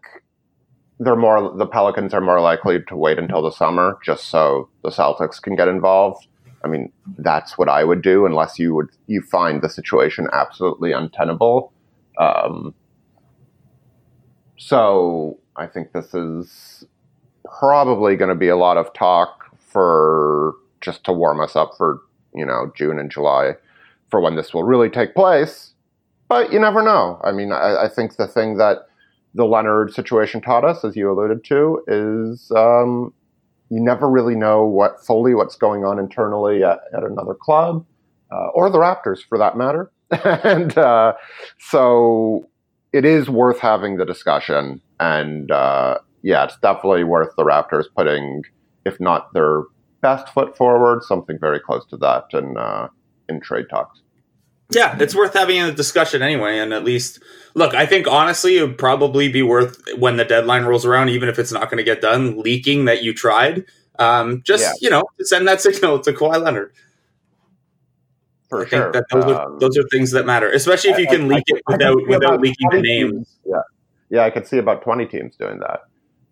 they're 0.99 1.15
more 1.15 1.55
the 1.55 1.65
Pelicans 1.65 2.13
are 2.13 2.21
more 2.21 2.39
likely 2.39 2.81
to 2.87 2.95
wait 2.95 3.17
until 3.17 3.41
the 3.41 3.51
summer 3.51 3.97
just 4.03 4.25
so 4.25 4.69
the 4.83 4.89
Celtics 4.89 5.41
can 5.41 5.55
get 5.55 5.67
involved. 5.67 6.27
I 6.63 6.67
mean, 6.69 6.91
that's 7.17 7.57
what 7.57 7.67
I 7.67 7.83
would 7.83 8.01
do 8.01 8.25
unless 8.25 8.57
you 8.57 8.73
would 8.75 8.89
you 9.07 9.21
find 9.21 9.61
the 9.61 9.69
situation 9.69 10.27
absolutely 10.31 10.91
untenable. 10.91 11.73
Um, 12.17 12.73
so 14.57 15.39
I 15.55 15.67
think 15.67 15.91
this 15.91 16.13
is 16.13 16.85
probably 17.59 18.15
going 18.15 18.29
to 18.29 18.35
be 18.35 18.47
a 18.47 18.55
lot 18.55 18.77
of 18.77 18.93
talk 18.93 19.55
for 19.59 20.55
just 20.81 21.03
to 21.05 21.13
warm 21.13 21.39
us 21.39 21.55
up 21.55 21.71
for 21.77 22.01
you 22.33 22.45
know 22.45 22.71
June 22.75 22.99
and 22.99 23.11
July 23.11 23.53
for 24.09 24.19
when 24.19 24.35
this 24.35 24.53
will 24.53 24.63
really 24.63 24.89
take 24.89 25.15
place. 25.15 25.73
But 26.29 26.51
you 26.51 26.59
never 26.59 26.81
know. 26.81 27.19
I 27.23 27.31
mean, 27.31 27.51
I, 27.51 27.83
I 27.83 27.89
think 27.89 28.15
the 28.15 28.27
thing 28.27 28.57
that 28.57 28.87
the 29.35 29.45
Leonard 29.45 29.93
situation 29.93 30.41
taught 30.41 30.63
us, 30.63 30.83
as 30.83 30.95
you 30.95 31.11
alluded 31.11 31.43
to, 31.45 31.83
is 31.87 32.51
um, 32.55 33.13
you 33.69 33.79
never 33.81 34.09
really 34.09 34.35
know 34.35 34.65
what 34.65 35.03
fully 35.03 35.33
what's 35.33 35.55
going 35.55 35.83
on 35.83 35.99
internally 35.99 36.63
at, 36.63 36.79
at 36.95 37.03
another 37.03 37.33
club 37.33 37.85
uh, 38.31 38.47
or 38.53 38.69
the 38.69 38.77
Raptors, 38.77 39.19
for 39.27 39.37
that 39.37 39.57
matter. 39.57 39.91
and 40.43 40.77
uh, 40.77 41.13
so 41.57 42.47
it 42.91 43.05
is 43.05 43.29
worth 43.29 43.59
having 43.59 43.97
the 43.97 44.05
discussion. 44.05 44.81
And 45.03 45.51
uh, 45.51 45.97
yeah, 46.21 46.45
it's 46.45 46.57
definitely 46.61 47.03
worth 47.03 47.35
the 47.35 47.43
Raptors 47.43 47.85
putting, 47.95 48.43
if 48.85 48.99
not 48.99 49.33
their 49.33 49.63
best 50.01 50.29
foot 50.33 50.55
forward, 50.55 51.03
something 51.03 51.37
very 51.39 51.59
close 51.59 51.85
to 51.87 51.97
that 51.97 52.25
in 52.33 52.57
uh, 52.57 52.87
in 53.29 53.41
trade 53.41 53.65
talks. 53.69 53.99
Yeah, 54.69 54.95
it's 54.99 55.13
worth 55.13 55.33
having 55.33 55.61
a 55.61 55.71
discussion 55.71 56.21
anyway, 56.21 56.57
and 56.57 56.73
at 56.73 56.83
least 56.83 57.21
look. 57.53 57.73
I 57.75 57.85
think 57.85 58.07
honestly, 58.07 58.57
it 58.57 58.61
would 58.65 58.77
probably 58.77 59.27
be 59.29 59.41
worth 59.43 59.77
when 59.97 60.15
the 60.17 60.25
deadline 60.25 60.63
rolls 60.63 60.85
around, 60.85 61.09
even 61.09 61.27
if 61.29 61.37
it's 61.37 61.51
not 61.51 61.65
going 61.69 61.77
to 61.77 61.83
get 61.83 62.01
done, 62.01 62.39
leaking 62.39 62.85
that 62.85 63.03
you 63.03 63.13
tried. 63.13 63.65
Um, 63.99 64.41
just 64.45 64.63
Yeah. 64.63 64.73
you 64.81 64.89
know, 64.89 65.03
send 65.19 65.47
that 65.47 65.61
signal 65.67 65.99
to 65.99 66.13
Kawhi 66.13 66.41
Leonard. 66.41 66.71
For 68.49 68.65
I 68.65 68.69
think 68.69 68.93
that 68.93 69.05
those 69.11 69.25
are 69.25 69.45
Um, 69.47 69.59
those 69.59 69.77
are 69.77 69.83
things 69.91 70.11
that 70.11 70.25
matter, 70.25 70.49
especially 70.49 70.91
if 70.91 70.97
you 70.99 71.07
can 71.07 71.23
I- 71.25 71.35
leak 71.35 71.43
I 71.49 71.57
it 71.57 71.61
without 71.67 72.07
without 72.07 72.41
leaking 72.41 72.69
the 72.71 72.77
20 72.81 72.87
names. 72.87 73.39
Yeah, 73.45 73.61
yeah, 74.13 74.23
I 74.25 74.29
could 74.29 74.45
see 74.45 74.59
about 74.59 74.83
twenty 74.83 75.07
teams 75.07 75.35
doing 75.35 75.59
that. 75.59 75.81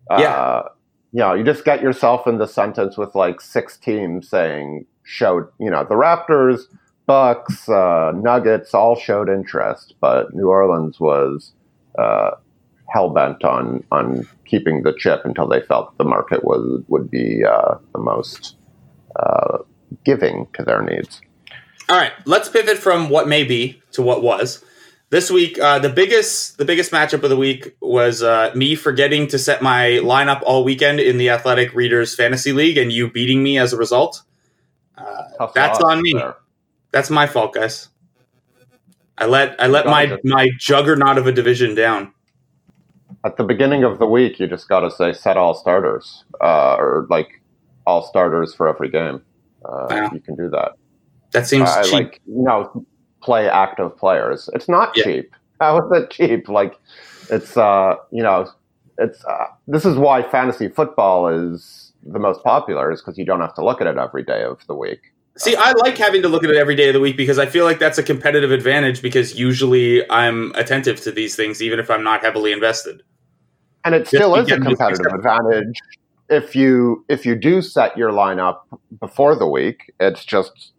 Yeah. 0.08 0.30
uh, 0.30 0.68
you 1.12 1.18
know, 1.18 1.34
you 1.34 1.42
just 1.42 1.64
get 1.64 1.82
yourself 1.82 2.28
in 2.28 2.38
the 2.38 2.46
sentence 2.46 2.96
with 2.96 3.14
like 3.16 3.40
six 3.40 3.76
teams 3.76 4.28
saying 4.28 4.86
showed. 5.02 5.48
You 5.58 5.68
know, 5.68 5.84
the 5.84 5.96
Raptors, 5.96 6.60
Bucks, 7.06 7.68
uh, 7.68 8.12
Nuggets 8.14 8.72
all 8.72 8.94
showed 8.94 9.28
interest, 9.28 9.96
but 10.00 10.32
New 10.32 10.46
Orleans 10.46 11.00
was 11.00 11.52
uh, 11.98 12.30
hell 12.88 13.10
bent 13.10 13.42
on 13.42 13.82
on 13.90 14.28
keeping 14.46 14.84
the 14.84 14.94
chip 14.96 15.22
until 15.24 15.48
they 15.48 15.60
felt 15.60 15.98
the 15.98 16.04
market 16.04 16.44
was 16.44 16.84
would 16.86 17.10
be 17.10 17.42
uh, 17.44 17.74
the 17.92 17.98
most 17.98 18.54
uh, 19.16 19.58
giving 20.04 20.46
to 20.54 20.62
their 20.62 20.82
needs. 20.82 21.20
All 21.88 21.96
right, 21.96 22.12
let's 22.26 22.48
pivot 22.48 22.78
from 22.78 23.08
what 23.08 23.26
may 23.26 23.42
be 23.42 23.82
to 23.90 24.02
what 24.02 24.22
was. 24.22 24.64
This 25.12 25.30
week, 25.30 25.58
uh, 25.60 25.78
the 25.78 25.90
biggest 25.90 26.56
the 26.56 26.64
biggest 26.64 26.90
matchup 26.90 27.22
of 27.22 27.28
the 27.28 27.36
week 27.36 27.76
was 27.82 28.22
uh, 28.22 28.50
me 28.54 28.74
forgetting 28.74 29.26
to 29.28 29.38
set 29.38 29.60
my 29.60 30.00
lineup 30.02 30.40
all 30.42 30.64
weekend 30.64 31.00
in 31.00 31.18
the 31.18 31.28
Athletic 31.28 31.74
Readers 31.74 32.14
Fantasy 32.14 32.54
League, 32.54 32.78
and 32.78 32.90
you 32.90 33.10
beating 33.10 33.42
me 33.42 33.58
as 33.58 33.74
a 33.74 33.76
result. 33.76 34.22
Uh, 34.96 35.48
That's 35.54 35.78
on 35.80 36.00
me. 36.00 36.14
there. 36.16 36.36
that's 36.92 37.10
my 37.10 37.26
fault, 37.26 37.52
guys. 37.52 37.88
I 39.18 39.26
let 39.26 39.54
I 39.62 39.66
let 39.66 39.84
my 39.84 40.16
my 40.24 40.48
juggernaut 40.58 41.18
of 41.18 41.26
a 41.26 41.32
division 41.32 41.74
down. 41.74 42.14
at 43.26 43.36
the 43.36 43.44
beginning 43.44 43.84
of 43.84 43.98
the 43.98 44.06
week, 44.06 44.40
you 44.40 44.46
just 44.46 44.66
got 44.66 44.80
to 44.80 44.90
say 44.90 45.12
set 45.12 45.36
all 45.36 45.52
starters, 45.52 46.24
uh, 46.40 46.76
or 46.78 47.06
like 47.10 47.42
all 47.86 48.02
starters 48.02 48.54
for 48.54 48.66
every 48.66 48.88
game. 48.88 49.20
Uh, 49.62 49.86
Wow. 49.90 50.10
You 50.14 50.20
can 50.20 50.36
do 50.36 50.48
that. 50.48 50.72
That 51.32 51.46
seems 51.46 51.68
I 51.68 51.82
cheap. 51.82 51.92
like 51.92 52.20
you 52.26 52.42
know 52.44 52.86
play 53.22 53.48
active 53.48 53.96
players. 53.96 54.48
It's 54.54 54.68
not 54.68 54.96
Yeah. 54.96 55.04
cheap. 55.04 55.34
How 55.60 55.78
is 55.78 56.02
it 56.02 56.10
cheap? 56.10 56.48
Like 56.48 56.74
it's 57.30 57.56
uh, 57.56 57.96
you 58.10 58.22
know 58.22 58.48
it's 58.98 59.24
uh, 59.24 59.46
this 59.66 59.84
is 59.84 59.96
why 59.96 60.22
fantasy 60.22 60.68
football 60.68 61.28
is 61.28 61.92
the 62.04 62.18
most 62.18 62.42
popular 62.42 62.90
is 62.90 63.00
because 63.00 63.16
you 63.16 63.24
don't 63.24 63.40
have 63.40 63.54
to 63.54 63.64
look 63.64 63.80
at 63.80 63.86
it 63.86 63.96
every 63.96 64.24
day 64.24 64.42
of 64.42 64.66
the 64.66 64.74
week. 64.74 65.00
See, 65.38 65.56
I 65.56 65.72
like 65.72 65.96
having 65.96 66.20
to 66.22 66.28
look 66.28 66.44
at 66.44 66.50
it 66.50 66.56
every 66.56 66.74
day 66.74 66.88
of 66.88 66.92
the 66.92 67.00
week 67.00 67.16
because 67.16 67.38
I 67.38 67.46
feel 67.46 67.64
like 67.64 67.78
that's 67.78 67.96
a 67.96 68.02
competitive 68.02 68.50
advantage 68.50 69.00
because 69.00 69.38
usually 69.38 70.08
I'm 70.10 70.52
attentive 70.56 71.00
to 71.02 71.12
these 71.12 71.34
things 71.34 71.62
even 71.62 71.78
if 71.78 71.90
I'm 71.90 72.04
not 72.04 72.22
heavily 72.22 72.52
invested. 72.52 73.02
And 73.84 73.94
it 73.94 74.00
Just 74.00 74.14
still 74.14 74.36
is 74.36 74.52
a 74.52 74.60
competitive 74.60 75.06
advantage 75.06 75.80
if 76.28 76.54
you 76.54 77.04
if 77.08 77.24
you 77.24 77.34
do 77.34 77.62
set 77.62 77.96
your 77.96 78.10
lineup 78.10 78.58
before 79.00 79.34
the 79.34 79.46
week. 79.46 79.92
It's 79.98 80.24
just 80.24 80.72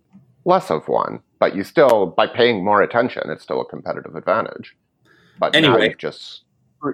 less 0.45 0.69
of 0.69 0.87
one, 0.87 1.21
but 1.43 1.57
you 1.57 1.63
still 1.65 2.05
by 2.05 2.25
paying 2.25 2.63
more 2.63 2.81
attention, 2.81 3.23
it's 3.25 3.43
still 3.43 3.59
a 3.59 3.65
competitive 3.65 4.15
advantage. 4.15 4.77
But 5.37 5.53
Anyway. 5.53 5.93
just 5.99 6.43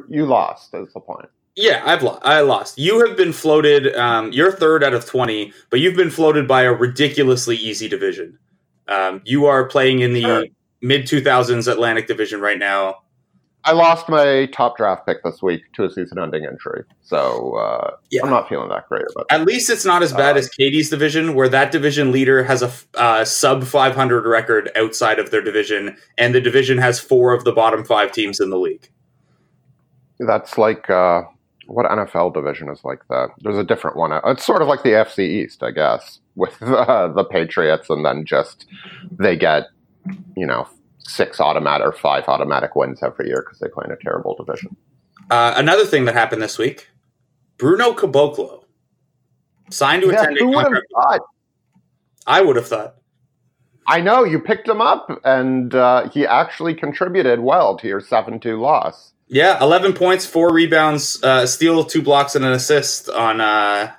you 0.09 0.25
lost. 0.25 0.73
Is 0.73 0.91
the 0.91 0.99
point? 0.99 1.27
Yeah, 1.55 1.83
I've 1.85 2.01
lo- 2.01 2.17
I 2.23 2.41
lost. 2.41 2.79
You 2.79 3.05
have 3.05 3.15
been 3.15 3.31
floated. 3.31 3.95
Um, 3.95 4.31
you're 4.31 4.51
third 4.51 4.83
out 4.83 4.95
of 4.95 5.05
twenty, 5.05 5.53
but 5.69 5.79
you've 5.81 5.95
been 5.95 6.09
floated 6.09 6.47
by 6.47 6.63
a 6.63 6.73
ridiculously 6.73 7.57
easy 7.57 7.87
division. 7.87 8.39
Um, 8.87 9.21
you 9.23 9.45
are 9.45 9.65
playing 9.65 9.99
in 9.99 10.13
the 10.13 10.21
Sure. 10.23 10.45
mid 10.81 11.05
two 11.05 11.21
thousands 11.21 11.67
Atlantic 11.67 12.07
Division 12.07 12.41
right 12.41 12.57
now. 12.57 13.03
I 13.65 13.73
lost 13.73 14.07
my 14.07 14.47
top 14.53 14.77
draft 14.77 15.05
pick 15.05 15.23
this 15.23 15.41
week 15.41 15.61
to 15.73 15.83
a 15.83 15.89
season-ending 15.91 16.45
injury, 16.45 16.83
so 17.01 17.55
uh, 17.57 17.91
Yeah. 18.09 18.21
I'm 18.23 18.29
not 18.29 18.47
feeling 18.47 18.69
that 18.69 18.87
great 18.87 19.03
about. 19.11 19.25
It. 19.29 19.33
At 19.33 19.45
least 19.45 19.69
it's 19.69 19.83
not 19.83 20.01
as 20.01 20.13
bad 20.13 20.37
Uh, 20.37 20.39
as 20.39 20.49
Katie's 20.49 20.89
division, 20.89 21.35
where 21.35 21.49
that 21.49 21.71
division 21.71 22.11
leader 22.11 22.43
has 22.43 22.61
a 22.61 22.71
uh, 22.99 23.25
sub 23.25 23.65
500 23.65 24.25
record 24.25 24.71
outside 24.77 25.19
of 25.19 25.31
their 25.31 25.41
division, 25.41 25.97
and 26.17 26.33
the 26.33 26.39
division 26.41 26.77
has 26.77 26.99
four 26.99 27.33
of 27.33 27.43
the 27.43 27.51
bottom 27.51 27.83
five 27.83 28.11
teams 28.13 28.39
in 28.39 28.49
the 28.49 28.57
league. 28.57 28.89
That's 30.19 30.57
like 30.57 30.89
uh, 30.89 31.23
what 31.67 31.85
NFL 31.85 32.33
division 32.33 32.69
is 32.69 32.83
like 32.83 33.01
that. 33.09 33.29
There's 33.41 33.57
a 33.57 33.63
different 33.63 33.97
one. 33.97 34.11
It's 34.25 34.45
sort 34.45 34.61
of 34.61 34.67
like 34.67 34.83
the 34.83 34.89
AFC 34.89 35.19
East, 35.19 35.63
I 35.63 35.71
guess, 35.71 36.19
with 36.35 36.61
uh, 36.61 37.09
the 37.09 37.25
Patriots, 37.25 37.89
and 37.89 38.05
then 38.05 38.25
just 38.25 38.65
they 39.11 39.35
get 39.35 39.65
you 40.37 40.47
know 40.47 40.67
six 40.99 41.39
automatic 41.39 41.85
or 41.87 41.91
five 41.91 42.25
automatic 42.27 42.75
wins 42.75 43.01
every 43.03 43.27
year 43.27 43.43
because 43.45 43.59
they 43.59 43.67
play 43.67 43.83
in 43.85 43.91
a 43.91 43.97
terrible 43.97 44.35
division. 44.35 44.75
Uh, 45.29 45.53
another 45.57 45.85
thing 45.85 46.05
that 46.05 46.15
happened 46.15 46.41
this 46.41 46.57
week 46.57 46.89
Bruno 47.57 47.93
Caboclo 47.93 48.63
signed 49.69 50.01
to 50.03 50.09
attend 50.09 50.19
a 50.19 50.21
Yeah, 50.21 50.25
10 50.29 50.33
day 50.35 50.39
who 50.39 50.47
would 50.47 50.55
have 50.55 50.65
contract. 50.65 50.87
thought? 50.93 51.21
I 52.27 52.41
would 52.41 52.55
have 52.55 52.67
thought. 52.67 52.95
I 53.87 54.01
know 54.01 54.23
you 54.23 54.39
picked 54.39 54.67
him 54.67 54.81
up, 54.81 55.09
and 55.23 55.73
uh, 55.73 56.09
he 56.09 56.25
actually 56.27 56.75
contributed 56.75 57.39
well 57.39 57.75
to 57.77 57.87
your 57.87 57.99
seven-two 58.01 58.59
loss. 58.61 59.13
Yeah, 59.27 59.61
11 59.63 59.93
points, 59.93 60.25
four 60.27 60.53
rebounds, 60.53 61.21
uh, 61.23 61.45
steal, 61.47 61.83
two 61.83 62.01
blocks, 62.03 62.35
and 62.35 62.45
an 62.45 62.51
assist 62.51 63.09
on 63.09 63.41
uh, 63.41 63.91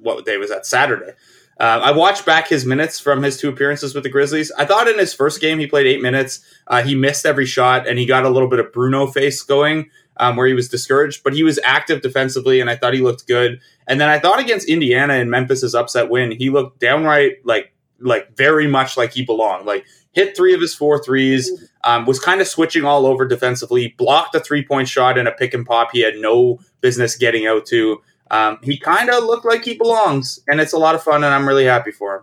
what 0.00 0.24
day 0.24 0.38
was 0.38 0.48
that? 0.50 0.64
Saturday. 0.66 1.12
Uh, 1.60 1.80
I 1.84 1.92
watched 1.92 2.26
back 2.26 2.48
his 2.48 2.64
minutes 2.66 2.98
from 3.00 3.22
his 3.22 3.36
two 3.36 3.48
appearances 3.48 3.94
with 3.94 4.04
the 4.04 4.10
Grizzlies. 4.10 4.50
I 4.58 4.64
thought 4.64 4.88
in 4.88 4.98
his 4.98 5.14
first 5.14 5.40
game 5.40 5.58
he 5.58 5.66
played 5.66 5.86
eight 5.86 6.02
minutes. 6.02 6.40
Uh, 6.66 6.82
he 6.82 6.94
missed 6.94 7.24
every 7.26 7.46
shot 7.46 7.86
and 7.86 7.98
he 7.98 8.06
got 8.06 8.24
a 8.24 8.28
little 8.28 8.48
bit 8.48 8.58
of 8.58 8.72
Bruno 8.72 9.06
face 9.06 9.42
going. 9.42 9.90
um, 10.16 10.36
where 10.36 10.46
he 10.46 10.54
was 10.54 10.68
discouraged, 10.68 11.22
but 11.24 11.32
he 11.34 11.42
was 11.42 11.58
active 11.64 12.02
defensively, 12.02 12.60
and 12.60 12.70
I 12.70 12.76
thought 12.76 12.94
he 12.94 13.00
looked 13.00 13.26
good. 13.26 13.60
And 13.86 14.00
then 14.00 14.08
I 14.08 14.18
thought 14.18 14.40
against 14.40 14.68
Indiana 14.68 15.14
and 15.14 15.30
Memphis's 15.30 15.74
upset 15.74 16.08
win, 16.10 16.32
he 16.32 16.50
looked 16.50 16.80
downright 16.80 17.44
like 17.44 17.72
like 18.00 18.36
very 18.36 18.66
much 18.66 18.96
like 18.96 19.12
he 19.12 19.24
belonged. 19.24 19.66
Like 19.66 19.86
hit 20.12 20.36
three 20.36 20.54
of 20.54 20.60
his 20.60 20.74
four 20.74 21.02
threes, 21.02 21.50
um, 21.84 22.06
was 22.06 22.18
kind 22.20 22.40
of 22.40 22.46
switching 22.48 22.84
all 22.84 23.06
over 23.06 23.26
defensively, 23.26 23.94
blocked 23.98 24.34
a 24.34 24.40
three 24.40 24.64
point 24.64 24.88
shot 24.88 25.18
and 25.18 25.28
a 25.28 25.32
pick 25.32 25.54
and 25.54 25.66
pop 25.66 25.90
he 25.92 26.00
had 26.00 26.16
no 26.16 26.60
business 26.80 27.16
getting 27.16 27.46
out 27.46 27.66
to. 27.66 28.00
Um, 28.30 28.58
he 28.62 28.78
kind 28.78 29.10
of 29.10 29.24
looked 29.24 29.44
like 29.44 29.64
he 29.64 29.74
belongs, 29.74 30.40
and 30.48 30.60
it's 30.60 30.72
a 30.72 30.78
lot 30.78 30.94
of 30.94 31.02
fun, 31.02 31.24
and 31.24 31.34
I'm 31.34 31.46
really 31.46 31.66
happy 31.66 31.90
for 31.90 32.16
him. 32.16 32.22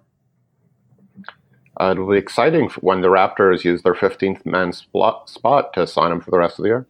Uh, 1.79 1.91
it'll 1.91 2.09
be 2.09 2.17
exciting 2.17 2.69
when 2.81 3.01
the 3.01 3.07
Raptors 3.07 3.63
use 3.63 3.81
their 3.81 3.95
15th 3.95 4.45
man 4.45 4.73
spot 4.73 5.73
to 5.73 5.87
sign 5.87 6.11
him 6.11 6.21
for 6.21 6.31
the 6.31 6.37
rest 6.37 6.59
of 6.59 6.63
the 6.63 6.69
year. 6.69 6.87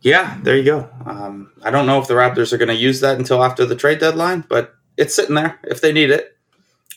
Yeah, 0.00 0.38
there 0.42 0.56
you 0.56 0.64
go. 0.64 0.88
Um, 1.06 1.52
I 1.62 1.70
don't 1.70 1.86
know 1.86 2.00
if 2.00 2.06
the 2.06 2.14
Raptors 2.14 2.52
are 2.52 2.58
going 2.58 2.68
to 2.68 2.74
use 2.74 3.00
that 3.00 3.18
until 3.18 3.42
after 3.42 3.64
the 3.64 3.76
trade 3.76 3.98
deadline, 3.98 4.44
but 4.48 4.74
it's 4.96 5.14
sitting 5.14 5.34
there 5.34 5.58
if 5.64 5.80
they 5.80 5.92
need 5.92 6.10
it. 6.10 6.36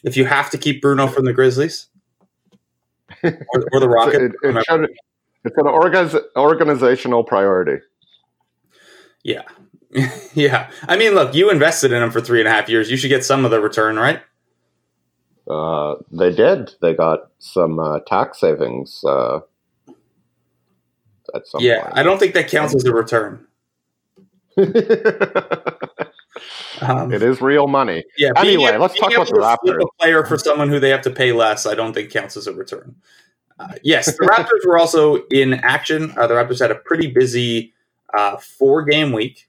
If 0.04 0.18
you 0.18 0.26
have 0.26 0.50
to 0.52 0.58
keep 0.58 0.82
Bruno 0.82 1.08
from 1.08 1.26
the 1.26 1.34
Grizzlies 1.34 1.88
or, 3.24 3.68
or 3.72 3.80
the 3.80 3.90
Rockets, 3.90 4.36
it, 4.44 4.56
it 4.56 4.90
it's 5.44 5.58
an 5.58 5.66
organiz- 5.66 6.24
organizational 6.36 7.24
priority. 7.24 7.84
Yeah, 9.24 9.44
yeah. 10.34 10.70
I 10.88 10.98
mean, 10.98 11.14
look, 11.14 11.34
you 11.34 11.50
invested 11.50 11.92
in 11.92 12.02
him 12.02 12.12
for 12.12 12.22
three 12.22 12.40
and 12.40 12.48
a 12.48 12.52
half 12.52 12.70
years. 12.70 12.90
You 12.90 12.98
should 12.98 13.10
get 13.10 13.26
some 13.26 13.46
of 13.46 13.52
the 13.52 13.60
return, 13.60 13.98
right? 13.98 14.22
Uh, 15.50 15.96
they 16.12 16.34
did. 16.34 16.72
They 16.82 16.94
got 16.94 17.32
some 17.40 17.80
uh, 17.80 18.00
tax 18.08 18.40
savings. 18.40 19.04
Uh, 19.04 19.42
at 21.34 21.48
some 21.48 21.62
yeah, 21.62 21.84
point. 21.84 21.98
I 21.98 22.04
don't 22.04 22.20
think 22.20 22.34
that 22.34 22.50
counts 22.50 22.76
as 22.76 22.86
a 22.86 22.94
return. 22.94 23.48
um, 26.82 27.14
it 27.14 27.24
is 27.24 27.42
real 27.42 27.68
money. 27.68 28.04
Yeah. 28.18 28.32
Anyway, 28.36 28.76
let's 28.78 29.00
talk 29.00 29.14
about 29.14 29.28
the 29.28 29.36
Raptors. 29.36 29.82
A 29.82 29.88
player 30.00 30.26
for 30.26 30.38
someone 30.38 30.70
who 30.70 30.80
they 30.80 30.90
have 30.90 31.02
to 31.04 31.10
pay 31.10 31.32
less, 31.32 31.66
I 31.66 31.74
don't 31.76 31.94
think 31.94 32.12
counts 32.12 32.36
as 32.38 32.48
a 32.48 32.54
return. 32.54 32.96
Uh, 33.60 33.74
yes, 33.84 34.06
the 34.18 34.26
Raptors 34.26 34.68
were 34.68 34.78
also 34.78 35.24
in 35.28 35.54
action. 35.54 36.14
Uh, 36.18 36.28
the 36.28 36.34
Raptors 36.34 36.60
had 36.60 36.72
a 36.72 36.76
pretty 36.76 37.08
busy 37.08 37.74
uh, 38.14 38.38
four 38.38 38.84
game 38.84 39.12
week. 39.12 39.48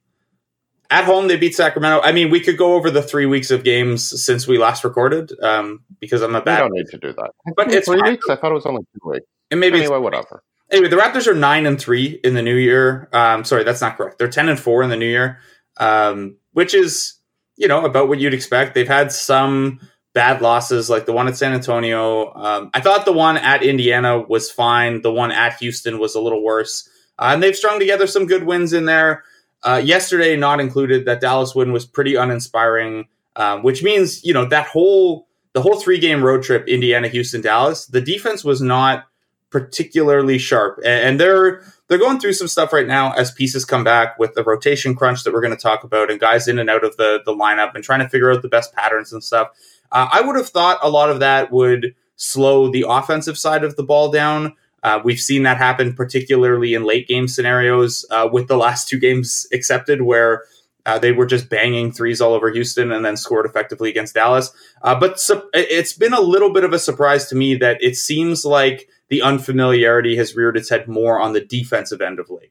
At 0.93 1.05
home, 1.05 1.27
they 1.27 1.39
beat 1.39 1.55
Sacramento. 1.55 2.03
I 2.03 2.13
mean, 2.13 2.29
we 2.29 2.39
could 2.39 2.59
go 2.59 2.75
over 2.75 2.91
the 2.91 3.01
three 3.03 3.25
weeks 3.25 3.51
of 3.51 3.65
games 3.65 4.23
since 4.23 4.47
we 4.47 4.59
last 4.59 4.85
recorded 4.85 5.33
um, 5.43 5.81
because 6.01 6.21
I'm 6.21 6.35
a 6.35 6.43
bad. 6.43 6.65
We 6.65 6.69
don't 6.69 6.73
need 6.75 6.87
to 6.89 6.99
do 6.99 7.15
that. 7.15 7.31
But 7.57 7.73
it's 7.73 7.89
three 7.89 8.03
weeks. 8.03 8.29
I 8.29 8.37
thought 8.37 8.51
it 8.51 8.55
was 8.55 8.67
only 8.67 8.83
two 8.93 9.11
weeks. 9.11 9.25
And 9.51 9.59
maybe 9.59 9.79
anyway, 9.79 9.97
whatever. 9.97 10.43
Anyway, 10.71 10.89
the 10.89 10.97
Raptors 10.97 11.27
are 11.27 11.35
nine 11.35 11.65
and 11.65 11.81
three 11.81 12.21
in 12.23 12.35
the 12.35 12.43
new 12.43 12.57
year. 12.57 13.09
Um, 13.15 13.43
sorry, 13.43 13.65
that's 13.65 13.81
not 13.81 13.97
correct. 13.97 14.19
They're 14.19 14.29
ten 14.29 14.51
and 14.51 14.61
four 14.61 14.83
in 14.83 14.91
the 14.91 14.99
new 14.99 15.09
year, 15.09 15.39
um, 15.79 16.37
which 16.53 16.75
is 16.75 17.15
you 17.57 17.69
know 17.69 17.87
about 17.87 18.09
what 18.09 18.21
you'd 18.21 18.35
expect. 18.35 18.75
They've 18.75 18.87
had 18.87 19.13
some 19.13 19.81
bad 20.13 20.43
losses, 20.43 20.91
like 20.91 21.07
the 21.07 21.15
one 21.15 21.27
at 21.27 21.39
San 21.39 21.55
Antonio. 21.55 22.35
Um, 22.35 22.71
I 22.75 22.81
thought 22.83 23.07
the 23.07 23.15
one 23.15 23.39
at 23.39 23.63
Indiana 23.63 24.21
was 24.21 24.51
fine. 24.51 25.01
The 25.01 25.13
one 25.13 25.33
at 25.33 25.57
Houston 25.61 25.99
was 25.99 26.15
a 26.15 26.21
little 26.21 26.45
worse, 26.45 26.87
uh, 27.19 27.31
and 27.33 27.43
they've 27.43 27.57
strung 27.57 27.79
together 27.79 28.07
some 28.07 28.27
good 28.27 28.45
wins 28.45 28.75
in 28.75 28.85
there. 28.85 29.25
Uh, 29.65 29.81
yesterday, 29.83 30.37
not 30.37 30.61
included, 30.61 31.05
that 31.05 31.21
Dallas 31.21 31.55
win 31.55 31.73
was 31.73 31.87
pretty 31.87 32.17
uninspiring, 32.17 33.07
um, 33.37 33.63
which 33.63 33.83
means 33.83 34.25
you 34.25 34.35
know 34.35 34.45
that 34.47 34.67
whole 34.67 35.29
the 35.53 35.63
whole 35.63 35.79
three 35.81 35.99
game 35.99 36.23
road 36.23 36.43
trip, 36.43 36.67
Indiana, 36.69 37.09
Houston, 37.09 37.41
Dallas, 37.41 37.87
the 37.87 38.01
defense 38.01 38.45
was 38.45 38.61
not 38.61 39.05
particularly 39.51 40.39
sharp, 40.39 40.79
and, 40.79 41.09
and 41.09 41.21
they're 41.21 41.63
they're 41.89 41.99
going 41.99 42.19
through 42.19 42.33
some 42.33 42.49
stuff 42.49 42.73
right 42.73 42.87
now 42.87 43.13
as 43.13 43.31
pieces 43.31 43.65
come 43.65 43.85
back 43.85 44.19
with 44.19 44.35
the 44.35 44.43
rotation 44.43 44.95
crunch 44.95 45.25
that 45.25 45.33
we're 45.33 45.43
going 45.43 45.57
to 45.57 45.63
talk 45.63 45.85
about, 45.85 46.11
and 46.11 46.19
guys 46.19 46.49
in 46.49 46.59
and 46.59 46.71
out 46.71 46.85
of 46.85 46.97
the 46.97 47.21
the 47.25 47.35
lineup, 47.35 47.75
and 47.75 47.85
trying 47.85 48.01
to 48.01 48.09
figure 48.09 48.33
out 48.33 48.43
the 48.43 48.49
best 48.49 48.73
patterns 48.73 49.13
and 49.13 49.23
stuff. 49.23 49.49
Uh, 49.93 50.09
I 50.11 50.23
would 50.23 50.37
have 50.37 50.49
thought 50.49 50.79
a 50.83 50.91
lot 50.91 51.11
of 51.11 51.21
that 51.21 51.53
would 51.53 51.95
slow 52.17 52.71
the 52.71 52.85
offensive 52.89 53.37
side 53.37 53.63
of 53.63 53.77
the 53.77 53.83
ball 53.83 54.11
down. 54.11 54.55
Uh, 54.83 55.01
we've 55.05 55.21
seen 55.21 55.45
that 55.45 55.59
happen, 55.59 55.95
particularly 55.95 56.75
in 56.75 56.85
late 56.85 57.07
game 57.07 57.29
scenarios, 57.29 58.05
uh, 58.11 58.29
with 58.31 58.49
the 58.49 58.57
last 58.57 58.89
two 58.89 58.99
games 58.99 59.47
accepted, 59.53 60.03
where 60.03 60.45
uh, 60.87 60.99
they 60.99 61.13
were 61.13 61.27
just 61.27 61.49
banging 61.49 61.93
threes 61.93 62.21
all 62.21 62.35
over 62.35 62.51
Houston 62.51 62.91
and 62.91 63.05
then 63.05 63.17
scored 63.17 63.47
effectively 63.47 63.89
against 63.89 64.15
Dallas. 64.15 64.51
Uh, 64.83 64.99
but 64.99 65.21
su- 65.21 65.49
it's 65.55 65.93
been 65.93 66.13
a 66.13 66.21
little 66.21 66.53
bit 66.53 66.65
of 66.65 66.73
a 66.73 66.79
surprise 66.79 67.29
to 67.29 67.37
me 67.37 67.55
that 67.55 67.81
it 67.81 67.97
seems 67.97 68.45
like 68.45 68.89
the 69.09 69.23
unfamiliarity 69.23 70.17
has 70.17 70.35
reared 70.35 70.57
its 70.57 70.71
head 70.71 70.89
more 70.89 71.21
on 71.21 71.33
the 71.33 71.41
defensive 71.41 72.01
end 72.01 72.19
of 72.19 72.29
late. 72.31 72.51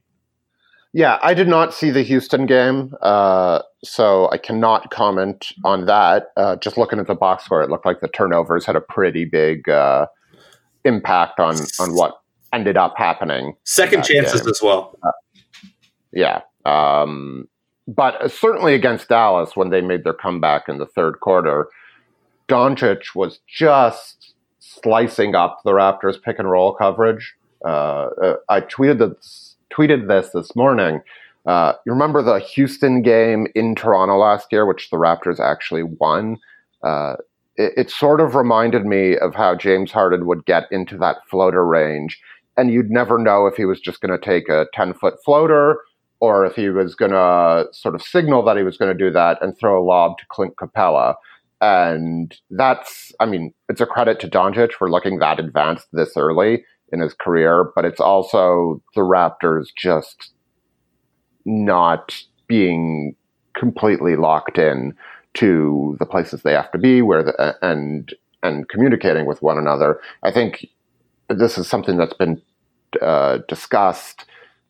Yeah, 0.93 1.19
I 1.21 1.33
did 1.33 1.47
not 1.47 1.73
see 1.73 1.89
the 1.89 2.03
Houston 2.03 2.45
game, 2.45 2.93
uh, 3.01 3.61
so 3.81 4.29
I 4.29 4.37
cannot 4.37 4.91
comment 4.91 5.53
on 5.63 5.85
that. 5.85 6.27
Uh, 6.35 6.57
just 6.57 6.77
looking 6.77 6.99
at 6.99 7.07
the 7.07 7.15
box 7.15 7.45
score, 7.45 7.61
it 7.61 7.69
looked 7.69 7.85
like 7.85 8.01
the 8.01 8.09
turnovers 8.09 8.65
had 8.65 8.75
a 8.75 8.81
pretty 8.81 9.23
big 9.23 9.69
impact 10.83 11.39
on 11.39 11.55
on 11.79 11.95
what 11.95 12.20
ended 12.53 12.77
up 12.77 12.93
happening. 12.97 13.55
Second 13.63 14.03
chances 14.03 14.41
game. 14.41 14.49
as 14.49 14.61
well. 14.61 14.97
Uh, 15.03 15.11
yeah. 16.13 16.41
Um, 16.65 17.47
but 17.87 18.31
certainly 18.31 18.75
against 18.75 19.09
Dallas, 19.09 19.55
when 19.55 19.69
they 19.69 19.81
made 19.81 20.03
their 20.03 20.13
comeback 20.13 20.69
in 20.69 20.77
the 20.77 20.85
third 20.85 21.19
quarter, 21.19 21.67
Doncic 22.47 23.15
was 23.15 23.39
just 23.47 24.33
slicing 24.59 25.35
up 25.35 25.59
the 25.63 25.71
Raptors 25.71 26.21
pick 26.21 26.39
and 26.39 26.49
roll 26.49 26.73
coverage. 26.73 27.35
Uh, 27.65 28.09
uh 28.23 28.35
I 28.49 28.61
tweeted 28.61 28.99
this, 28.99 29.55
tweeted 29.73 30.07
this 30.07 30.29
this 30.29 30.55
morning. 30.55 31.01
Uh, 31.45 31.73
you 31.85 31.91
remember 31.91 32.21
the 32.21 32.39
Houston 32.39 33.01
game 33.01 33.47
in 33.55 33.73
Toronto 33.73 34.17
last 34.17 34.47
year, 34.51 34.65
which 34.65 34.89
the 34.89 34.97
Raptors 34.97 35.39
actually 35.39 35.83
won? 35.83 36.37
Uh, 36.83 37.15
it, 37.55 37.73
it, 37.77 37.89
sort 37.89 38.21
of 38.21 38.35
reminded 38.35 38.85
me 38.85 39.17
of 39.17 39.33
how 39.33 39.55
James 39.55 39.91
Harden 39.91 40.25
would 40.27 40.45
get 40.45 40.63
into 40.71 40.97
that 40.97 41.17
floater 41.29 41.65
range 41.65 42.19
and 42.57 42.71
you'd 42.71 42.91
never 42.91 43.17
know 43.17 43.47
if 43.47 43.55
he 43.55 43.65
was 43.65 43.79
just 43.79 44.01
going 44.01 44.17
to 44.17 44.23
take 44.23 44.49
a 44.49 44.67
10 44.73 44.93
foot 44.93 45.15
floater 45.23 45.79
or 46.19 46.45
if 46.45 46.55
he 46.55 46.69
was 46.69 46.95
going 46.95 47.11
to 47.11 47.65
sort 47.71 47.95
of 47.95 48.01
signal 48.01 48.43
that 48.45 48.57
he 48.57 48.63
was 48.63 48.77
going 48.77 48.95
to 48.95 48.97
do 48.97 49.11
that 49.11 49.41
and 49.41 49.57
throw 49.57 49.81
a 49.81 49.83
lob 49.83 50.17
to 50.19 50.25
Clint 50.29 50.55
Capela. 50.55 51.15
And 51.59 52.35
that's, 52.49 53.11
I 53.19 53.25
mean, 53.25 53.53
it's 53.69 53.81
a 53.81 53.85
credit 53.85 54.19
to 54.21 54.27
Doncic 54.27 54.73
for 54.73 54.89
looking 54.89 55.19
that 55.19 55.39
advanced 55.39 55.87
this 55.91 56.15
early 56.17 56.63
in 56.91 56.99
his 56.99 57.13
career, 57.13 57.71
but 57.75 57.85
it's 57.85 57.99
also 57.99 58.81
the 58.95 59.01
Raptors 59.01 59.67
just 59.75 60.31
not 61.45 62.13
being 62.47 63.15
completely 63.55 64.15
locked 64.15 64.57
in 64.57 64.93
to 65.33 65.95
the 65.99 66.05
places 66.05 66.41
they 66.41 66.53
have 66.53 66.71
to 66.71 66.77
be 66.77 67.01
where 67.01 67.23
the, 67.23 67.55
and 67.61 68.13
and 68.43 68.67
communicating 68.69 69.25
with 69.25 69.41
one 69.41 69.57
another. 69.57 69.99
I 70.23 70.31
think 70.31 70.67
this 71.33 71.57
is 71.57 71.67
something 71.67 71.97
that's 71.97 72.13
been 72.13 72.41
uh, 73.01 73.39
discussed 73.47 74.25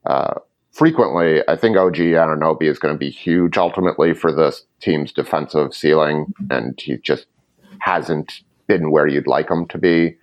uh, 0.05 0.35
frequently. 0.71 1.41
I 1.47 1.55
think 1.55 1.77
OG 1.77 1.95
Anunoby 1.95 2.63
is 2.63 2.79
going 2.79 2.93
to 2.93 2.99
be 2.99 3.09
huge 3.09 3.57
ultimately 3.57 4.13
for 4.13 4.31
this 4.31 4.63
team's 4.79 5.11
defensive 5.11 5.73
ceiling, 5.73 6.33
and 6.49 6.79
he 6.79 6.97
just 6.97 7.27
hasn't 7.79 8.41
been 8.67 8.91
where 8.91 9.07
you'd 9.07 9.27
like 9.27 9.49
him 9.49 9.67
to 9.67 9.77
be 9.77 10.15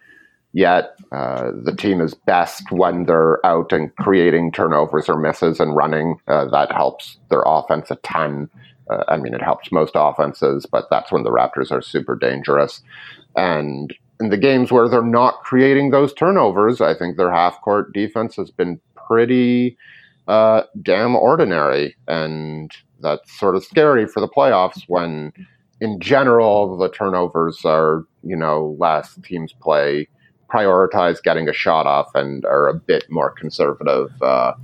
yet. 0.53 0.96
Uh, 1.12 1.51
the 1.64 1.74
team 1.74 2.01
is 2.01 2.14
best 2.14 2.70
when 2.70 3.05
they're 3.05 3.44
out 3.44 3.72
and 3.72 3.94
creating 3.96 4.53
turnovers 4.53 5.09
or 5.09 5.18
misses 5.18 5.61
and 5.61 5.77
running. 5.77 6.16
Uh, 6.27 6.46
that 6.46 6.72
helps 6.72 7.18
their 7.31 7.42
offense 7.46 7.90
a 7.90 7.96
ton. 7.96 8.48
Uh, 8.90 9.05
I 9.09 9.16
mean, 9.18 9.35
it 9.35 9.42
helps 9.42 9.70
most 9.70 9.92
offenses, 9.94 10.66
but 10.66 10.87
that's 10.90 11.12
when 11.12 11.22
the 11.22 11.31
Raptors 11.31 11.70
are 11.70 11.83
super 11.83 12.16
dangerous. 12.16 12.81
And 13.37 13.94
in 14.20 14.31
the 14.31 14.37
games 14.37 14.72
where 14.72 14.88
they're 14.88 15.02
not 15.02 15.42
creating 15.42 15.90
those 15.90 16.12
turnovers, 16.12 16.81
I 16.81 16.94
think 16.94 17.16
their 17.16 17.31
half 17.31 17.61
court 17.61 17.92
defense 17.92 18.37
has 18.37 18.50
been 18.50 18.81
pretty 18.94 19.76
uh, 20.26 20.62
damn 20.83 21.16
ordinary. 21.16 21.96
And 22.07 22.70
that's 23.00 23.38
sort 23.38 23.57
of 23.57 23.64
scary 23.64 24.07
for 24.07 24.20
the 24.20 24.28
playoffs 24.28 24.83
when, 24.88 25.33
in 25.81 26.00
general, 26.00 26.76
the 26.76 26.88
turnovers 26.88 27.64
are, 27.64 28.04
you 28.22 28.37
know, 28.37 28.76
last 28.78 29.22
teams 29.22 29.52
play 29.52 30.09
prioritize 30.52 31.22
getting 31.22 31.48
a 31.48 31.52
shot 31.52 31.87
off 31.87 32.11
and 32.14 32.44
are 32.46 32.68
a 32.68 32.74
bit 32.74 33.04
more 33.11 33.31
conservative 33.31 34.11
uh, 34.22 34.54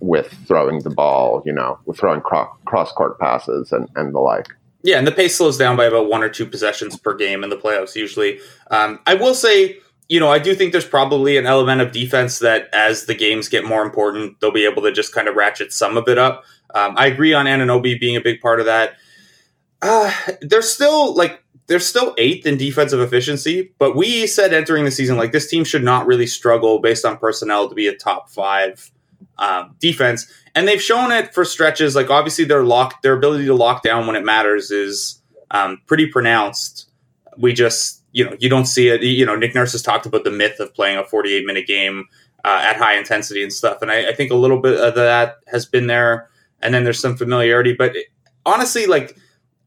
with 0.00 0.32
throwing 0.46 0.80
the 0.82 0.90
ball, 0.90 1.42
you 1.44 1.52
know, 1.52 1.78
with 1.86 1.98
throwing 1.98 2.20
cro- 2.20 2.56
cross 2.66 2.92
court 2.92 3.18
passes 3.18 3.72
and, 3.72 3.88
and 3.96 4.14
the 4.14 4.20
like. 4.20 4.48
Yeah, 4.84 4.98
and 4.98 5.06
the 5.06 5.12
pace 5.12 5.34
slows 5.34 5.56
down 5.56 5.76
by 5.76 5.86
about 5.86 6.10
one 6.10 6.22
or 6.22 6.28
two 6.28 6.44
possessions 6.44 6.98
per 6.98 7.14
game 7.14 7.42
in 7.42 7.48
the 7.48 7.56
playoffs 7.56 7.96
usually. 7.96 8.38
Um, 8.70 9.00
I 9.06 9.14
will 9.14 9.34
say, 9.34 9.78
you 10.10 10.20
know, 10.20 10.30
I 10.30 10.38
do 10.38 10.54
think 10.54 10.72
there's 10.72 10.86
probably 10.86 11.38
an 11.38 11.46
element 11.46 11.80
of 11.80 11.90
defense 11.90 12.38
that 12.40 12.68
as 12.74 13.06
the 13.06 13.14
games 13.14 13.48
get 13.48 13.64
more 13.64 13.82
important, 13.82 14.38
they'll 14.40 14.52
be 14.52 14.66
able 14.66 14.82
to 14.82 14.92
just 14.92 15.14
kind 15.14 15.26
of 15.26 15.36
ratchet 15.36 15.72
some 15.72 15.96
of 15.96 16.06
it 16.06 16.18
up. 16.18 16.44
Um, 16.74 16.94
I 16.98 17.06
agree 17.06 17.32
on 17.32 17.46
Anunoby 17.46 17.98
being 17.98 18.14
a 18.14 18.20
big 18.20 18.42
part 18.42 18.60
of 18.60 18.66
that. 18.66 18.96
Uh, 19.80 20.12
they're 20.42 20.60
still 20.60 21.14
like 21.14 21.42
they're 21.66 21.80
still 21.80 22.14
eighth 22.18 22.46
in 22.46 22.58
defensive 22.58 23.00
efficiency, 23.00 23.72
but 23.78 23.96
we 23.96 24.26
said 24.26 24.52
entering 24.52 24.84
the 24.84 24.90
season 24.90 25.16
like 25.16 25.32
this 25.32 25.48
team 25.48 25.64
should 25.64 25.82
not 25.82 26.06
really 26.06 26.26
struggle 26.26 26.78
based 26.78 27.06
on 27.06 27.16
personnel 27.16 27.70
to 27.70 27.74
be 27.74 27.88
a 27.88 27.96
top 27.96 28.28
five 28.28 28.90
um, 29.38 29.74
defense, 29.78 30.30
and 30.54 30.68
they've 30.68 30.82
shown 30.82 31.10
it 31.12 31.34
for 31.34 31.44
stretches. 31.44 31.94
Like 31.96 32.10
obviously, 32.10 32.44
their 32.44 32.64
lock, 32.64 33.02
their 33.02 33.14
ability 33.14 33.46
to 33.46 33.54
lock 33.54 33.82
down 33.82 34.06
when 34.06 34.16
it 34.16 34.24
matters 34.24 34.70
is 34.70 35.22
um, 35.50 35.80
pretty 35.86 36.06
pronounced. 36.06 36.90
We 37.36 37.52
just, 37.52 38.02
you 38.12 38.24
know, 38.24 38.36
you 38.38 38.48
don't 38.48 38.66
see 38.66 38.88
it. 38.88 39.02
You 39.02 39.26
know, 39.26 39.36
Nick 39.36 39.54
Nurse 39.54 39.72
has 39.72 39.82
talked 39.82 40.06
about 40.06 40.24
the 40.24 40.30
myth 40.30 40.60
of 40.60 40.74
playing 40.74 40.98
a 40.98 41.04
48 41.04 41.46
minute 41.46 41.66
game 41.66 42.06
uh, 42.44 42.60
at 42.62 42.76
high 42.76 42.96
intensity 42.96 43.42
and 43.42 43.52
stuff, 43.52 43.82
and 43.82 43.90
I, 43.90 44.10
I, 44.10 44.14
think 44.14 44.30
a 44.30 44.36
little 44.36 44.60
bit 44.60 44.78
of 44.78 44.94
that 44.96 45.36
has 45.48 45.64
been 45.64 45.86
there. 45.86 46.28
And 46.60 46.74
then 46.74 46.84
there's 46.84 47.00
some 47.00 47.16
familiarity, 47.16 47.74
but 47.74 47.96
it, 47.96 48.06
honestly, 48.46 48.86
like 48.86 49.16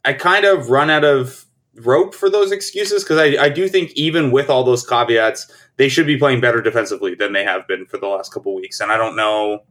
I 0.05 0.13
kind 0.13 0.45
of 0.45 0.69
run 0.69 0.89
out 0.89 1.03
of 1.03 1.46
rope 1.77 2.15
for 2.15 2.29
those 2.29 2.51
excuses 2.51 3.03
because 3.03 3.17
I, 3.19 3.43
I 3.43 3.49
do 3.49 3.67
think 3.67 3.91
even 3.91 4.31
with 4.31 4.49
all 4.49 4.63
those 4.63 4.85
caveats, 4.85 5.51
they 5.77 5.89
should 5.89 6.07
be 6.07 6.17
playing 6.17 6.41
better 6.41 6.61
defensively 6.61 7.15
than 7.15 7.33
they 7.33 7.43
have 7.43 7.67
been 7.67 7.85
for 7.85 7.97
the 7.97 8.07
last 8.07 8.33
couple 8.33 8.55
weeks. 8.55 8.79
And 8.79 8.91
I 8.91 8.97
don't 8.97 9.15
know, 9.15 9.63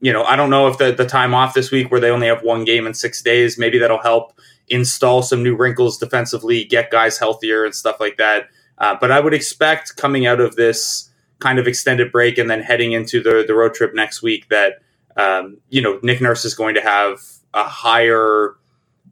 you 0.00 0.12
know, 0.12 0.24
I 0.24 0.36
don't 0.36 0.50
know 0.50 0.68
if 0.68 0.78
the, 0.78 0.92
the 0.92 1.06
time 1.06 1.34
off 1.34 1.54
this 1.54 1.70
week 1.70 1.90
where 1.90 2.00
they 2.00 2.10
only 2.10 2.26
have 2.28 2.42
one 2.42 2.64
game 2.64 2.86
in 2.86 2.94
six 2.94 3.20
days, 3.22 3.58
maybe 3.58 3.78
that'll 3.78 4.02
help 4.02 4.32
install 4.68 5.22
some 5.22 5.42
new 5.42 5.56
wrinkles 5.56 5.98
defensively, 5.98 6.64
get 6.64 6.90
guys 6.90 7.18
healthier 7.18 7.64
and 7.64 7.74
stuff 7.74 8.00
like 8.00 8.16
that. 8.16 8.48
Uh, 8.78 8.96
but 9.00 9.10
I 9.10 9.20
would 9.20 9.34
expect 9.34 9.96
coming 9.96 10.26
out 10.26 10.40
of 10.40 10.56
this 10.56 11.10
kind 11.40 11.58
of 11.58 11.66
extended 11.66 12.10
break 12.10 12.38
and 12.38 12.50
then 12.50 12.60
heading 12.60 12.92
into 12.92 13.22
the, 13.22 13.44
the 13.46 13.54
road 13.54 13.74
trip 13.74 13.94
next 13.94 14.22
week 14.22 14.48
that, 14.48 14.74
um, 15.16 15.58
you 15.68 15.82
know, 15.82 15.98
Nick 16.02 16.20
Nurse 16.20 16.44
is 16.44 16.54
going 16.54 16.74
to 16.74 16.80
have 16.80 17.20
a 17.54 17.64
higher 17.64 18.54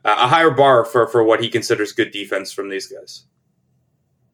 a 0.07 0.29
higher 0.29 0.51
bar 0.51 0.85
for 0.85 1.07
for 1.07 1.23
what 1.23 1.41
he 1.41 1.49
considers 1.49 1.93
good 1.93 2.11
defense 2.11 2.53
from 2.53 2.69
these 2.71 2.87
guys. 2.87 3.25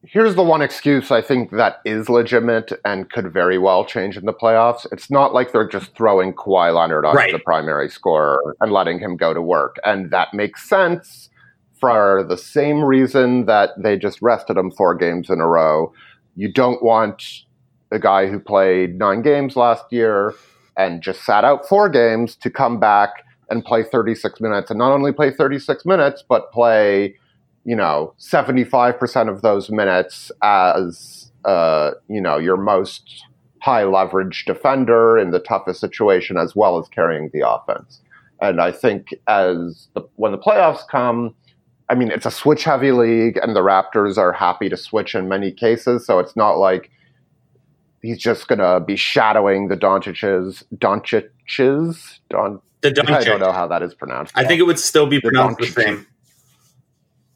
Here's 0.05 0.35
the 0.35 0.43
one 0.43 0.61
excuse 0.61 1.11
I 1.11 1.21
think 1.21 1.51
that 1.51 1.77
is 1.85 2.09
legitimate 2.09 2.73
and 2.83 3.09
could 3.09 3.31
very 3.31 3.57
well 3.57 3.85
change 3.85 4.17
in 4.17 4.25
the 4.25 4.33
playoffs. 4.33 4.85
It's 4.91 5.09
not 5.09 5.33
like 5.33 5.53
they're 5.53 5.67
just 5.67 5.95
throwing 5.95 6.33
Kawhi 6.33 6.75
Leonard 6.75 7.05
on 7.05 7.15
right. 7.15 7.31
the 7.31 7.39
primary 7.39 7.89
scorer 7.89 8.55
and 8.59 8.71
letting 8.71 8.99
him 8.99 9.15
go 9.15 9.33
to 9.33 9.41
work. 9.41 9.77
And 9.85 10.11
that 10.11 10.33
makes 10.33 10.67
sense 10.67 11.29
for 11.79 12.25
the 12.27 12.37
same 12.37 12.83
reason 12.83 13.45
that 13.45 13.71
they 13.81 13.97
just 13.97 14.21
rested 14.21 14.57
him 14.57 14.71
four 14.71 14.93
games 14.93 15.29
in 15.29 15.39
a 15.39 15.47
row. 15.47 15.93
You 16.35 16.51
don't 16.51 16.83
want 16.83 17.23
a 17.91 17.99
guy 17.99 18.27
who 18.27 18.39
played 18.39 18.97
nine 18.97 19.21
games 19.21 19.55
last 19.55 19.85
year 19.89 20.33
and 20.75 21.01
just 21.01 21.23
sat 21.23 21.45
out 21.45 21.67
four 21.67 21.87
games 21.87 22.35
to 22.37 22.49
come 22.49 22.77
back 22.77 23.23
and 23.53 23.63
play 23.63 23.83
36 23.83 24.41
minutes. 24.41 24.69
And 24.69 24.79
not 24.79 24.91
only 24.91 25.13
play 25.13 25.31
36 25.31 25.85
minutes 25.85 26.23
but 26.27 26.51
play 26.51 27.15
you 27.65 27.75
know 27.75 28.13
75% 28.19 29.29
of 29.29 29.41
those 29.41 29.69
minutes 29.69 30.31
as 30.41 31.31
uh, 31.45 31.91
you 32.09 32.21
know 32.21 32.37
your 32.37 32.57
most 32.57 33.25
high 33.61 33.85
leverage 33.85 34.43
defender 34.45 35.17
in 35.17 35.31
the 35.31 35.39
toughest 35.39 35.79
situation 35.79 36.35
as 36.37 36.53
well 36.55 36.77
as 36.77 36.89
carrying 36.89 37.29
the 37.31 37.47
offense. 37.47 38.01
And 38.41 38.59
i 38.59 38.71
think 38.71 39.13
as 39.27 39.87
the, 39.93 40.01
when 40.15 40.33
the 40.33 40.37
playoffs 40.37 40.85
come 40.89 41.33
i 41.89 41.95
mean 41.95 42.11
it's 42.11 42.25
a 42.25 42.31
switch 42.31 42.65
heavy 42.65 42.91
league 42.91 43.37
and 43.41 43.55
the 43.55 43.61
raptors 43.61 44.17
are 44.17 44.33
happy 44.33 44.67
to 44.67 44.75
switch 44.75 45.15
in 45.15 45.29
many 45.29 45.51
cases. 45.51 46.05
So 46.05 46.19
it's 46.19 46.35
not 46.35 46.57
like 46.57 46.91
he's 48.03 48.19
just 48.19 48.47
going 48.47 48.59
to 48.59 48.79
be 48.85 48.95
shadowing 48.95 49.69
the 49.69 49.77
Doncic's 49.77 50.63
Doncic's 50.75 52.19
Don 52.29 52.61
the 52.81 52.91
Doncic. 52.91 53.09
I 53.09 53.23
don't 53.23 53.39
know 53.39 53.53
how 53.53 53.65
that 53.67 53.81
is 53.81 53.95
pronounced. 53.95 54.33
I 54.35 54.45
think 54.45 54.59
it 54.59 54.63
would 54.63 54.77
still 54.77 55.07
be 55.07 55.19
pronounced 55.19 55.59
the, 55.59 55.65
the 55.65 55.71
same. 55.71 56.07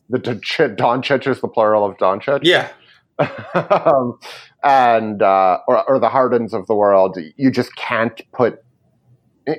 The 0.10 0.20
Doncic 0.20 1.26
is 1.26 1.42
the 1.42 1.48
plural 1.48 1.86
of 1.86 1.98
Doncic. 1.98 2.42
Yeah. 2.44 2.70
um, 3.20 4.20
and 4.64 5.22
uh, 5.22 5.60
or, 5.68 5.90
or 5.90 6.00
the 6.00 6.10
Hardens 6.10 6.54
of 6.54 6.68
the 6.68 6.76
world. 6.76 7.18
You 7.38 7.50
just 7.50 7.76
can't 7.76 8.22
put 8.34 8.64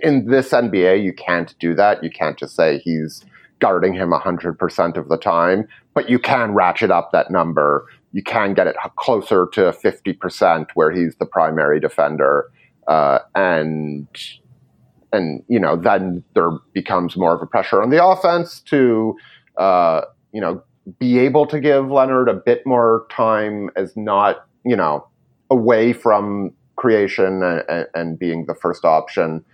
in 0.02 0.26
this 0.26 0.50
NBA. 0.50 1.02
You 1.02 1.12
can't 1.12 1.54
do 1.58 1.74
that. 1.74 2.04
You 2.04 2.10
can't 2.10 2.38
just 2.38 2.54
say 2.54 2.78
he's 2.78 3.24
guarding 3.58 3.94
him 3.94 4.12
hundred 4.12 4.58
percent 4.58 4.96
of 4.96 5.08
the 5.08 5.16
time. 5.16 5.66
But 5.94 6.08
you 6.08 6.18
can 6.18 6.52
ratchet 6.52 6.90
up 6.90 7.10
that 7.12 7.30
number. 7.30 7.86
You 8.12 8.22
can 8.22 8.54
get 8.54 8.66
it 8.66 8.76
closer 8.96 9.46
to 9.52 9.72
fifty 9.72 10.12
percent 10.12 10.68
where 10.74 10.90
he's 10.90 11.16
the 11.16 11.26
primary 11.26 11.80
defender. 11.80 12.50
Uh, 12.86 13.18
and 13.34 14.08
and 15.12 15.42
you 15.48 15.60
know 15.60 15.76
then 15.76 16.22
there 16.34 16.50
becomes 16.72 17.16
more 17.16 17.34
of 17.34 17.42
a 17.42 17.46
pressure 17.46 17.82
on 17.82 17.90
the 17.90 18.04
offense 18.04 18.60
to 18.60 19.16
uh, 19.56 20.02
you 20.32 20.40
know 20.40 20.62
be 20.98 21.18
able 21.18 21.46
to 21.46 21.60
give 21.60 21.90
Leonard 21.90 22.28
a 22.28 22.34
bit 22.34 22.66
more 22.66 23.06
time 23.10 23.70
as 23.76 23.96
not 23.96 24.46
you 24.64 24.76
know 24.76 25.06
away 25.50 25.92
from 25.92 26.52
creation 26.76 27.42
and, 27.42 27.86
and 27.94 28.18
being 28.18 28.46
the 28.46 28.54
first 28.54 28.84
option, 28.84 29.44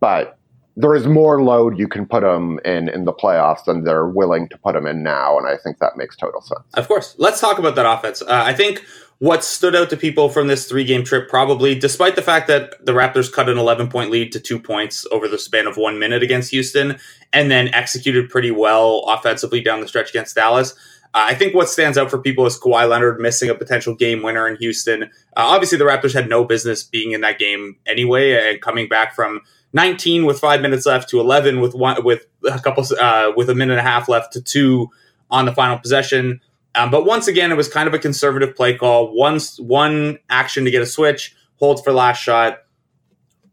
but 0.00 0.38
there 0.76 0.94
is 0.94 1.06
more 1.06 1.42
load 1.42 1.78
you 1.78 1.88
can 1.88 2.06
put 2.06 2.22
them 2.22 2.58
in 2.64 2.88
in 2.88 3.04
the 3.04 3.12
playoffs 3.12 3.64
than 3.64 3.84
they're 3.84 4.06
willing 4.06 4.48
to 4.48 4.58
put 4.58 4.74
them 4.74 4.86
in 4.86 5.02
now, 5.02 5.38
and 5.38 5.46
I 5.46 5.56
think 5.56 5.78
that 5.78 5.96
makes 5.96 6.16
total 6.16 6.40
sense. 6.40 6.64
Of 6.74 6.88
course, 6.88 7.14
let's 7.18 7.40
talk 7.40 7.58
about 7.58 7.76
that 7.76 7.86
offense. 7.86 8.22
Uh, 8.22 8.42
I 8.44 8.52
think 8.54 8.84
what 9.18 9.44
stood 9.44 9.76
out 9.76 9.90
to 9.90 9.96
people 9.96 10.28
from 10.28 10.48
this 10.48 10.66
three 10.66 10.84
game 10.84 11.04
trip, 11.04 11.28
probably, 11.28 11.74
despite 11.74 12.16
the 12.16 12.22
fact 12.22 12.48
that 12.48 12.84
the 12.84 12.92
Raptors 12.92 13.32
cut 13.32 13.48
an 13.48 13.58
11 13.58 13.88
point 13.88 14.10
lead 14.10 14.32
to 14.32 14.40
two 14.40 14.58
points 14.58 15.06
over 15.12 15.28
the 15.28 15.38
span 15.38 15.66
of 15.66 15.76
one 15.76 15.98
minute 15.98 16.22
against 16.22 16.50
Houston, 16.50 16.98
and 17.32 17.50
then 17.50 17.68
executed 17.68 18.28
pretty 18.28 18.50
well 18.50 19.04
offensively 19.06 19.60
down 19.60 19.80
the 19.80 19.88
stretch 19.88 20.10
against 20.10 20.34
Dallas. 20.34 20.74
Uh, 21.14 21.26
I 21.28 21.34
think 21.36 21.54
what 21.54 21.68
stands 21.68 21.96
out 21.96 22.10
for 22.10 22.18
people 22.18 22.44
is 22.44 22.58
Kawhi 22.58 22.88
Leonard 22.88 23.20
missing 23.20 23.48
a 23.48 23.54
potential 23.54 23.94
game 23.94 24.24
winner 24.24 24.48
in 24.48 24.56
Houston. 24.56 25.04
Uh, 25.04 25.06
obviously, 25.36 25.78
the 25.78 25.84
Raptors 25.84 26.12
had 26.12 26.28
no 26.28 26.44
business 26.44 26.82
being 26.82 27.12
in 27.12 27.20
that 27.20 27.38
game 27.38 27.76
anyway, 27.86 28.32
and 28.32 28.60
coming 28.60 28.88
back 28.88 29.14
from 29.14 29.40
19 29.74 30.24
with 30.24 30.38
five 30.38 30.62
minutes 30.62 30.86
left 30.86 31.10
to 31.10 31.20
11 31.20 31.60
with 31.60 31.74
one 31.74 32.02
with 32.04 32.26
a 32.50 32.58
couple 32.60 32.84
uh, 32.98 33.32
with 33.36 33.50
a 33.50 33.54
minute 33.54 33.76
and 33.76 33.86
a 33.86 33.90
half 33.90 34.08
left 34.08 34.32
to 34.32 34.40
two 34.40 34.88
on 35.30 35.44
the 35.44 35.52
final 35.52 35.76
possession. 35.78 36.40
Um, 36.76 36.90
but 36.90 37.04
once 37.04 37.28
again, 37.28 37.52
it 37.52 37.56
was 37.56 37.68
kind 37.68 37.86
of 37.86 37.94
a 37.94 37.98
conservative 37.98 38.56
play 38.56 38.76
call. 38.76 39.14
One 39.14 39.38
one 39.58 40.18
action 40.30 40.64
to 40.64 40.70
get 40.70 40.80
a 40.80 40.86
switch, 40.86 41.34
hold 41.56 41.84
for 41.84 41.92
last 41.92 42.22
shot. 42.22 42.58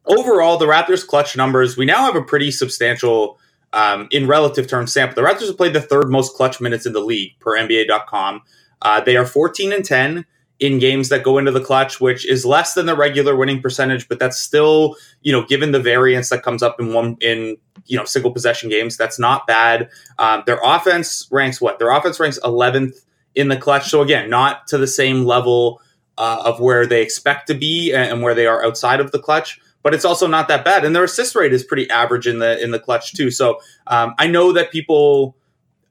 Overall, 0.05 0.57
the 0.57 0.65
Raptors' 0.65 1.05
clutch 1.05 1.35
numbers. 1.35 1.75
We 1.77 1.85
now 1.85 2.05
have 2.05 2.15
a 2.15 2.23
pretty 2.23 2.49
substantial, 2.49 3.39
um, 3.73 4.07
in 4.11 4.27
relative 4.27 4.67
terms, 4.67 4.91
sample. 4.91 5.15
The 5.15 5.27
Raptors 5.27 5.47
have 5.47 5.57
played 5.57 5.73
the 5.73 5.81
third 5.81 6.09
most 6.09 6.35
clutch 6.35 6.59
minutes 6.59 6.85
in 6.87 6.93
the 6.93 6.99
league 6.99 7.39
per 7.39 7.55
NBA.com. 7.55 8.41
Uh, 8.81 9.01
they 9.01 9.15
are 9.15 9.27
14 9.27 9.71
and 9.71 9.85
10 9.85 10.25
in 10.61 10.77
games 10.77 11.09
that 11.09 11.23
go 11.23 11.39
into 11.39 11.51
the 11.51 11.59
clutch, 11.59 11.99
which 11.99 12.23
is 12.25 12.45
less 12.45 12.75
than 12.75 12.85
the 12.85 12.95
regular 12.95 13.35
winning 13.35 13.59
percentage, 13.59 14.07
but 14.07 14.19
that's 14.19 14.37
still, 14.37 14.95
you 15.23 15.31
know, 15.31 15.43
given 15.43 15.71
the 15.71 15.79
variance 15.79 16.29
that 16.29 16.43
comes 16.43 16.61
up 16.61 16.79
in 16.79 16.93
one 16.93 17.17
in 17.19 17.57
you 17.87 17.97
know 17.97 18.05
single 18.05 18.31
possession 18.31 18.69
games, 18.69 18.95
that's 18.95 19.17
not 19.17 19.47
bad. 19.47 19.89
Um, 20.19 20.43
their 20.45 20.59
offense 20.63 21.27
ranks 21.31 21.59
what? 21.59 21.79
Their 21.79 21.89
offense 21.89 22.19
ranks 22.19 22.39
11th 22.43 22.93
in 23.33 23.47
the 23.47 23.57
clutch. 23.57 23.89
So 23.89 24.03
again, 24.03 24.29
not 24.29 24.67
to 24.67 24.77
the 24.77 24.85
same 24.85 25.25
level 25.25 25.81
uh, 26.19 26.43
of 26.45 26.59
where 26.59 26.85
they 26.85 27.01
expect 27.01 27.47
to 27.47 27.55
be 27.55 27.91
and 27.91 28.21
where 28.21 28.35
they 28.35 28.45
are 28.45 28.63
outside 28.63 28.99
of 28.99 29.11
the 29.11 29.19
clutch, 29.19 29.59
but 29.81 29.95
it's 29.95 30.05
also 30.05 30.27
not 30.27 30.47
that 30.49 30.63
bad. 30.63 30.85
And 30.85 30.95
their 30.95 31.05
assist 31.05 31.35
rate 31.35 31.53
is 31.53 31.63
pretty 31.63 31.89
average 31.89 32.27
in 32.27 32.37
the 32.37 32.61
in 32.63 32.69
the 32.69 32.79
clutch 32.79 33.13
too. 33.13 33.31
So 33.31 33.59
um, 33.87 34.13
I 34.19 34.27
know 34.27 34.51
that 34.51 34.71
people, 34.71 35.35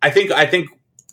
I 0.01 0.11
think 0.11 0.31
I 0.31 0.47
think. 0.47 0.69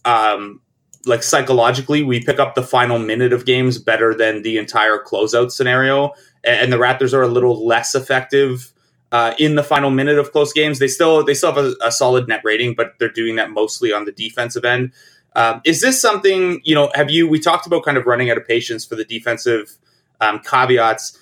Um, 0.05 0.61
like 1.07 1.23
psychologically, 1.23 2.03
we 2.03 2.21
pick 2.23 2.39
up 2.39 2.55
the 2.55 2.63
final 2.63 2.99
minute 2.99 3.33
of 3.33 3.45
games 3.45 3.77
better 3.77 4.13
than 4.13 4.41
the 4.41 4.57
entire 4.57 4.99
closeout 4.99 5.51
scenario, 5.51 6.13
and 6.43 6.71
the 6.71 6.77
Raptors 6.77 7.13
are 7.13 7.23
a 7.23 7.27
little 7.27 7.65
less 7.65 7.95
effective 7.95 8.73
uh, 9.11 9.33
in 9.39 9.55
the 9.55 9.63
final 9.63 9.89
minute 9.89 10.17
of 10.17 10.31
close 10.31 10.53
games. 10.53 10.79
They 10.79 10.87
still 10.87 11.23
they 11.23 11.33
still 11.33 11.53
have 11.53 11.63
a, 11.63 11.73
a, 11.81 11.91
solid 11.91 12.27
net 12.27 12.41
rating, 12.43 12.75
but 12.75 12.93
they're 12.99 13.09
doing 13.09 13.35
that 13.37 13.51
mostly 13.51 13.93
on 13.93 14.05
the 14.05 14.11
defensive 14.11 14.65
end. 14.65 14.91
Um, 15.35 15.61
is 15.65 15.81
this 15.81 16.01
something 16.01 16.61
you 16.63 16.75
know? 16.75 16.91
Have 16.93 17.09
you? 17.09 17.27
We 17.27 17.39
talked 17.39 17.65
about 17.67 17.85
kind 17.85 17.97
of 17.97 18.05
running 18.05 18.29
out 18.29 18.37
of 18.37 18.47
patience 18.47 18.85
for 18.85 18.95
the 18.95 19.05
defensive 19.05 19.77
um, 20.19 20.39
caveats. 20.39 21.17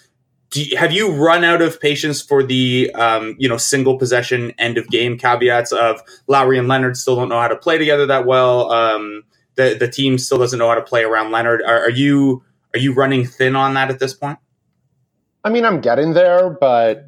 You, 0.54 0.78
have 0.78 0.94
you 0.94 1.12
run 1.12 1.44
out 1.44 1.62
of 1.62 1.82
patience 1.82 2.22
for 2.22 2.42
the 2.42 2.92
um, 2.96 3.36
you 3.38 3.48
know 3.48 3.58
single 3.58 3.98
possession 3.98 4.52
end 4.58 4.78
of 4.78 4.88
game 4.88 5.18
caveats 5.18 5.72
of 5.72 6.02
Lowry 6.28 6.58
and 6.58 6.68
Leonard 6.68 6.98
still 6.98 7.16
don't 7.16 7.30
know 7.30 7.42
how 7.42 7.48
to 7.48 7.58
play 7.58 7.78
together 7.78 8.06
that 8.08 8.26
well? 8.26 8.72
Um, 8.72 9.24
the 9.56 9.76
the 9.80 9.88
team 9.88 10.18
still 10.18 10.38
doesn't 10.38 10.60
know 10.60 10.68
how 10.68 10.76
to 10.76 10.82
play 10.82 11.04
around 11.04 11.32
Leonard. 11.32 11.62
Are, 11.62 11.80
are 11.80 11.90
you 11.90 12.44
are 12.74 12.80
you 12.80 12.94
running 12.94 13.26
thin 13.26 13.56
on 13.56 13.74
that 13.76 13.90
at 13.90 14.00
this 14.00 14.14
point? 14.14 14.38
I 15.44 15.50
mean, 15.50 15.64
I'm 15.64 15.80
getting 15.80 16.14
there, 16.14 16.50
but 16.50 17.08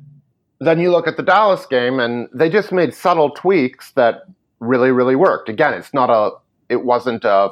then 0.60 0.80
you 0.80 0.92
look 0.92 1.08
at 1.08 1.18
the 1.18 1.24
Dallas 1.24 1.66
game 1.66 2.00
and 2.00 2.30
they 2.34 2.50
just 2.50 2.72
made 2.72 2.94
subtle 2.94 3.32
tweaks 3.32 3.92
that 3.94 4.24
really, 4.60 4.92
really 4.92 5.16
worked. 5.16 5.50
Again, 5.50 5.74
it's 5.74 5.94
not 5.94 6.10
a 6.10 6.32
it 6.70 6.84
wasn't 6.84 7.24
a 7.24 7.52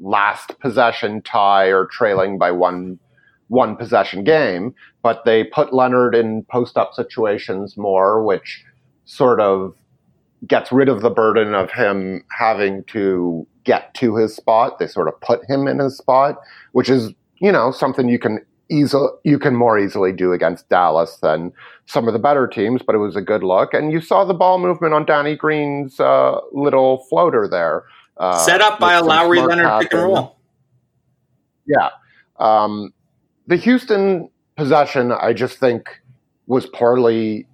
last 0.00 0.58
possession 0.60 1.22
tie 1.22 1.66
or 1.66 1.86
trailing 1.86 2.38
by 2.38 2.50
one 2.50 2.98
one 3.48 3.76
possession 3.76 4.24
game, 4.24 4.74
but 5.02 5.24
they 5.24 5.44
put 5.44 5.74
Leonard 5.74 6.14
in 6.14 6.44
post 6.44 6.76
up 6.76 6.94
situations 6.94 7.76
more, 7.76 8.22
which 8.22 8.64
sort 9.04 9.40
of 9.40 9.74
gets 10.46 10.72
rid 10.72 10.88
of 10.88 11.02
the 11.02 11.10
burden 11.10 11.54
of 11.54 11.70
him 11.70 12.24
having 12.36 12.84
to 12.84 13.46
get 13.64 13.94
to 13.94 14.16
his 14.16 14.34
spot. 14.34 14.78
They 14.78 14.86
sort 14.86 15.08
of 15.08 15.20
put 15.20 15.48
him 15.48 15.66
in 15.66 15.78
his 15.78 15.96
spot, 15.96 16.36
which 16.72 16.88
is, 16.88 17.12
you 17.40 17.52
know, 17.52 17.70
something 17.70 18.08
you 18.08 18.18
can 18.18 18.44
easily 18.70 19.08
you 19.24 19.38
can 19.38 19.54
more 19.54 19.78
easily 19.78 20.12
do 20.12 20.32
against 20.32 20.68
Dallas 20.68 21.18
than 21.22 21.52
some 21.86 22.06
of 22.06 22.12
the 22.14 22.18
better 22.18 22.46
teams, 22.46 22.82
but 22.84 22.94
it 22.94 22.98
was 22.98 23.16
a 23.16 23.20
good 23.20 23.42
look. 23.42 23.74
And 23.74 23.92
you 23.92 24.00
saw 24.00 24.24
the 24.24 24.34
ball 24.34 24.58
movement 24.58 24.94
on 24.94 25.04
Danny 25.04 25.36
Green's 25.36 26.00
uh, 26.00 26.38
little 26.52 27.04
floater 27.08 27.46
there. 27.48 27.84
Uh, 28.16 28.38
Set 28.44 28.60
up 28.60 28.78
by 28.78 28.94
a 28.94 29.02
Lowry 29.02 29.40
Leonard 29.40 29.82
pick 29.82 29.92
and 29.92 30.02
roll. 30.02 30.38
Yeah. 31.66 31.90
Um, 32.38 32.92
the 33.46 33.56
Houston 33.56 34.30
possession, 34.56 35.12
I 35.12 35.32
just 35.32 35.58
think, 35.58 36.00
was 36.46 36.66
poorly. 36.66 37.46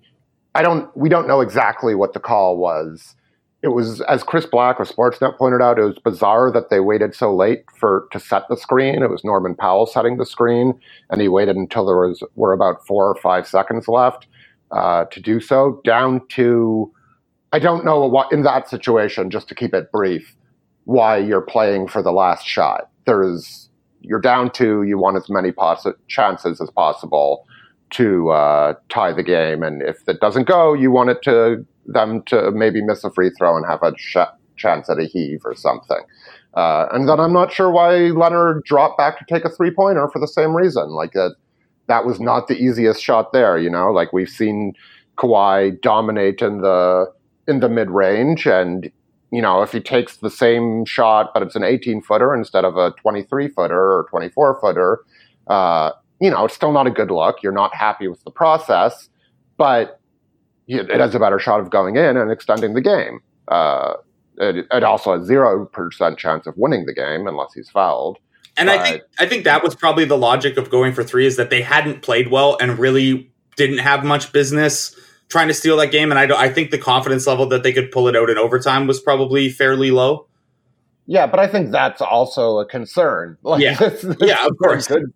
I 0.54 0.62
don't. 0.62 0.94
We 0.96 1.08
don't 1.08 1.28
know 1.28 1.40
exactly 1.40 1.94
what 1.94 2.12
the 2.12 2.20
call 2.20 2.56
was 2.56 3.14
it 3.62 3.68
was 3.68 4.00
as 4.02 4.22
Chris 4.22 4.46
Black 4.46 4.80
of 4.80 4.88
Sportsnet 4.88 5.36
pointed 5.36 5.60
out, 5.60 5.78
it 5.78 5.82
was 5.82 5.98
bizarre 5.98 6.50
that 6.50 6.70
they 6.70 6.80
waited 6.80 7.14
so 7.14 7.34
late 7.34 7.64
for 7.78 8.08
to 8.10 8.18
set 8.18 8.48
the 8.48 8.56
screen. 8.56 9.02
It 9.02 9.10
was 9.10 9.22
Norman 9.22 9.54
Powell 9.54 9.86
setting 9.86 10.16
the 10.16 10.24
screen, 10.24 10.80
and 11.10 11.20
he 11.20 11.28
waited 11.28 11.56
until 11.56 11.84
there 11.84 11.96
was 11.96 12.22
were 12.36 12.52
about 12.52 12.86
four 12.86 13.06
or 13.06 13.16
five 13.16 13.46
seconds 13.46 13.86
left 13.86 14.26
uh, 14.70 15.04
to 15.06 15.20
do 15.20 15.40
so. 15.40 15.80
Down 15.84 16.26
to, 16.28 16.90
I 17.52 17.58
don't 17.58 17.84
know 17.84 18.06
what 18.06 18.32
in 18.32 18.42
that 18.44 18.68
situation. 18.68 19.30
Just 19.30 19.48
to 19.48 19.54
keep 19.54 19.74
it 19.74 19.92
brief, 19.92 20.34
why 20.84 21.18
you're 21.18 21.42
playing 21.42 21.88
for 21.88 22.02
the 22.02 22.12
last 22.12 22.46
shot. 22.46 22.88
There's 23.04 23.68
you're 24.00 24.20
down 24.20 24.50
to 24.52 24.82
you 24.84 24.96
want 24.96 25.18
as 25.18 25.28
many 25.28 25.52
poss- 25.52 25.86
chances 26.08 26.62
as 26.62 26.70
possible 26.70 27.46
to 27.90 28.30
uh, 28.30 28.74
tie 28.88 29.12
the 29.12 29.22
game, 29.22 29.62
and 29.62 29.82
if 29.82 30.08
it 30.08 30.20
doesn't 30.20 30.46
go, 30.46 30.72
you 30.72 30.90
want 30.90 31.10
it 31.10 31.22
to 31.22 31.64
them 31.86 32.22
to 32.26 32.50
maybe 32.52 32.82
miss 32.82 33.04
a 33.04 33.10
free 33.10 33.30
throw 33.30 33.56
and 33.56 33.66
have 33.66 33.82
a 33.82 33.92
sh- 33.96 34.16
chance 34.56 34.88
at 34.88 34.98
a 34.98 35.04
heave 35.04 35.40
or 35.44 35.54
something. 35.54 36.00
Uh, 36.54 36.86
and 36.92 37.08
then 37.08 37.20
I'm 37.20 37.32
not 37.32 37.52
sure 37.52 37.70
why 37.70 37.96
Leonard 38.08 38.64
dropped 38.64 38.98
back 38.98 39.18
to 39.18 39.24
take 39.32 39.44
a 39.44 39.50
three 39.50 39.70
pointer 39.70 40.08
for 40.12 40.18
the 40.18 40.28
same 40.28 40.54
reason. 40.54 40.90
Like 40.90 41.14
uh, 41.14 41.30
that 41.86 42.04
was 42.04 42.20
not 42.20 42.48
the 42.48 42.56
easiest 42.56 43.02
shot 43.02 43.32
there. 43.32 43.58
You 43.58 43.70
know, 43.70 43.90
like 43.90 44.12
we've 44.12 44.28
seen 44.28 44.74
Kawhi 45.16 45.80
dominate 45.80 46.42
in 46.42 46.60
the 46.60 47.06
in 47.46 47.60
the 47.60 47.68
mid 47.68 47.90
range, 47.90 48.46
and 48.46 48.90
you 49.30 49.40
know 49.40 49.62
if 49.62 49.72
he 49.72 49.80
takes 49.80 50.16
the 50.16 50.30
same 50.30 50.84
shot 50.84 51.30
but 51.32 51.42
it's 51.42 51.54
an 51.54 51.62
18 51.62 52.02
footer 52.02 52.34
instead 52.34 52.64
of 52.64 52.76
a 52.76 52.92
23 53.00 53.48
footer 53.48 53.78
or 53.78 54.06
24 54.10 54.60
footer, 54.60 55.00
uh, 55.46 55.92
you 56.20 56.30
know 56.30 56.44
it's 56.44 56.54
still 56.54 56.72
not 56.72 56.86
a 56.86 56.90
good 56.90 57.10
look. 57.10 57.42
You're 57.42 57.52
not 57.52 57.74
happy 57.74 58.08
with 58.08 58.22
the 58.24 58.30
process, 58.30 59.08
but 59.56 60.00
it 60.66 61.00
has 61.00 61.14
a 61.14 61.18
better 61.18 61.38
shot 61.38 61.60
of 61.60 61.70
going 61.70 61.96
in 61.96 62.16
and 62.16 62.30
extending 62.30 62.74
the 62.74 62.80
game. 62.80 63.20
Uh, 63.48 63.94
it, 64.38 64.66
it, 64.70 64.84
also 64.84 65.18
has 65.18 65.26
zero 65.26 65.66
percent 65.66 66.18
chance 66.18 66.46
of 66.46 66.56
winning 66.56 66.86
the 66.86 66.94
game 66.94 67.26
unless 67.26 67.52
he's 67.54 67.68
fouled. 67.68 68.18
And 68.56 68.68
but, 68.68 68.78
I 68.78 68.84
think 68.84 69.02
I 69.18 69.26
think 69.26 69.44
that 69.44 69.62
was 69.62 69.74
probably 69.74 70.04
the 70.04 70.16
logic 70.16 70.56
of 70.56 70.70
going 70.70 70.92
for 70.92 71.02
three 71.02 71.26
is 71.26 71.36
that 71.36 71.50
they 71.50 71.62
hadn't 71.62 72.02
played 72.02 72.30
well 72.30 72.56
and 72.60 72.78
really 72.78 73.30
didn't 73.56 73.78
have 73.78 74.04
much 74.04 74.32
business 74.32 74.94
trying 75.28 75.48
to 75.48 75.54
steal 75.54 75.76
that 75.78 75.90
game. 75.90 76.12
And 76.12 76.18
I 76.18 76.44
I 76.44 76.48
think 76.48 76.70
the 76.70 76.78
confidence 76.78 77.26
level 77.26 77.46
that 77.46 77.62
they 77.62 77.72
could 77.72 77.90
pull 77.90 78.08
it 78.08 78.16
out 78.16 78.30
in 78.30 78.38
overtime 78.38 78.86
was 78.86 79.00
probably 79.00 79.50
fairly 79.50 79.90
low. 79.90 80.26
Yeah, 81.06 81.26
but 81.26 81.40
I 81.40 81.48
think 81.48 81.72
that's 81.72 82.00
also 82.00 82.58
a 82.58 82.66
concern. 82.66 83.36
Like, 83.42 83.60
yeah, 83.60 83.74
this, 83.78 84.02
this 84.02 84.16
yeah, 84.20 84.46
of 84.46 84.56
course. 84.58 84.86
Good, 84.86 85.12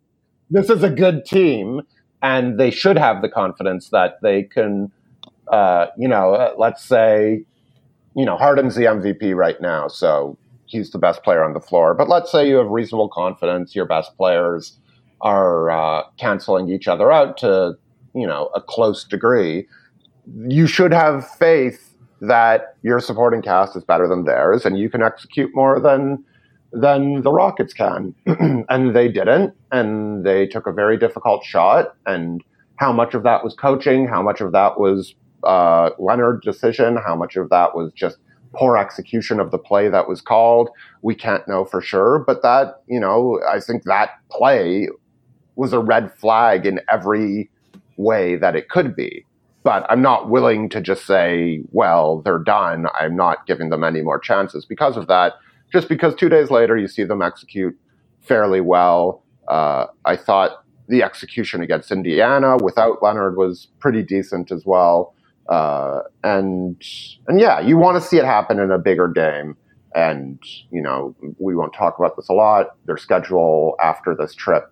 this 0.51 0.71
is 0.71 0.83
a 0.83 0.91
good 0.91 1.25
team, 1.25 1.83
and 2.23 2.59
they 2.59 2.71
should 2.71 2.99
have 2.99 3.23
the 3.23 3.29
confidence 3.29 3.91
that 3.91 4.19
they 4.23 4.43
can 4.43 4.93
uh, 5.49 5.87
you 5.99 6.09
know, 6.09 6.35
uh, 6.35 6.55
let's 6.57 6.85
say, 6.85 7.45
you 8.17 8.25
know, 8.25 8.37
Harden's 8.37 8.75
the 8.75 8.85
MVP 8.85 9.35
right 9.35 9.61
now, 9.61 9.89
so 9.89 10.39
he's 10.67 10.91
the 10.91 10.99
best 10.99 11.23
player 11.23 11.45
on 11.45 11.53
the 11.53 11.61
floor. 11.61 11.95
But 11.95 12.09
let's 12.09 12.31
say 12.31 12.49
you 12.49 12.57
have 12.57 12.69
reasonable 12.69 13.09
confidence, 13.09 13.75
your 13.75 13.87
best 13.87 14.17
players 14.17 14.79
are 15.21 15.71
uh, 15.71 16.03
canceling 16.19 16.69
each 16.69 16.89
other 16.89 17.13
out 17.13 17.37
to, 17.39 17.75
you 18.15 18.27
know, 18.27 18.51
a 18.55 18.61
close 18.61 19.05
degree. 19.05 19.67
You 20.47 20.67
should 20.67 20.93
have 20.93 21.29
faith 21.29 21.95
that 22.21 22.77
your 22.83 23.01
supporting 23.01 23.43
cast 23.43 23.77
is 23.77 23.85
better 23.85 24.09
than 24.09 24.25
theirs, 24.25 24.65
and 24.65 24.79
you 24.79 24.89
can 24.89 25.03
execute 25.03 25.51
more 25.55 25.81
than 25.81 26.25
than 26.75 27.23
the 27.23 27.33
Rockets 27.33 27.73
can. 27.73 28.15
and 28.27 28.95
they 28.95 29.09
didn't, 29.09 29.55
and 29.73 30.25
they 30.25 30.47
took 30.47 30.67
a 30.67 30.73
very 30.73 30.99
difficult 30.99 31.45
shot. 31.45 31.95
And 32.07 32.43
how 32.77 32.93
much 32.93 33.15
of 33.15 33.23
that 33.23 33.45
was 33.45 33.55
coaching? 33.55 34.07
How 34.07 34.23
much 34.23 34.41
of 34.41 34.53
that 34.53 34.79
was 34.79 35.15
uh, 35.45 35.91
Leonard 35.99 36.43
decision, 36.43 36.97
how 36.97 37.15
much 37.15 37.37
of 37.37 37.51
that 37.51 37.75
was 37.75 37.93
just 37.93 38.19
poor 38.55 38.77
execution 38.77 39.41
of 39.41 39.51
the 39.51 39.59
play 39.59 39.89
that 39.89 40.09
was 40.09 40.21
called, 40.21 40.71
we 41.03 41.15
can't 41.15 41.47
know 41.49 41.65
for 41.65 41.81
sure. 41.81 42.21
But 42.21 42.43
that, 42.43 42.83
you 42.87 43.01
know, 43.01 43.41
I 43.51 43.61
think 43.61 43.83
that 43.85 44.11
play 44.31 44.89
was 45.57 45.73
a 45.73 45.81
red 45.81 46.13
flag 46.15 46.67
in 46.67 46.81
every 46.91 47.51
way 47.97 48.37
that 48.37 48.57
it 48.57 48.69
could 48.69 48.97
be. 48.97 49.25
But 49.63 49.87
I'm 49.89 50.03
not 50.03 50.29
willing 50.29 50.69
to 50.71 50.81
just 50.81 51.07
say, 51.07 51.63
well, 51.73 52.21
they're 52.21 52.39
done. 52.39 52.87
I'm 52.95 53.17
not 53.17 53.47
giving 53.47 53.71
them 53.71 53.83
any 53.83 54.03
more 54.03 54.19
chances 54.19 54.65
because 54.65 54.97
of 54.97 55.07
that. 55.07 55.35
Just 55.75 55.89
because 55.89 56.15
two 56.15 56.29
days 56.29 56.53
later 56.53 56.77
you 56.79 56.87
see 56.87 57.03
them 57.03 57.21
execute 57.21 57.77
fairly 58.21 58.61
well. 58.61 59.25
Uh, 59.49 59.87
I 60.05 60.15
thought 60.15 60.65
the 60.87 61.03
execution 61.03 61.63
against 61.63 61.91
Indiana 61.91 62.57
without 62.63 63.03
Leonard 63.03 63.37
was 63.37 63.67
pretty 63.81 64.05
decent 64.05 64.53
as 64.53 64.65
well. 64.65 65.15
Uh, 65.49 66.03
and 66.23 66.81
and 67.27 67.41
yeah, 67.41 67.59
you 67.59 67.77
want 67.77 68.01
to 68.01 68.09
see 68.09 68.19
it 68.19 68.25
happen 68.25 68.61
in 68.61 68.71
a 68.71 68.79
bigger 68.79 69.09
game. 69.09 69.57
And 69.97 70.39
you 70.71 70.81
know, 70.81 71.17
we 71.41 71.57
won't 71.57 71.75
talk 71.75 71.99
about 71.99 72.15
this 72.15 72.29
a 72.29 72.33
lot. 72.33 72.77
Their 72.87 72.97
schedule 72.97 73.75
after 73.83 74.15
this 74.15 74.33
trip 74.33 74.71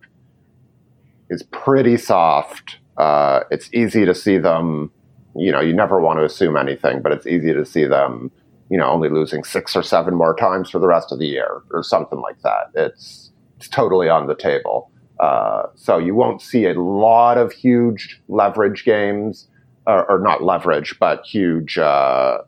is 1.31 1.43
pretty 1.43 1.97
soft. 1.97 2.79
Uh, 2.97 3.41
it's 3.51 3.69
easy 3.75 4.05
to 4.05 4.15
see 4.15 4.39
them. 4.39 4.93
You 5.35 5.51
know, 5.51 5.61
you 5.61 5.75
never 5.75 6.01
want 6.01 6.21
to 6.21 6.25
assume 6.25 6.57
anything, 6.57 7.03
but 7.03 7.11
it's 7.11 7.27
easy 7.27 7.53
to 7.53 7.67
see 7.67 7.87
them. 7.87 8.31
You 8.73 8.79
know, 8.79 8.89
only 8.97 9.11
losing 9.19 9.45
six 9.45 9.77
or 9.77 9.83
seven 9.83 10.15
more 10.15 10.35
times 10.35 10.71
for 10.71 10.79
the 10.79 10.91
rest 10.97 11.13
of 11.13 11.19
the 11.19 11.27
year, 11.27 11.51
or 11.71 11.83
something 11.83 12.21
like 12.21 12.41
that. 12.43 12.65
It's 12.75 13.31
it's 13.59 13.69
totally 13.69 14.09
on 14.09 14.27
the 14.27 14.35
table. 14.35 14.91
Uh, 15.21 15.65
so 15.77 15.99
you 15.99 16.15
won't 16.15 16.41
see 16.41 16.65
a 16.65 16.75
lot 16.75 17.37
of 17.39 17.53
huge 17.53 18.21
leverage 18.29 18.85
games 18.85 19.47
or, 19.87 20.11
or 20.11 20.19
not 20.19 20.43
leverage, 20.43 20.91
but 20.99 21.25
huge 21.25 21.79
uh, 21.79 22.39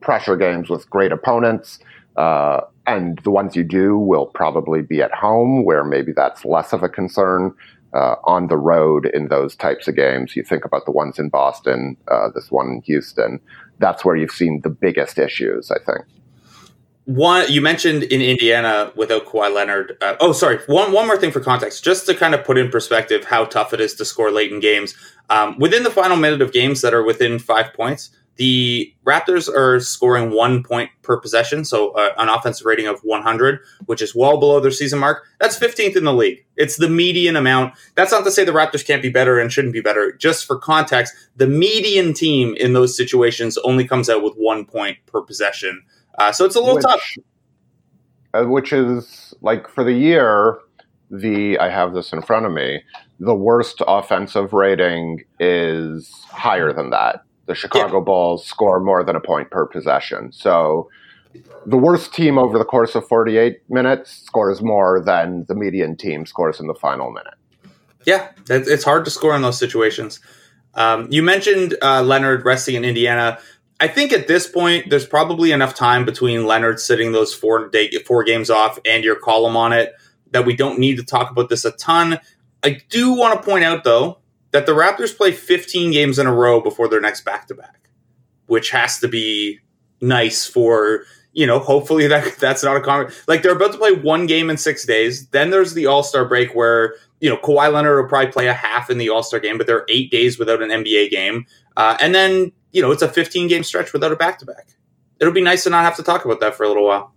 pressure 0.00 0.36
games 0.36 0.68
with 0.68 0.88
great 0.90 1.12
opponents. 1.12 1.78
Uh, 2.16 2.60
and 2.86 3.18
the 3.24 3.30
ones 3.30 3.56
you 3.56 3.64
do 3.64 3.96
will 3.96 4.26
probably 4.26 4.82
be 4.82 5.02
at 5.02 5.12
home, 5.12 5.64
where 5.64 5.84
maybe 5.84 6.12
that's 6.12 6.44
less 6.44 6.72
of 6.72 6.82
a 6.82 6.88
concern. 6.88 7.54
Uh, 7.94 8.16
on 8.24 8.48
the 8.48 8.56
road 8.58 9.06
in 9.14 9.28
those 9.28 9.56
types 9.56 9.88
of 9.88 9.96
games, 9.96 10.36
you 10.36 10.42
think 10.42 10.62
about 10.62 10.84
the 10.84 10.90
ones 10.90 11.18
in 11.18 11.30
Boston, 11.30 11.96
uh, 12.08 12.28
this 12.34 12.50
one 12.50 12.66
in 12.68 12.82
Houston. 12.82 13.40
That's 13.78 14.04
where 14.04 14.14
you've 14.14 14.30
seen 14.30 14.60
the 14.62 14.68
biggest 14.68 15.18
issues, 15.18 15.70
I 15.70 15.78
think. 15.78 16.04
One, 17.08 17.50
you 17.50 17.62
mentioned 17.62 18.02
in 18.02 18.20
Indiana 18.20 18.92
without 18.94 19.24
Kawhi 19.24 19.50
Leonard. 19.54 19.96
Uh, 20.02 20.16
oh, 20.20 20.32
sorry. 20.32 20.58
One, 20.66 20.92
one 20.92 21.06
more 21.06 21.16
thing 21.16 21.30
for 21.30 21.40
context, 21.40 21.82
just 21.82 22.04
to 22.04 22.14
kind 22.14 22.34
of 22.34 22.44
put 22.44 22.58
in 22.58 22.68
perspective 22.70 23.24
how 23.24 23.46
tough 23.46 23.72
it 23.72 23.80
is 23.80 23.94
to 23.94 24.04
score 24.04 24.30
late 24.30 24.52
in 24.52 24.60
games. 24.60 24.94
Um, 25.30 25.58
within 25.58 25.84
the 25.84 25.90
final 25.90 26.18
minute 26.18 26.42
of 26.42 26.52
games 26.52 26.82
that 26.82 26.92
are 26.92 27.02
within 27.02 27.38
five 27.38 27.72
points, 27.72 28.10
the 28.38 28.94
Raptors 29.04 29.52
are 29.52 29.80
scoring 29.80 30.30
one 30.30 30.62
point 30.62 30.90
per 31.02 31.18
possession, 31.18 31.64
so 31.64 31.90
uh, 31.90 32.10
an 32.18 32.28
offensive 32.28 32.64
rating 32.64 32.86
of 32.86 33.00
100, 33.00 33.58
which 33.86 34.00
is 34.00 34.14
well 34.14 34.38
below 34.38 34.60
their 34.60 34.70
season 34.70 35.00
mark. 35.00 35.24
That's 35.40 35.58
15th 35.58 35.96
in 35.96 36.04
the 36.04 36.12
league. 36.12 36.44
It's 36.56 36.76
the 36.76 36.88
median 36.88 37.34
amount. 37.34 37.74
That's 37.96 38.12
not 38.12 38.24
to 38.24 38.30
say 38.30 38.44
the 38.44 38.52
Raptors 38.52 38.86
can't 38.86 39.02
be 39.02 39.10
better 39.10 39.40
and 39.40 39.52
shouldn't 39.52 39.72
be 39.72 39.80
better. 39.80 40.12
Just 40.12 40.46
for 40.46 40.56
context, 40.56 41.14
the 41.36 41.48
median 41.48 42.14
team 42.14 42.54
in 42.54 42.74
those 42.74 42.96
situations 42.96 43.58
only 43.58 43.86
comes 43.86 44.08
out 44.08 44.22
with 44.22 44.34
one 44.36 44.64
point 44.64 44.98
per 45.06 45.20
possession. 45.20 45.82
Uh, 46.16 46.30
so 46.30 46.44
it's 46.44 46.54
a 46.56 46.60
little 46.60 46.76
which, 46.76 46.84
tough. 46.84 47.14
Uh, 48.34 48.44
which 48.44 48.72
is 48.72 49.34
like 49.40 49.68
for 49.68 49.82
the 49.82 49.92
year, 49.92 50.58
the 51.10 51.58
I 51.58 51.70
have 51.70 51.92
this 51.92 52.12
in 52.12 52.22
front 52.22 52.46
of 52.46 52.52
me. 52.52 52.82
The 53.18 53.34
worst 53.34 53.82
offensive 53.84 54.52
rating 54.52 55.24
is 55.40 56.08
higher 56.30 56.72
than 56.72 56.90
that. 56.90 57.24
The 57.48 57.54
Chicago 57.54 57.98
yeah. 57.98 58.04
Bulls 58.04 58.46
score 58.46 58.78
more 58.78 59.02
than 59.02 59.16
a 59.16 59.20
point 59.20 59.50
per 59.50 59.66
possession. 59.66 60.32
So 60.32 60.90
the 61.64 61.78
worst 61.78 62.12
team 62.12 62.38
over 62.38 62.58
the 62.58 62.64
course 62.64 62.94
of 62.94 63.08
48 63.08 63.62
minutes 63.70 64.10
scores 64.10 64.60
more 64.60 65.00
than 65.00 65.46
the 65.48 65.54
median 65.54 65.96
team 65.96 66.26
scores 66.26 66.60
in 66.60 66.66
the 66.66 66.74
final 66.74 67.10
minute. 67.10 67.34
Yeah, 68.04 68.28
it's 68.48 68.84
hard 68.84 69.06
to 69.06 69.10
score 69.10 69.34
in 69.34 69.40
those 69.40 69.58
situations. 69.58 70.20
Um, 70.74 71.08
you 71.10 71.22
mentioned 71.22 71.74
uh, 71.82 72.02
Leonard 72.02 72.44
resting 72.44 72.74
in 72.74 72.84
Indiana. 72.84 73.38
I 73.80 73.88
think 73.88 74.12
at 74.12 74.28
this 74.28 74.46
point, 74.46 74.90
there's 74.90 75.06
probably 75.06 75.50
enough 75.50 75.74
time 75.74 76.04
between 76.04 76.46
Leonard 76.46 76.80
sitting 76.80 77.12
those 77.12 77.32
four 77.32 77.68
day, 77.68 77.90
four 78.06 78.24
games 78.24 78.50
off 78.50 78.78
and 78.84 79.02
your 79.02 79.16
column 79.16 79.56
on 79.56 79.72
it 79.72 79.94
that 80.32 80.44
we 80.44 80.54
don't 80.54 80.78
need 80.78 80.98
to 80.98 81.02
talk 81.02 81.30
about 81.30 81.48
this 81.48 81.64
a 81.64 81.72
ton. 81.72 82.20
I 82.62 82.80
do 82.90 83.14
want 83.14 83.40
to 83.40 83.48
point 83.48 83.64
out 83.64 83.84
though 83.84 84.18
that 84.52 84.66
the 84.66 84.72
Raptors 84.72 85.16
play 85.16 85.32
15 85.32 85.90
games 85.92 86.18
in 86.18 86.26
a 86.26 86.32
row 86.34 86.60
before 86.60 86.88
their 86.88 87.00
next 87.00 87.24
back 87.24 87.46
to 87.48 87.54
back, 87.54 87.88
which 88.46 88.70
has 88.70 88.98
to 89.00 89.08
be 89.08 89.60
nice 90.00 90.46
for 90.46 91.04
you 91.32 91.46
know. 91.46 91.58
Hopefully 91.58 92.06
that 92.06 92.36
that's 92.40 92.62
not 92.64 92.76
a 92.76 92.80
comment. 92.80 93.10
Like 93.26 93.42
they're 93.42 93.56
about 93.56 93.72
to 93.72 93.78
play 93.78 93.92
one 93.92 94.26
game 94.26 94.50
in 94.50 94.56
six 94.56 94.84
days. 94.86 95.26
Then 95.28 95.50
there's 95.50 95.74
the 95.74 95.86
All 95.86 96.02
Star 96.02 96.24
break 96.24 96.54
where 96.54 96.94
you 97.20 97.28
know, 97.28 97.36
Kawhi 97.36 97.72
Leonard 97.72 98.00
will 98.00 98.08
probably 98.08 98.30
play 98.30 98.46
a 98.46 98.52
half 98.54 98.90
in 98.90 98.98
the 98.98 99.08
All 99.08 99.22
Star 99.24 99.40
game, 99.40 99.58
but 99.58 99.66
there 99.66 99.76
are 99.76 99.86
eight 99.88 100.10
days 100.10 100.38
without 100.38 100.62
an 100.62 100.70
NBA 100.70 101.10
game, 101.10 101.46
uh, 101.76 101.96
and 102.00 102.14
then 102.14 102.52
you 102.72 102.80
know 102.82 102.90
it's 102.92 103.02
a 103.02 103.08
15 103.08 103.48
game 103.48 103.64
stretch 103.64 103.92
without 103.92 104.12
a 104.12 104.16
back 104.16 104.38
to 104.38 104.46
back. 104.46 104.68
It'll 105.20 105.32
be 105.32 105.42
nice 105.42 105.64
to 105.64 105.70
not 105.70 105.84
have 105.84 105.96
to 105.96 106.02
talk 106.04 106.24
about 106.24 106.38
that 106.40 106.54
for 106.54 106.62
a 106.62 106.68
little 106.68 106.86
while. 106.86 107.12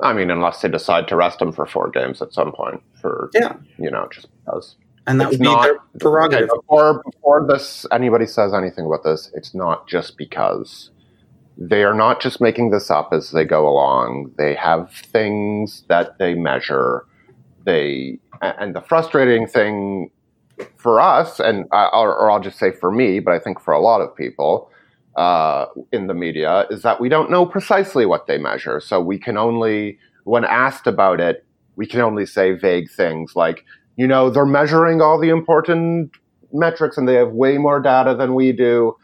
I 0.00 0.12
mean, 0.12 0.30
unless 0.30 0.60
they 0.60 0.68
decide 0.68 1.08
to 1.08 1.16
rest 1.16 1.40
him 1.40 1.52
for 1.52 1.64
four 1.64 1.88
games 1.90 2.20
at 2.20 2.34
some 2.34 2.52
point, 2.52 2.82
for 3.00 3.30
Yeah. 3.34 3.54
you 3.78 3.90
know, 3.90 4.08
just 4.12 4.28
because. 4.44 4.76
And 5.06 5.20
that 5.20 5.24
It's 5.28 5.32
would 5.34 5.40
be 5.40 5.44
not- 5.44 5.62
their 5.62 5.78
prerogative. 6.00 6.50
Okay, 6.50 6.58
before 6.60 7.02
before 7.04 7.46
this 7.46 7.86
anybody 7.92 8.26
says 8.26 8.52
anything 8.52 8.86
about 8.86 9.04
this, 9.04 9.30
it's 9.34 9.54
not 9.54 9.86
just 9.86 10.16
because 10.16 10.90
they 11.56 11.84
are 11.84 11.94
not 11.94 12.20
just 12.20 12.40
making 12.40 12.70
this 12.70 12.90
up 12.90 13.10
as 13.12 13.30
they 13.30 13.44
go 13.44 13.66
along. 13.68 14.32
They 14.36 14.54
have 14.54 14.90
things 14.90 15.84
that 15.88 16.18
they 16.18 16.34
measure. 16.34 17.04
They 17.64 18.18
and 18.42 18.74
the 18.74 18.80
frustrating 18.82 19.46
thing 19.46 20.10
for 20.76 21.00
us, 21.00 21.38
and 21.40 21.66
I- 21.72 21.90
or, 21.92 22.14
or 22.16 22.30
I'll 22.30 22.40
just 22.40 22.58
say 22.58 22.72
for 22.72 22.90
me, 22.90 23.20
but 23.20 23.32
I 23.32 23.38
think 23.38 23.60
for 23.60 23.72
a 23.72 23.80
lot 23.80 24.00
of 24.00 24.14
people 24.16 24.70
uh, 25.16 25.66
in 25.92 26.08
the 26.08 26.14
media, 26.14 26.66
is 26.70 26.82
that 26.82 27.00
we 27.00 27.08
don't 27.08 27.30
know 27.30 27.46
precisely 27.46 28.04
what 28.04 28.26
they 28.26 28.36
measure. 28.36 28.80
So 28.80 29.00
we 29.00 29.18
can 29.18 29.38
only, 29.38 29.98
when 30.24 30.44
asked 30.44 30.86
about 30.86 31.20
it, 31.20 31.42
we 31.76 31.86
can 31.86 32.00
only 32.02 32.26
say 32.26 32.52
vague 32.52 32.90
things 32.90 33.34
like, 33.34 33.64
you 33.96 34.06
know, 34.06 34.30
they're 34.30 34.46
measuring 34.46 35.00
all 35.00 35.18
the 35.18 35.30
important 35.30 36.10
metrics 36.52 36.96
and 36.96 37.08
they 37.08 37.14
have 37.14 37.32
way 37.32 37.58
more 37.58 37.80
data 37.80 38.14
than 38.14 38.34
we 38.34 38.52
do. 38.52 38.96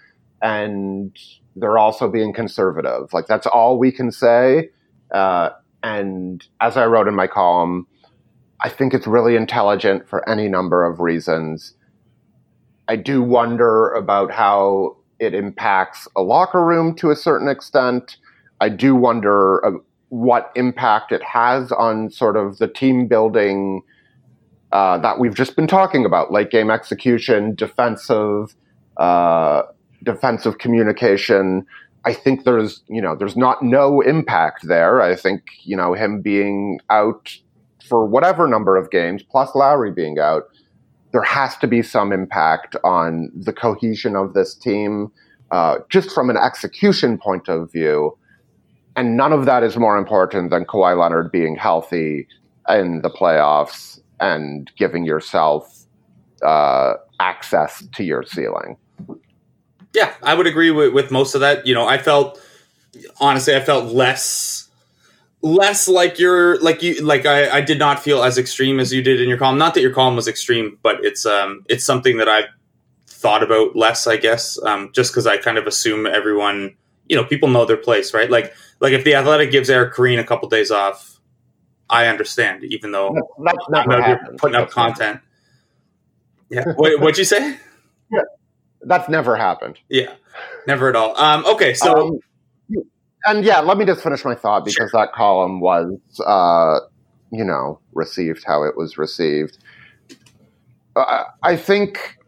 And 0.43 1.17
they're 1.57 1.79
also 1.79 2.09
being 2.09 2.33
conservative. 2.33 3.13
Like, 3.13 3.27
that's 3.27 3.47
all 3.47 3.79
we 3.79 3.93
can 3.93 4.11
say. 4.11 4.71
Uh, 5.13 5.51
and 5.83 6.47
as 6.61 6.77
I 6.77 6.87
wrote 6.87 7.09
in 7.09 7.15
my 7.15 7.27
column, 7.27 7.87
I 8.61 8.69
think 8.69 8.95
it's 8.95 9.07
really 9.07 9.37
intelligent 9.37 10.09
for 10.09 10.29
any 10.29 10.49
number 10.49 10.85
of 10.85 11.01
reasons. 11.01 11.75
I 12.89 12.97
do 12.97 13.23
wonder 13.23 13.91
about 13.93 14.31
how 14.31 14.97
it 15.19 15.35
impacts 15.35 16.09
a 16.17 16.23
locker 16.23 16.65
room 16.65 16.95
to 16.97 17.11
a 17.11 17.17
certain 17.17 17.49
extent. 17.49 18.17
I 18.61 18.69
do 18.69 18.95
wonder 18.95 19.65
uh, 19.65 19.79
what 20.09 20.53
impact 20.55 21.13
it 21.13 21.23
has 21.23 21.73
on 21.73 22.11
sort 22.11 22.37
of 22.37 22.59
the 22.59 22.69
team 22.69 23.07
building 23.07 23.83
uh, 24.73 24.99
that 24.99 25.19
we've 25.19 25.35
just 25.35 25.55
been 25.55 25.67
talking 25.67 26.05
about, 26.05 26.33
late 26.33 26.51
game 26.51 26.71
execution, 26.71 27.55
defensive, 27.55 28.55
uh, 28.97 29.63
defensive 30.03 30.59
communication. 30.59 31.67
I 32.05 32.15
think 32.15 32.45
there's, 32.45 32.83
you 32.89 33.01
know, 33.01 33.15
there's 33.15 33.37
not 33.37 33.63
no 33.63 34.01
impact 34.01 34.67
there. 34.67 35.01
I 35.03 35.15
think, 35.15 35.43
you 35.65 35.77
know, 35.77 35.93
him 35.93 36.23
being 36.23 36.81
out 36.91 37.37
for 37.87 38.07
whatever 38.07 38.49
number 38.49 38.77
of 38.77 38.91
games, 38.91 39.23
plus 39.23 39.55
Lowry 39.55 39.93
being 39.93 40.19
out, 40.19 40.45
there 41.13 41.23
has 41.23 41.57
to 41.59 41.67
be 41.67 41.83
some 41.83 42.11
impact 42.11 42.75
on 42.83 43.31
the 43.35 43.53
cohesion 43.53 44.17
of 44.17 44.33
this 44.33 44.55
team, 44.55 45.13
uh, 45.51 45.79
just 45.91 46.11
from 46.11 46.31
an 46.31 46.39
execution 46.39 47.19
point 47.19 47.49
of 47.49 47.71
view. 47.71 48.17
And 48.97 49.17
none 49.17 49.33
of 49.33 49.45
that 49.45 49.63
is 49.63 49.77
more 49.77 49.99
important 49.99 50.51
than 50.51 50.65
Kawhi 50.65 50.99
Leonard 50.99 51.31
being 51.31 51.57
healthy 51.57 52.27
in 52.69 53.03
the 53.03 53.11
playoffs 53.11 54.02
and 54.23 54.71
giving 54.77 55.05
yourself 55.05 55.85
uh, 56.43 56.95
access 57.21 57.85
to 57.95 58.05
your 58.05 58.23
ceiling. 58.23 58.79
Yeah, 59.93 60.15
I 60.23 60.33
would 60.35 60.47
agree 60.47 60.71
with, 60.71 60.95
with 60.95 61.11
most 61.11 61.35
of 61.35 61.43
that. 61.43 61.67
You 61.67 61.75
know, 61.75 61.87
I 61.87 61.99
felt 61.99 62.41
honestly, 63.21 63.55
I 63.55 63.61
felt 63.61 63.93
less 63.93 64.71
less 65.43 65.89
like 65.89 66.21
you're 66.21 66.59
like 66.61 66.83
you 66.83 67.03
like 67.03 67.27
I, 67.27 67.59
I 67.59 67.61
did 67.61 67.79
not 67.79 68.01
feel 68.01 68.23
as 68.23 68.39
extreme 68.39 68.79
as 68.79 68.93
you 68.93 69.03
did 69.03 69.21
in 69.21 69.29
your 69.29 69.39
column. 69.39 69.59
Not 69.59 69.75
that 69.75 69.81
your 69.81 69.93
column 69.93 70.17
was 70.17 70.29
extreme, 70.29 70.79
but 70.83 71.05
it's 71.05 71.27
um 71.27 71.65
it's 71.69 71.85
something 71.85 72.17
that 72.19 72.29
I've 72.29 72.49
thought 73.07 73.43
about 73.43 73.77
less, 73.77 74.07
I 74.07 74.17
guess. 74.17 74.61
Um, 74.65 74.91
just 74.93 75.13
because 75.13 75.27
I 75.27 75.37
kind 75.37 75.59
of 75.59 75.67
assume 75.67 76.07
everyone, 76.07 76.75
you 77.09 77.17
know, 77.17 77.25
people 77.25 77.49
know 77.49 77.65
their 77.65 77.77
place, 77.77 78.15
right? 78.15 78.31
Like 78.31 78.55
like 78.81 78.93
if 78.93 79.05
the 79.05 79.15
athletic 79.15 79.51
gives 79.51 79.69
Eric 79.69 79.95
Koreen 79.95 80.19
a 80.19 80.25
couple 80.25 80.49
days 80.49 80.71
off, 80.71 81.12
I 81.93 82.09
understand, 82.09 82.65
even 82.65 82.91
though 82.91 83.11
never 83.39 83.59
know 83.69 83.97
you're 83.99 84.03
happened. 84.03 84.39
putting 84.39 84.57
up 84.57 84.63
That's 84.65 84.75
content. 84.75 85.21
Yeah. 86.51 86.65
What, 86.77 87.01
what'd 87.01 87.19
you 87.19 87.25
say? 87.25 87.59
Yeah. 88.13 88.21
That's 88.83 89.09
never 89.09 89.37
happened. 89.37 89.79
Yeah. 89.89 90.13
Never 90.67 90.91
at 90.91 90.97
all. 90.97 91.17
Um, 91.17 91.47
okay, 91.47 91.73
so 91.73 92.11
Um, 92.11 92.21
and 93.25 93.43
yeah, 93.43 93.61
let 93.61 93.79
me 93.79 93.87
just 93.87 94.03
finish 94.03 94.23
my 94.25 94.35
thought 94.35 94.67
because 94.67 94.91
that 94.93 95.13
column 95.15 95.61
was, 95.61 95.97
uh, 96.27 96.81
you 97.31 97.45
know, 97.45 97.79
received 97.95 98.45
how 98.45 98.65
it 98.65 98.77
was 98.77 98.99
received. 98.99 99.57
Uh, 100.95 101.25
I 101.43 101.57
think, 101.57 102.19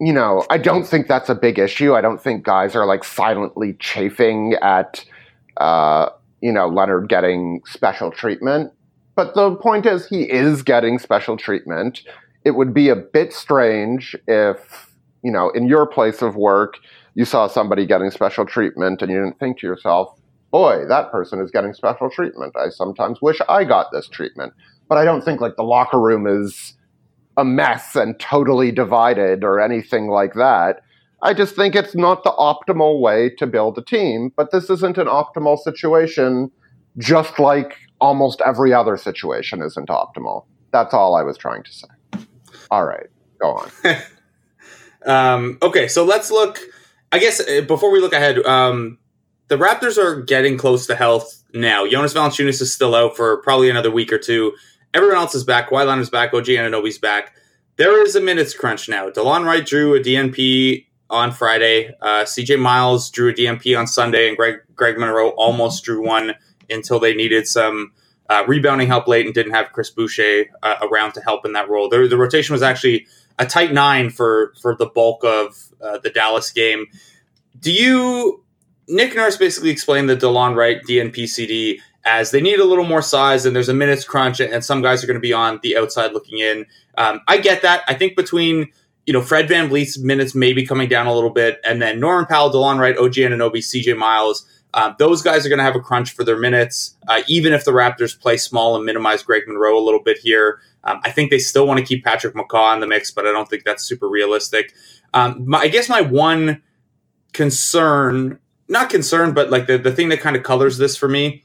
you 0.00 0.12
know, 0.12 0.44
I 0.50 0.58
don't 0.58 0.84
think 0.84 1.06
that's 1.06 1.28
a 1.28 1.34
big 1.36 1.60
issue. 1.60 1.94
I 1.94 2.00
don't 2.00 2.20
think 2.20 2.42
guys 2.44 2.74
are 2.74 2.86
like 2.86 3.04
silently 3.04 3.74
chafing 3.78 4.54
at, 4.62 5.04
uh, 5.58 6.08
you 6.46 6.52
know, 6.52 6.68
Leonard 6.68 7.08
getting 7.08 7.60
special 7.66 8.12
treatment. 8.12 8.72
But 9.16 9.34
the 9.34 9.56
point 9.56 9.84
is, 9.84 10.06
he 10.06 10.30
is 10.30 10.62
getting 10.62 11.00
special 11.00 11.36
treatment. 11.36 12.02
It 12.44 12.52
would 12.52 12.72
be 12.72 12.88
a 12.88 12.94
bit 12.94 13.32
strange 13.32 14.14
if, 14.28 14.94
you 15.24 15.32
know, 15.32 15.50
in 15.50 15.66
your 15.66 15.88
place 15.88 16.22
of 16.22 16.36
work, 16.36 16.74
you 17.16 17.24
saw 17.24 17.48
somebody 17.48 17.84
getting 17.84 18.12
special 18.12 18.46
treatment 18.46 19.02
and 19.02 19.10
you 19.10 19.18
didn't 19.18 19.40
think 19.40 19.58
to 19.58 19.66
yourself, 19.66 20.16
boy, 20.52 20.84
that 20.86 21.10
person 21.10 21.40
is 21.40 21.50
getting 21.50 21.74
special 21.74 22.08
treatment. 22.10 22.54
I 22.56 22.68
sometimes 22.68 23.20
wish 23.20 23.40
I 23.48 23.64
got 23.64 23.88
this 23.90 24.06
treatment. 24.06 24.52
But 24.88 24.98
I 24.98 25.04
don't 25.04 25.24
think 25.24 25.40
like 25.40 25.56
the 25.56 25.64
locker 25.64 26.00
room 26.00 26.28
is 26.28 26.74
a 27.36 27.44
mess 27.44 27.96
and 27.96 28.20
totally 28.20 28.70
divided 28.70 29.42
or 29.42 29.58
anything 29.58 30.06
like 30.06 30.34
that. 30.34 30.82
I 31.22 31.34
just 31.34 31.56
think 31.56 31.74
it's 31.74 31.94
not 31.94 32.24
the 32.24 32.32
optimal 32.32 33.00
way 33.00 33.30
to 33.38 33.46
build 33.46 33.78
a 33.78 33.82
team, 33.82 34.32
but 34.36 34.50
this 34.52 34.68
isn't 34.70 34.98
an 34.98 35.06
optimal 35.06 35.58
situation, 35.58 36.50
just 36.98 37.38
like 37.38 37.74
almost 38.00 38.42
every 38.44 38.72
other 38.72 38.96
situation 38.96 39.62
isn't 39.62 39.88
optimal. 39.88 40.44
That's 40.72 40.92
all 40.92 41.16
I 41.16 41.22
was 41.22 41.38
trying 41.38 41.62
to 41.62 41.72
say. 41.72 41.88
All 42.70 42.84
right, 42.84 43.06
go 43.40 43.52
on. 43.52 43.96
Um, 45.06 45.58
okay, 45.62 45.88
so 45.88 46.04
let's 46.04 46.30
look. 46.30 46.58
I 47.12 47.18
guess 47.18 47.40
uh, 47.40 47.62
before 47.62 47.90
we 47.92 48.00
look 48.00 48.12
ahead, 48.12 48.44
um, 48.44 48.98
the 49.48 49.56
Raptors 49.56 49.96
are 49.96 50.20
getting 50.20 50.58
close 50.58 50.86
to 50.88 50.96
health 50.96 51.42
now. 51.54 51.86
Jonas 51.88 52.12
Valanciunas 52.12 52.60
is 52.60 52.74
still 52.74 52.94
out 52.94 53.16
for 53.16 53.40
probably 53.42 53.70
another 53.70 53.90
week 53.90 54.12
or 54.12 54.18
two. 54.18 54.52
Everyone 54.92 55.16
else 55.16 55.34
is 55.34 55.44
back. 55.44 55.70
Kawhi 55.70 55.86
Leonard's 55.86 56.10
back. 56.10 56.34
OG 56.34 56.46
Anunoby's 56.46 56.98
back. 56.98 57.32
There 57.76 58.02
is 58.04 58.16
a 58.16 58.20
minutes 58.20 58.54
crunch 58.54 58.88
now. 58.88 59.08
Delon 59.10 59.44
Wright 59.44 59.64
drew 59.64 59.94
a 59.94 60.00
DNP 60.00 60.85
on 61.10 61.32
Friday. 61.32 61.94
Uh, 62.00 62.24
CJ 62.24 62.60
Miles 62.60 63.10
drew 63.10 63.30
a 63.30 63.32
DNP 63.32 63.78
on 63.78 63.86
Sunday, 63.86 64.28
and 64.28 64.36
Greg 64.36 64.56
Greg 64.74 64.98
Monroe 64.98 65.30
almost 65.30 65.84
drew 65.84 66.04
one 66.04 66.34
until 66.68 66.98
they 66.98 67.14
needed 67.14 67.46
some 67.46 67.92
uh, 68.28 68.44
rebounding 68.46 68.88
help 68.88 69.06
late 69.06 69.24
and 69.26 69.34
didn't 69.34 69.54
have 69.54 69.72
Chris 69.72 69.90
Boucher 69.90 70.46
uh, 70.62 70.76
around 70.82 71.12
to 71.12 71.20
help 71.20 71.46
in 71.46 71.52
that 71.52 71.68
role. 71.68 71.88
The, 71.88 72.06
the 72.08 72.16
rotation 72.16 72.52
was 72.52 72.62
actually 72.62 73.06
a 73.38 73.46
tight 73.46 73.72
nine 73.72 74.10
for 74.10 74.54
for 74.60 74.74
the 74.74 74.86
bulk 74.86 75.24
of 75.24 75.72
uh, 75.80 75.98
the 75.98 76.10
Dallas 76.10 76.50
game. 76.50 76.86
Do 77.58 77.72
you? 77.72 78.42
Nick 78.88 79.16
Nurse 79.16 79.36
basically 79.36 79.70
explained 79.70 80.08
the 80.08 80.16
Delon 80.16 80.54
Wright 80.54 80.80
DNP 80.88 81.26
CD 81.26 81.80
as 82.04 82.30
they 82.30 82.40
need 82.40 82.60
a 82.60 82.64
little 82.64 82.84
more 82.84 83.02
size 83.02 83.44
and 83.44 83.56
there's 83.56 83.68
a 83.68 83.74
minutes 83.74 84.04
crunch 84.04 84.38
and 84.38 84.64
some 84.64 84.80
guys 84.80 85.02
are 85.02 85.08
going 85.08 85.16
to 85.16 85.20
be 85.20 85.32
on 85.32 85.58
the 85.64 85.76
outside 85.76 86.12
looking 86.12 86.38
in. 86.38 86.64
Um, 86.96 87.20
I 87.26 87.38
get 87.38 87.62
that. 87.62 87.82
I 87.88 87.94
think 87.94 88.14
between 88.14 88.70
you 89.06 89.12
know 89.12 89.22
Fred 89.22 89.48
VanVleet's 89.48 89.98
minutes 89.98 90.34
may 90.34 90.52
be 90.52 90.66
coming 90.66 90.88
down 90.88 91.06
a 91.06 91.14
little 91.14 91.30
bit 91.30 91.60
and 91.64 91.80
then 91.80 92.00
Norman 92.00 92.26
Powell, 92.26 92.50
Delon 92.50 92.78
Wright, 92.78 92.96
OG 92.98 93.14
Anunoby, 93.14 93.58
CJ 93.58 93.96
Miles. 93.96 94.46
Um, 94.74 94.94
those 94.98 95.22
guys 95.22 95.46
are 95.46 95.48
going 95.48 95.58
to 95.58 95.64
have 95.64 95.76
a 95.76 95.80
crunch 95.80 96.12
for 96.12 96.22
their 96.22 96.38
minutes, 96.38 96.96
uh, 97.08 97.22
even 97.26 97.54
if 97.54 97.64
the 97.64 97.70
Raptors 97.70 98.18
play 98.18 98.36
small 98.36 98.76
and 98.76 98.84
minimize 98.84 99.22
Greg 99.22 99.44
Monroe 99.46 99.78
a 99.78 99.80
little 99.80 100.02
bit 100.02 100.18
here. 100.18 100.60
Um, 100.84 101.00
I 101.02 101.10
think 101.10 101.30
they 101.30 101.38
still 101.38 101.66
want 101.66 101.80
to 101.80 101.86
keep 101.86 102.04
Patrick 102.04 102.34
McCaw 102.34 102.74
in 102.74 102.80
the 102.80 102.86
mix, 102.86 103.10
but 103.10 103.26
I 103.26 103.32
don't 103.32 103.48
think 103.48 103.64
that's 103.64 103.84
super 103.84 104.08
realistic. 104.08 104.74
Um, 105.14 105.48
my, 105.48 105.60
I 105.60 105.68
guess 105.68 105.88
my 105.88 106.02
one 106.02 106.62
concern, 107.32 108.38
not 108.68 108.90
concern, 108.90 109.32
but 109.32 109.50
like 109.50 109.66
the, 109.66 109.78
the 109.78 109.92
thing 109.92 110.10
that 110.10 110.20
kind 110.20 110.36
of 110.36 110.42
colors 110.42 110.76
this 110.76 110.96
for 110.96 111.08
me 111.08 111.42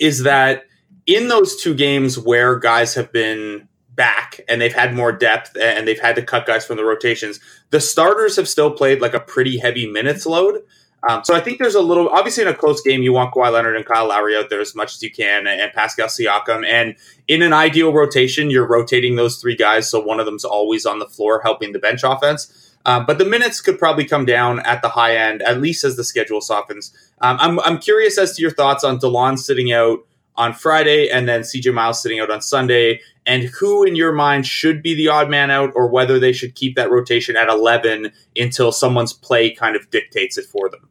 is 0.00 0.24
that 0.24 0.64
in 1.06 1.28
those 1.28 1.60
two 1.60 1.74
games 1.74 2.18
where 2.18 2.58
guys 2.58 2.94
have 2.94 3.12
been 3.12 3.68
back 3.94 4.40
and 4.48 4.60
they've 4.60 4.74
had 4.74 4.94
more 4.94 5.12
depth 5.12 5.56
and 5.56 5.86
they've 5.86 6.00
had 6.00 6.16
to 6.16 6.22
cut 6.22 6.46
guys 6.46 6.66
from 6.66 6.76
the 6.76 6.84
rotations, 6.84 7.40
the 7.70 7.80
starters 7.80 8.36
have 8.36 8.48
still 8.48 8.70
played 8.70 9.00
like 9.00 9.14
a 9.14 9.20
pretty 9.20 9.58
heavy 9.58 9.86
minutes 9.86 10.26
load. 10.26 10.62
Um, 11.06 11.22
so 11.22 11.34
I 11.34 11.40
think 11.40 11.58
there's 11.58 11.74
a 11.74 11.82
little, 11.82 12.08
obviously 12.08 12.42
in 12.42 12.48
a 12.48 12.54
close 12.54 12.80
game, 12.80 13.02
you 13.02 13.12
want 13.12 13.34
Kawhi 13.34 13.52
Leonard 13.52 13.76
and 13.76 13.84
Kyle 13.84 14.08
Lowry 14.08 14.36
out 14.36 14.48
there 14.48 14.60
as 14.60 14.74
much 14.74 14.94
as 14.94 15.02
you 15.02 15.10
can 15.10 15.46
and, 15.46 15.70
Pascal 15.72 16.08
Siakam. 16.08 16.66
And 16.66 16.96
in 17.28 17.42
an 17.42 17.52
ideal 17.52 17.92
rotation, 17.92 18.48
you're 18.48 18.66
rotating 18.66 19.16
those 19.16 19.36
three 19.36 19.56
guys. 19.56 19.90
So 19.90 20.00
one 20.00 20.18
of 20.18 20.24
them's 20.24 20.44
always 20.44 20.86
on 20.86 20.98
the 20.98 21.06
floor 21.06 21.42
helping 21.42 21.72
the 21.72 21.78
bench 21.78 22.02
offense. 22.04 22.74
Um, 22.86 23.06
but 23.06 23.18
the 23.18 23.24
minutes 23.24 23.60
could 23.60 23.78
probably 23.78 24.04
come 24.04 24.24
down 24.24 24.60
at 24.60 24.82
the 24.82 24.88
high 24.88 25.16
end, 25.16 25.42
at 25.42 25.60
least 25.60 25.84
as 25.84 25.96
the 25.96 26.04
schedule 26.04 26.40
softens. 26.40 26.92
Um, 27.20 27.36
I'm, 27.40 27.60
I'm 27.60 27.78
curious 27.78 28.18
as 28.18 28.36
to 28.36 28.42
your 28.42 28.50
thoughts 28.50 28.84
on 28.84 28.98
Delon 28.98 29.38
sitting 29.38 29.72
out 29.72 30.00
on 30.36 30.52
Friday 30.52 31.08
and 31.10 31.28
then 31.28 31.42
CJ 31.42 31.72
Miles 31.72 32.02
sitting 32.02 32.20
out 32.20 32.30
on 32.30 32.40
Sunday 32.40 33.00
and 33.26 33.44
who 33.44 33.84
in 33.84 33.96
your 33.96 34.12
mind 34.12 34.46
should 34.46 34.82
be 34.82 34.94
the 34.94 35.08
odd 35.08 35.30
man 35.30 35.50
out, 35.50 35.72
or 35.74 35.88
whether 35.88 36.18
they 36.18 36.32
should 36.32 36.54
keep 36.54 36.76
that 36.76 36.90
rotation 36.90 37.36
at 37.36 37.48
11 37.48 38.12
until 38.36 38.72
someone's 38.72 39.12
play 39.12 39.50
kind 39.50 39.76
of 39.76 39.88
dictates 39.90 40.36
it 40.36 40.44
for 40.44 40.68
them. 40.68 40.88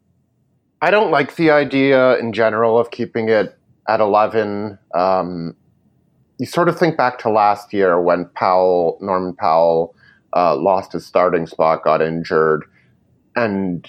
I 0.82 0.92
don't 0.92 1.12
like 1.12 1.36
the 1.36 1.52
idea 1.52 2.18
in 2.18 2.34
general 2.34 2.78
of 2.78 2.92
keeping 2.92 3.30
it 3.30 3.58
at 3.88 4.00
11. 4.00 4.78
Um, 4.94 5.56
you 6.40 6.46
sort 6.46 6.68
of 6.68 6.78
think 6.78 6.98
back 6.98 7.20
to 7.20 7.30
last 7.30 7.74
year 7.74 8.02
when 8.02 8.26
Powell, 8.36 8.98
Norman 9.00 9.36
Powell, 9.36 9.96
uh, 10.36 10.56
lost 10.56 10.94
his 10.94 11.06
starting 11.06 11.46
spot, 11.46 11.84
got 11.84 12.02
injured, 12.02 12.66
and 13.36 13.88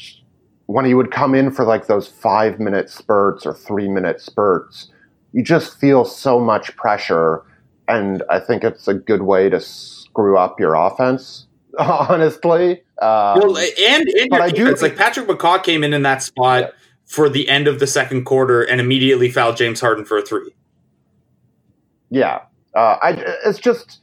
when 0.66 0.84
he 0.84 0.94
would 0.94 1.10
come 1.10 1.34
in 1.34 1.50
for 1.50 1.64
like 1.64 1.86
those 1.86 2.08
five 2.08 2.58
minute 2.58 2.88
spurts 2.88 3.44
or 3.44 3.54
three 3.54 3.88
minute 3.88 4.20
spurts, 4.20 4.90
you 5.32 5.42
just 5.42 5.78
feel 5.78 6.04
so 6.04 6.40
much 6.40 6.74
pressure. 6.76 7.42
And 7.88 8.22
I 8.30 8.40
think 8.40 8.64
it's 8.64 8.88
a 8.88 8.94
good 8.94 9.22
way 9.22 9.50
to 9.50 9.60
screw 9.60 10.38
up 10.38 10.58
your 10.58 10.74
offense, 10.74 11.46
honestly. 11.78 12.82
Um, 13.02 13.40
well, 13.40 13.58
and, 13.58 14.08
and 14.08 14.30
but 14.30 14.40
I 14.40 14.50
do 14.50 14.68
it's 14.68 14.82
like 14.82 14.96
Patrick 14.96 15.26
McCaw 15.26 15.62
came 15.62 15.84
in 15.84 15.92
in 15.92 16.02
that 16.02 16.22
spot 16.22 16.62
yeah. 16.62 16.68
for 17.04 17.28
the 17.28 17.48
end 17.48 17.68
of 17.68 17.80
the 17.80 17.86
second 17.86 18.24
quarter 18.24 18.62
and 18.62 18.80
immediately 18.80 19.30
fouled 19.30 19.56
James 19.56 19.80
Harden 19.80 20.04
for 20.04 20.16
a 20.16 20.22
three. 20.22 20.54
Yeah, 22.10 22.42
uh, 22.74 22.96
I, 23.02 23.22
it's 23.44 23.58
just 23.58 24.00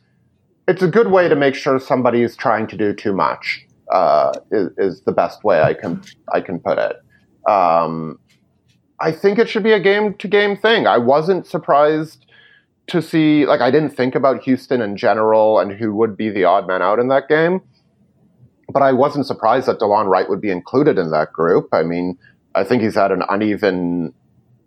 it's 0.68 0.82
a 0.82 0.88
good 0.88 1.12
way 1.12 1.28
to 1.28 1.36
make 1.36 1.56
sure 1.56 1.80
somebody's 1.80 2.36
trying 2.36 2.68
to 2.68 2.78
do 2.78 2.94
too 2.94 3.14
much 3.14 3.66
uh, 3.92 4.34
is, 4.52 4.70
is, 4.78 5.02
the 5.02 5.12
best 5.12 5.44
way 5.44 5.62
I 5.62 5.74
can 5.74 6.02
I 6.34 6.42
can 6.42 6.60
put 6.60 6.78
it. 6.78 6.98
Um, 7.50 8.20
I 9.00 9.12
think 9.12 9.40
it 9.40 9.50
should 9.50 9.64
be 9.64 9.72
a 9.72 9.80
game 9.80 10.14
to 10.16 10.28
game 10.28 10.56
thing. 10.56 10.88
I 10.88 10.98
wasn't 10.98 11.48
surprised 11.48 12.26
to 12.88 13.02
see 13.02 13.46
like 13.46 13.62
I 13.62 13.72
didn't 13.72 13.92
think 13.92 14.16
about 14.16 14.44
Houston 14.44 14.82
in 14.82 14.98
general 14.98 15.60
and 15.60 15.72
who 15.72 15.94
would 15.96 16.18
be 16.18 16.30
the 16.30 16.44
odd 16.44 16.68
man 16.68 16.82
out 16.82 17.00
in 17.00 17.08
that 17.10 17.28
game, 17.28 17.62
but 18.70 18.82
I 18.82 18.92
wasn't 18.92 19.26
surprised 19.26 19.68
that 19.68 19.80
Delon 19.80 20.08
Wright 20.08 20.30
would 20.30 20.42
be 20.42 20.52
included 20.52 20.98
in 20.98 21.12
that 21.12 21.32
group. 21.32 21.70
I 21.72 21.84
mean, 21.84 22.18
I 22.56 22.64
think 22.64 22.82
he's 22.82 22.96
had 22.96 23.12
an 23.12 23.24
uneven 23.30 24.14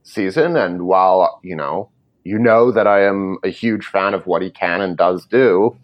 season, 0.03 0.57
and 0.57 0.83
while 0.87 1.41
you 1.43 1.57
know 1.57 1.91
you 2.25 2.39
know 2.39 2.73
that 2.73 2.87
I 2.87 3.05
am 3.05 3.39
a 3.45 3.51
huge 3.51 3.87
fan 3.87 4.15
of 4.15 4.27
what 4.27 4.41
he 4.43 4.51
can 4.51 4.81
and 4.81 4.97
does 4.97 5.27
do 5.27 5.77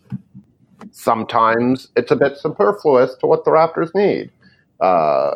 sometimes 0.92 1.88
it's 1.96 2.10
a 2.10 2.16
bit 2.16 2.38
superfluous 2.38 3.14
to 3.16 3.26
what 3.26 3.44
the 3.44 3.50
Raptors 3.50 3.94
need, 3.94 4.30
uh, 4.80 5.34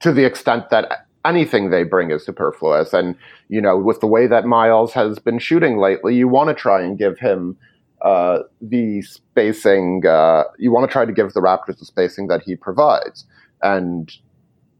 to 0.00 0.12
the 0.12 0.24
extent 0.24 0.70
that 0.70 1.06
anything 1.24 1.70
they 1.70 1.82
bring 1.82 2.10
is 2.10 2.24
superfluous. 2.24 2.92
And, 2.92 3.14
you 3.48 3.60
know, 3.60 3.78
with 3.78 4.00
the 4.00 4.06
way 4.06 4.26
that 4.26 4.46
Miles 4.46 4.92
has 4.94 5.18
been 5.18 5.38
shooting 5.38 5.78
lately, 5.78 6.14
you 6.14 6.28
want 6.28 6.48
to 6.48 6.54
try 6.54 6.82
and 6.82 6.98
give 6.98 7.18
him 7.18 7.56
uh, 8.02 8.40
the 8.60 9.02
spacing, 9.02 10.06
uh, 10.06 10.44
you 10.58 10.72
want 10.72 10.88
to 10.88 10.92
try 10.92 11.04
to 11.04 11.12
give 11.12 11.32
the 11.32 11.40
Raptors 11.40 11.78
the 11.78 11.84
spacing 11.84 12.28
that 12.28 12.42
he 12.42 12.56
provides. 12.56 13.26
And 13.62 14.10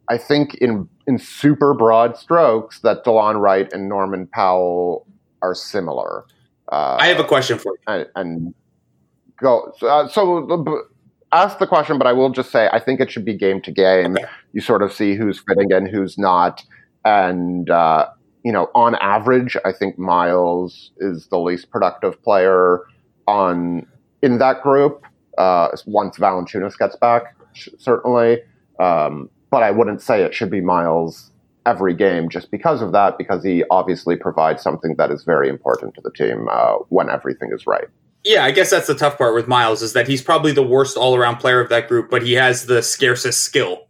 I 0.08 0.16
think 0.16 0.54
in, 0.54 0.88
in 1.06 1.18
super 1.18 1.74
broad 1.74 2.16
strokes 2.16 2.80
that 2.80 3.04
Delon 3.04 3.40
Wright 3.40 3.70
and 3.72 3.88
Norman 3.88 4.26
Powell 4.26 5.06
are 5.42 5.54
similar. 5.54 6.24
Uh, 6.72 6.96
I 6.98 7.06
have 7.08 7.20
a 7.20 7.24
question 7.24 7.58
for 7.58 7.72
you. 7.72 7.78
And, 7.86 8.06
and 8.16 8.54
go. 9.38 9.72
Uh, 9.82 10.08
so 10.08 10.86
ask 11.32 11.58
the 11.58 11.66
question, 11.66 11.98
but 11.98 12.06
I 12.06 12.12
will 12.12 12.30
just 12.30 12.50
say 12.50 12.68
I 12.72 12.78
think 12.78 13.00
it 13.00 13.10
should 13.10 13.24
be 13.24 13.34
game 13.34 13.60
to 13.62 13.70
game. 13.70 14.16
Okay. 14.16 14.24
You 14.52 14.60
sort 14.60 14.82
of 14.82 14.92
see 14.92 15.14
who's 15.14 15.38
fitting 15.38 15.70
in, 15.70 15.86
who's 15.86 16.18
not, 16.18 16.64
and 17.04 17.68
uh, 17.70 18.08
you 18.44 18.52
know, 18.52 18.68
on 18.74 18.94
average, 18.96 19.56
I 19.64 19.72
think 19.72 19.98
Miles 19.98 20.92
is 20.98 21.26
the 21.28 21.38
least 21.38 21.70
productive 21.70 22.22
player 22.22 22.80
on 23.26 23.86
in 24.22 24.38
that 24.38 24.62
group. 24.62 25.04
Uh, 25.38 25.68
once 25.86 26.18
Valanciunas 26.18 26.76
gets 26.76 26.96
back, 26.96 27.34
certainly, 27.54 28.38
um, 28.78 29.30
but 29.50 29.62
I 29.62 29.70
wouldn't 29.70 30.02
say 30.02 30.22
it 30.22 30.34
should 30.34 30.50
be 30.50 30.60
Miles 30.60 31.30
every 31.66 31.94
game 31.94 32.28
just 32.28 32.50
because 32.50 32.82
of 32.82 32.92
that, 32.92 33.16
because 33.16 33.44
he 33.44 33.64
obviously 33.70 34.16
provides 34.16 34.62
something 34.62 34.96
that 34.96 35.10
is 35.10 35.24
very 35.24 35.48
important 35.48 35.94
to 35.94 36.00
the 36.02 36.10
team 36.10 36.48
uh, 36.50 36.74
when 36.88 37.08
everything 37.08 37.50
is 37.52 37.66
right. 37.66 37.88
Yeah, 38.24 38.44
I 38.44 38.50
guess 38.50 38.70
that's 38.70 38.86
the 38.86 38.94
tough 38.94 39.16
part 39.16 39.34
with 39.34 39.48
Miles 39.48 39.82
is 39.82 39.94
that 39.94 40.06
he's 40.06 40.22
probably 40.22 40.52
the 40.52 40.62
worst 40.62 40.96
all 40.96 41.16
around 41.16 41.36
player 41.36 41.60
of 41.60 41.70
that 41.70 41.88
group, 41.88 42.10
but 42.10 42.22
he 42.22 42.34
has 42.34 42.66
the 42.66 42.82
scarcest 42.82 43.42
skill. 43.42 43.86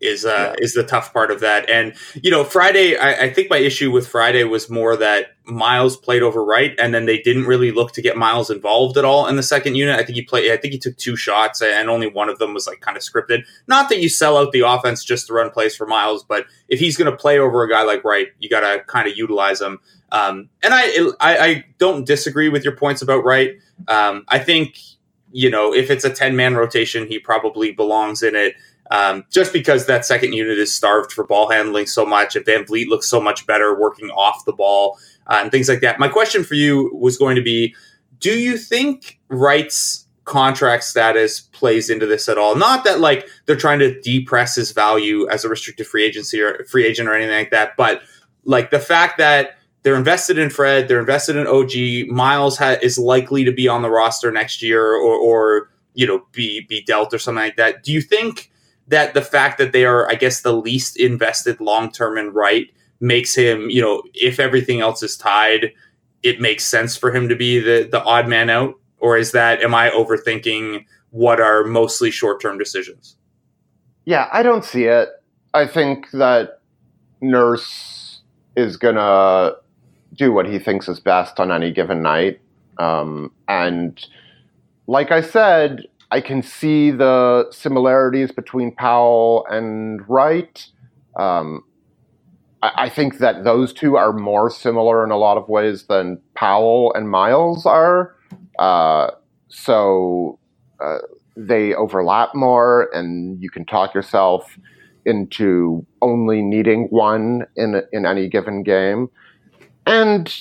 Is 0.00 0.24
uh 0.24 0.54
yeah. 0.58 0.64
is 0.64 0.72
the 0.72 0.82
tough 0.82 1.12
part 1.12 1.30
of 1.30 1.40
that, 1.40 1.68
and 1.68 1.92
you 2.22 2.30
know 2.30 2.42
Friday. 2.42 2.96
I, 2.96 3.24
I, 3.24 3.30
think 3.34 3.50
my 3.50 3.58
issue 3.58 3.90
with 3.90 4.08
Friday 4.08 4.44
was 4.44 4.70
more 4.70 4.96
that 4.96 5.32
Miles 5.44 5.94
played 5.94 6.22
over 6.22 6.42
Wright, 6.42 6.74
and 6.78 6.94
then 6.94 7.04
they 7.04 7.20
didn't 7.20 7.44
really 7.44 7.70
look 7.70 7.92
to 7.92 8.00
get 8.00 8.16
Miles 8.16 8.48
involved 8.48 8.96
at 8.96 9.04
all 9.04 9.26
in 9.26 9.36
the 9.36 9.42
second 9.42 9.74
unit. 9.74 10.00
I 10.00 10.02
think 10.02 10.16
he 10.16 10.22
played. 10.22 10.50
I 10.50 10.56
think 10.56 10.72
he 10.72 10.78
took 10.78 10.96
two 10.96 11.16
shots, 11.16 11.60
and 11.60 11.90
only 11.90 12.08
one 12.08 12.30
of 12.30 12.38
them 12.38 12.54
was 12.54 12.66
like 12.66 12.80
kind 12.80 12.96
of 12.96 13.02
scripted. 13.02 13.42
Not 13.66 13.90
that 13.90 14.00
you 14.00 14.08
sell 14.08 14.38
out 14.38 14.52
the 14.52 14.60
offense 14.60 15.04
just 15.04 15.26
to 15.26 15.34
run 15.34 15.50
plays 15.50 15.76
for 15.76 15.86
Miles, 15.86 16.24
but 16.24 16.46
if 16.70 16.80
he's 16.80 16.96
going 16.96 17.10
to 17.10 17.16
play 17.16 17.38
over 17.38 17.62
a 17.62 17.68
guy 17.68 17.82
like 17.82 18.02
Wright, 18.02 18.28
you 18.38 18.48
got 18.48 18.60
to 18.60 18.82
kind 18.84 19.06
of 19.06 19.18
utilize 19.18 19.60
him. 19.60 19.80
Um, 20.12 20.48
and 20.62 20.74
I, 20.74 20.88
I, 21.20 21.38
I 21.38 21.64
don't 21.78 22.06
disagree 22.06 22.48
with 22.48 22.64
your 22.64 22.76
points 22.76 23.02
about 23.02 23.24
Wright. 23.24 23.56
Um, 23.88 24.24
I 24.28 24.38
think 24.38 24.78
you 25.32 25.50
know 25.50 25.72
if 25.72 25.90
it's 25.90 26.04
a 26.04 26.10
ten 26.10 26.36
man 26.36 26.54
rotation, 26.54 27.06
he 27.06 27.18
probably 27.18 27.72
belongs 27.72 28.22
in 28.22 28.34
it. 28.34 28.54
Um, 28.90 29.24
just 29.30 29.52
because 29.52 29.86
that 29.86 30.04
second 30.04 30.32
unit 30.32 30.58
is 30.58 30.74
starved 30.74 31.12
for 31.12 31.24
ball 31.24 31.48
handling 31.48 31.86
so 31.86 32.04
much, 32.04 32.34
if 32.34 32.44
VanVleet 32.44 32.88
looks 32.88 33.06
so 33.06 33.20
much 33.20 33.46
better 33.46 33.78
working 33.78 34.10
off 34.10 34.44
the 34.44 34.52
ball 34.52 34.98
uh, 35.28 35.38
and 35.40 35.52
things 35.52 35.68
like 35.68 35.80
that. 35.82 36.00
My 36.00 36.08
question 36.08 36.42
for 36.42 36.54
you 36.54 36.90
was 36.92 37.16
going 37.16 37.36
to 37.36 37.42
be: 37.42 37.74
Do 38.18 38.36
you 38.36 38.58
think 38.58 39.20
Wright's 39.28 40.06
contract 40.24 40.84
status 40.84 41.40
plays 41.40 41.88
into 41.88 42.06
this 42.06 42.28
at 42.28 42.36
all? 42.36 42.56
Not 42.56 42.84
that 42.84 42.98
like 42.98 43.28
they're 43.46 43.56
trying 43.56 43.78
to 43.78 44.00
depress 44.00 44.56
his 44.56 44.72
value 44.72 45.28
as 45.28 45.44
a 45.44 45.48
restricted 45.48 45.86
free 45.86 46.04
agency 46.04 46.40
or 46.40 46.64
free 46.64 46.84
agent 46.84 47.08
or 47.08 47.14
anything 47.14 47.36
like 47.36 47.50
that, 47.52 47.76
but 47.76 48.02
like 48.44 48.70
the 48.70 48.80
fact 48.80 49.18
that 49.18 49.56
they're 49.82 49.96
invested 49.96 50.38
in 50.38 50.50
Fred. 50.50 50.88
They're 50.88 51.00
invested 51.00 51.36
in 51.36 51.46
OG. 51.46 52.14
Miles 52.14 52.58
ha- 52.58 52.76
is 52.82 52.98
likely 52.98 53.44
to 53.44 53.52
be 53.52 53.66
on 53.66 53.82
the 53.82 53.90
roster 53.90 54.30
next 54.30 54.62
year, 54.62 54.84
or, 54.84 55.14
or 55.14 55.70
you 55.94 56.06
know, 56.06 56.24
be 56.32 56.60
be 56.68 56.82
dealt 56.82 57.14
or 57.14 57.18
something 57.18 57.42
like 57.42 57.56
that. 57.56 57.82
Do 57.82 57.92
you 57.92 58.00
think 58.00 58.50
that 58.88 59.14
the 59.14 59.22
fact 59.22 59.58
that 59.58 59.72
they 59.72 59.84
are, 59.84 60.08
I 60.10 60.14
guess, 60.14 60.42
the 60.42 60.52
least 60.52 60.98
invested 60.98 61.60
long 61.60 61.90
term 61.90 62.18
in 62.18 62.32
Wright 62.32 62.66
makes 63.00 63.34
him, 63.34 63.70
you 63.70 63.80
know, 63.80 64.02
if 64.14 64.38
everything 64.38 64.80
else 64.80 65.02
is 65.02 65.16
tied, 65.16 65.72
it 66.22 66.40
makes 66.40 66.66
sense 66.66 66.96
for 66.96 67.14
him 67.14 67.28
to 67.28 67.36
be 67.36 67.58
the 67.58 67.88
the 67.90 68.02
odd 68.04 68.28
man 68.28 68.50
out, 68.50 68.74
or 68.98 69.16
is 69.16 69.32
that 69.32 69.62
am 69.62 69.74
I 69.74 69.90
overthinking 69.90 70.84
what 71.10 71.40
are 71.40 71.64
mostly 71.64 72.10
short 72.10 72.40
term 72.40 72.58
decisions? 72.58 73.16
Yeah, 74.04 74.28
I 74.32 74.42
don't 74.42 74.64
see 74.64 74.84
it. 74.84 75.08
I 75.54 75.66
think 75.66 76.10
that 76.12 76.60
Nurse 77.20 78.20
is 78.56 78.76
gonna 78.76 79.54
do 80.14 80.32
what 80.32 80.46
he 80.46 80.58
thinks 80.58 80.88
is 80.88 81.00
best 81.00 81.40
on 81.40 81.52
any 81.52 81.72
given 81.72 82.02
night. 82.02 82.40
Um, 82.78 83.32
and 83.48 84.04
like 84.86 85.10
I 85.12 85.20
said, 85.20 85.86
I 86.10 86.20
can 86.20 86.42
see 86.42 86.90
the 86.90 87.46
similarities 87.50 88.32
between 88.32 88.74
Powell 88.74 89.46
and 89.48 90.00
Wright. 90.08 90.66
Um, 91.18 91.62
I, 92.62 92.72
I, 92.76 92.88
think 92.88 93.18
that 93.18 93.44
those 93.44 93.72
two 93.72 93.96
are 93.96 94.12
more 94.12 94.50
similar 94.50 95.04
in 95.04 95.10
a 95.10 95.16
lot 95.16 95.36
of 95.36 95.48
ways 95.48 95.84
than 95.84 96.20
Powell 96.34 96.92
and 96.94 97.08
Miles 97.08 97.66
are. 97.66 98.16
Uh, 98.58 99.10
so 99.48 100.38
uh, 100.80 100.98
they 101.36 101.74
overlap 101.74 102.34
more, 102.34 102.88
and 102.92 103.40
you 103.42 103.50
can 103.50 103.64
talk 103.64 103.94
yourself 103.94 104.58
into 105.04 105.84
only 106.02 106.42
needing 106.42 106.86
one 106.90 107.46
in 107.56 107.82
in 107.92 108.06
any 108.06 108.28
given 108.28 108.62
game. 108.62 109.08
And 109.90 110.34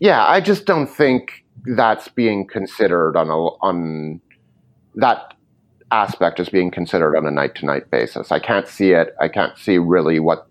yeah, 0.00 0.24
I 0.26 0.40
just 0.40 0.66
don't 0.66 0.86
think 0.86 1.44
that's 1.76 2.08
being 2.08 2.46
considered 2.46 3.16
on 3.16 3.28
a 3.28 3.36
on 3.36 4.20
that 4.96 5.34
aspect 5.90 6.40
is 6.40 6.48
being 6.48 6.70
considered 6.70 7.16
on 7.16 7.26
a 7.26 7.30
night 7.30 7.54
to 7.56 7.66
night 7.66 7.90
basis. 7.90 8.32
I 8.32 8.38
can't 8.38 8.66
see 8.68 8.92
it. 8.92 9.14
I 9.20 9.28
can't 9.28 9.56
see 9.58 9.78
really 9.78 10.18
what 10.18 10.46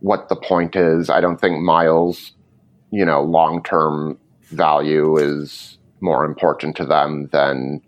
what 0.00 0.28
the 0.28 0.36
point 0.36 0.76
is. 0.76 1.10
I 1.10 1.20
don't 1.20 1.40
think 1.40 1.60
Miles, 1.60 2.32
you 2.90 3.04
know, 3.04 3.22
long 3.22 3.62
term 3.62 4.18
value 4.50 5.16
is 5.16 5.78
more 6.00 6.24
important 6.24 6.76
to 6.76 6.84
them 6.84 7.28
than 7.32 7.82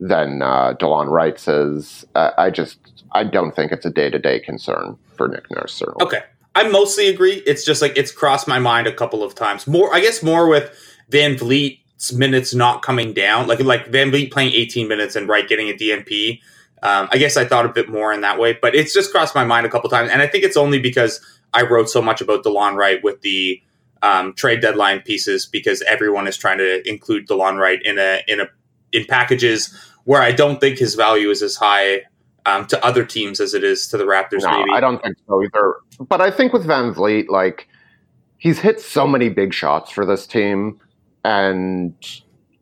than 0.00 0.42
uh, 0.42 0.74
Delon 0.74 1.10
Wright 1.10 1.38
says. 1.38 2.04
Uh, 2.14 2.30
I 2.36 2.50
just 2.50 2.78
I 3.12 3.24
don't 3.24 3.54
think 3.54 3.72
it's 3.72 3.86
a 3.86 3.90
day 3.90 4.10
to 4.10 4.18
day 4.18 4.40
concern 4.40 4.96
for 5.16 5.28
Nick 5.28 5.50
Nurse. 5.50 5.72
Certainly. 5.74 6.04
Okay, 6.04 6.22
I 6.54 6.68
mostly 6.68 7.08
agree. 7.08 7.42
It's 7.46 7.64
just 7.64 7.80
like 7.82 7.96
it's 7.96 8.10
crossed 8.10 8.48
my 8.48 8.58
mind 8.58 8.86
a 8.86 8.92
couple 8.92 9.22
of 9.22 9.34
times. 9.34 9.66
More, 9.66 9.94
I 9.94 10.00
guess, 10.00 10.22
more 10.22 10.48
with 10.48 10.70
VanVleet's 11.10 12.12
minutes 12.12 12.54
not 12.54 12.82
coming 12.82 13.12
down. 13.12 13.46
Like 13.46 13.60
like 13.60 13.86
VanVleet 13.86 14.32
playing 14.32 14.52
18 14.54 14.88
minutes 14.88 15.16
and 15.16 15.28
Wright 15.28 15.48
getting 15.48 15.68
a 15.68 15.72
DNP. 15.72 16.40
Um, 16.82 17.08
I 17.10 17.18
guess 17.18 17.36
I 17.36 17.44
thought 17.44 17.66
a 17.66 17.70
bit 17.70 17.88
more 17.88 18.12
in 18.12 18.20
that 18.20 18.38
way, 18.38 18.56
but 18.60 18.74
it's 18.74 18.94
just 18.94 19.10
crossed 19.10 19.34
my 19.34 19.44
mind 19.44 19.66
a 19.66 19.68
couple 19.68 19.90
times, 19.90 20.10
and 20.10 20.22
I 20.22 20.28
think 20.28 20.44
it's 20.44 20.56
only 20.56 20.78
because 20.78 21.20
I 21.52 21.62
wrote 21.62 21.90
so 21.90 22.00
much 22.00 22.20
about 22.20 22.44
Delon 22.44 22.76
Wright 22.76 23.02
with 23.02 23.20
the 23.22 23.60
um, 24.02 24.32
trade 24.34 24.60
deadline 24.60 25.00
pieces 25.00 25.46
because 25.46 25.82
everyone 25.82 26.28
is 26.28 26.36
trying 26.36 26.58
to 26.58 26.88
include 26.88 27.26
Delon 27.26 27.58
Wright 27.58 27.80
in 27.84 27.98
a 27.98 28.22
in 28.28 28.40
a 28.40 28.48
in 28.92 29.04
packages 29.06 29.74
where 30.04 30.22
I 30.22 30.32
don't 30.32 30.60
think 30.60 30.78
his 30.78 30.94
value 30.94 31.30
is 31.30 31.42
as 31.42 31.56
high 31.56 32.02
um, 32.48 32.66
to 32.66 32.84
other 32.84 33.04
teams 33.04 33.40
as 33.40 33.54
it 33.54 33.64
is 33.64 33.86
to 33.88 33.96
the 33.96 34.04
Raptors. 34.04 34.42
No, 34.42 34.58
maybe 34.58 34.70
I 34.72 34.80
don't 34.80 35.02
think 35.02 35.16
so 35.26 35.42
either. 35.42 35.76
But 36.00 36.20
I 36.20 36.30
think 36.30 36.52
with 36.52 36.66
VanVleet, 36.66 37.28
like 37.28 37.68
he's 38.38 38.58
hit 38.58 38.80
so 38.80 39.06
many 39.06 39.28
big 39.28 39.52
shots 39.52 39.90
for 39.90 40.06
this 40.06 40.26
team, 40.26 40.80
and 41.24 41.94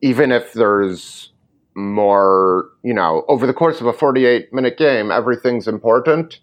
even 0.03 0.32
if 0.32 0.53
there's 0.53 1.30
more, 1.74 2.70
you 2.82 2.95
know, 2.95 3.24
over 3.28 3.47
the 3.47 3.53
course 3.53 3.80
of 3.80 3.87
a 3.87 3.93
48 3.93 4.53
minute 4.53 4.78
game, 4.78 5.11
everything's 5.11 5.68
important. 5.68 6.41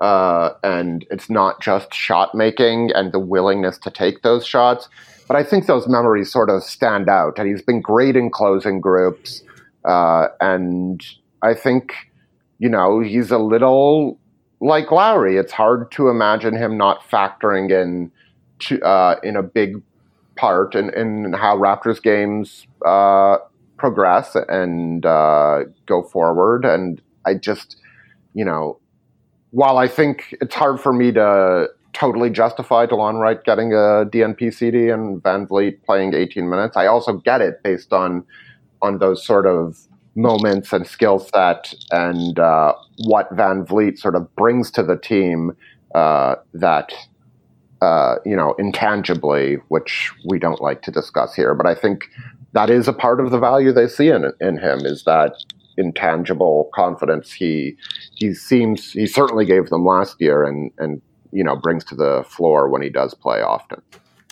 Uh, 0.00 0.54
and 0.64 1.06
it's 1.10 1.28
not 1.28 1.60
just 1.60 1.92
shot 1.92 2.34
making 2.34 2.90
and 2.94 3.12
the 3.12 3.18
willingness 3.18 3.76
to 3.76 3.90
take 3.90 4.22
those 4.22 4.46
shots. 4.46 4.88
But 5.28 5.36
I 5.36 5.44
think 5.44 5.66
those 5.66 5.86
memories 5.86 6.32
sort 6.32 6.48
of 6.48 6.62
stand 6.62 7.10
out. 7.10 7.38
And 7.38 7.46
he's 7.46 7.60
been 7.60 7.82
great 7.82 8.16
in 8.16 8.30
closing 8.30 8.80
groups. 8.80 9.42
Uh, 9.84 10.28
and 10.40 11.04
I 11.42 11.52
think, 11.52 11.92
you 12.60 12.68
know, 12.68 13.00
he's 13.00 13.32
a 13.32 13.38
little 13.38 14.20
like 14.60 14.92
Lowry. 14.92 15.36
It's 15.36 15.52
hard 15.52 15.90
to 15.92 16.08
imagine 16.08 16.54
him 16.54 16.76
not 16.76 17.02
factoring 17.10 17.70
in 17.70 18.12
to, 18.60 18.80
uh, 18.82 19.16
in 19.24 19.34
a 19.34 19.42
big 19.42 19.82
part 20.36 20.74
in, 20.74 20.90
in 20.90 21.32
how 21.32 21.56
Raptors 21.56 22.00
games 22.00 22.66
uh, 22.86 23.38
progress 23.78 24.36
and 24.48 25.04
uh, 25.06 25.60
go 25.86 26.02
forward. 26.02 26.66
And 26.66 27.00
I 27.24 27.34
just, 27.34 27.76
you 28.34 28.44
know, 28.44 28.78
while 29.52 29.78
I 29.78 29.88
think 29.88 30.34
it's 30.42 30.54
hard 30.54 30.80
for 30.80 30.92
me 30.92 31.12
to 31.12 31.68
totally 31.94 32.28
justify 32.28 32.86
Delon 32.86 33.20
Wright 33.20 33.42
getting 33.42 33.72
a 33.72 34.04
DNP 34.04 34.52
CD 34.52 34.90
and 34.90 35.22
VanVleet 35.22 35.82
playing 35.82 36.12
18 36.14 36.48
minutes, 36.48 36.76
I 36.76 36.86
also 36.86 37.14
get 37.14 37.40
it 37.40 37.62
based 37.62 37.92
on 37.92 38.24
on 38.82 38.98
those 38.98 39.24
sort 39.24 39.46
of 39.46 39.78
moments 40.20 40.72
and 40.72 40.86
skill 40.86 41.18
set 41.18 41.72
and 41.90 42.38
uh, 42.38 42.74
what 43.04 43.34
VanVleet 43.34 43.98
sort 43.98 44.14
of 44.14 44.34
brings 44.36 44.70
to 44.72 44.82
the 44.82 44.96
team 44.96 45.52
uh, 45.94 46.36
that 46.54 46.92
uh, 47.80 48.16
you 48.24 48.36
know 48.36 48.54
intangibly, 48.58 49.54
which 49.68 50.12
we 50.28 50.38
don't 50.38 50.60
like 50.60 50.82
to 50.82 50.90
discuss 50.90 51.34
here. 51.34 51.54
But 51.54 51.66
I 51.66 51.74
think 51.74 52.04
that 52.52 52.70
is 52.70 52.88
a 52.88 52.92
part 52.92 53.20
of 53.20 53.30
the 53.30 53.38
value 53.38 53.72
they 53.72 53.88
see 53.88 54.08
in 54.08 54.30
in 54.40 54.58
him 54.58 54.80
is 54.84 55.04
that 55.04 55.32
intangible 55.76 56.68
confidence 56.74 57.32
he 57.32 57.76
he 58.14 58.34
seems 58.34 58.92
he 58.92 59.06
certainly 59.06 59.46
gave 59.46 59.70
them 59.70 59.86
last 59.86 60.16
year 60.20 60.44
and 60.44 60.70
and 60.78 61.00
you 61.32 61.42
know 61.42 61.56
brings 61.56 61.84
to 61.84 61.94
the 61.94 62.24
floor 62.28 62.68
when 62.68 62.82
he 62.82 62.90
does 62.90 63.14
play 63.14 63.40
often. 63.40 63.80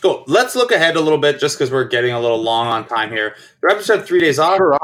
Cool. 0.02 0.22
Let's 0.28 0.54
look 0.54 0.70
ahead 0.70 0.94
a 0.94 1.00
little 1.00 1.18
bit, 1.18 1.40
just 1.40 1.58
because 1.58 1.72
we're 1.72 1.88
getting 1.88 2.12
a 2.12 2.20
little 2.20 2.40
long 2.40 2.68
on 2.68 2.86
time 2.86 3.10
here. 3.10 3.34
The 3.60 3.68
Raptors 3.68 3.88
have 3.88 4.06
three 4.06 4.20
days 4.20 4.38
off. 4.38 4.56
Sure 4.56 4.78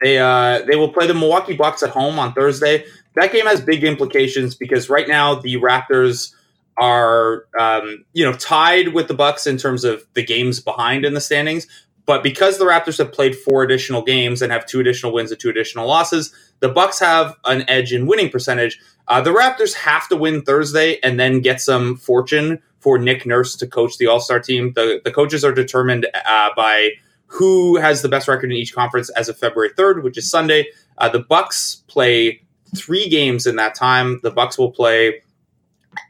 They 0.00 0.18
uh, 0.18 0.62
they 0.66 0.76
will 0.76 0.92
play 0.92 1.06
the 1.06 1.14
Milwaukee 1.14 1.56
Bucks 1.56 1.82
at 1.82 1.90
home 1.90 2.18
on 2.18 2.32
Thursday. 2.32 2.84
That 3.16 3.32
game 3.32 3.46
has 3.46 3.60
big 3.60 3.84
implications 3.84 4.54
because 4.54 4.88
right 4.88 5.06
now 5.06 5.34
the 5.34 5.56
Raptors 5.56 6.32
are 6.76 7.46
um, 7.58 8.04
you 8.12 8.24
know 8.24 8.32
tied 8.32 8.94
with 8.94 9.08
the 9.08 9.14
Bucks 9.14 9.46
in 9.46 9.58
terms 9.58 9.84
of 9.84 10.04
the 10.14 10.24
games 10.24 10.60
behind 10.60 11.04
in 11.04 11.14
the 11.14 11.20
standings. 11.20 11.66
But 12.06 12.22
because 12.22 12.58
the 12.58 12.64
Raptors 12.64 12.98
have 12.98 13.12
played 13.12 13.36
four 13.36 13.62
additional 13.62 14.02
games 14.02 14.42
and 14.42 14.50
have 14.50 14.66
two 14.66 14.80
additional 14.80 15.12
wins 15.12 15.30
and 15.30 15.40
two 15.40 15.50
additional 15.50 15.86
losses, 15.86 16.34
the 16.60 16.68
Bucks 16.68 16.98
have 16.98 17.36
an 17.44 17.64
edge 17.68 17.92
in 17.92 18.06
winning 18.06 18.30
percentage. 18.30 18.80
Uh, 19.06 19.20
the 19.20 19.30
Raptors 19.30 19.74
have 19.74 20.08
to 20.08 20.16
win 20.16 20.42
Thursday 20.42 20.98
and 21.02 21.20
then 21.20 21.40
get 21.40 21.60
some 21.60 21.96
fortune 21.96 22.60
for 22.80 22.98
Nick 22.98 23.26
Nurse 23.26 23.54
to 23.56 23.66
coach 23.66 23.98
the 23.98 24.06
All 24.06 24.20
Star 24.20 24.40
team. 24.40 24.72
The 24.74 25.00
the 25.04 25.12
coaches 25.12 25.44
are 25.44 25.52
determined 25.52 26.06
uh, 26.26 26.50
by 26.56 26.90
who 27.30 27.76
has 27.76 28.02
the 28.02 28.08
best 28.08 28.26
record 28.26 28.50
in 28.50 28.56
each 28.56 28.74
conference 28.74 29.08
as 29.10 29.28
of 29.28 29.38
February 29.38 29.70
third, 29.76 30.02
which 30.02 30.18
is 30.18 30.28
Sunday. 30.28 30.66
Uh, 30.98 31.08
the 31.08 31.20
Bucks 31.20 31.84
play 31.86 32.42
three 32.76 33.08
games 33.08 33.46
in 33.46 33.56
that 33.56 33.74
time. 33.74 34.18
The 34.24 34.32
Bucks 34.32 34.58
will 34.58 34.72
play 34.72 35.22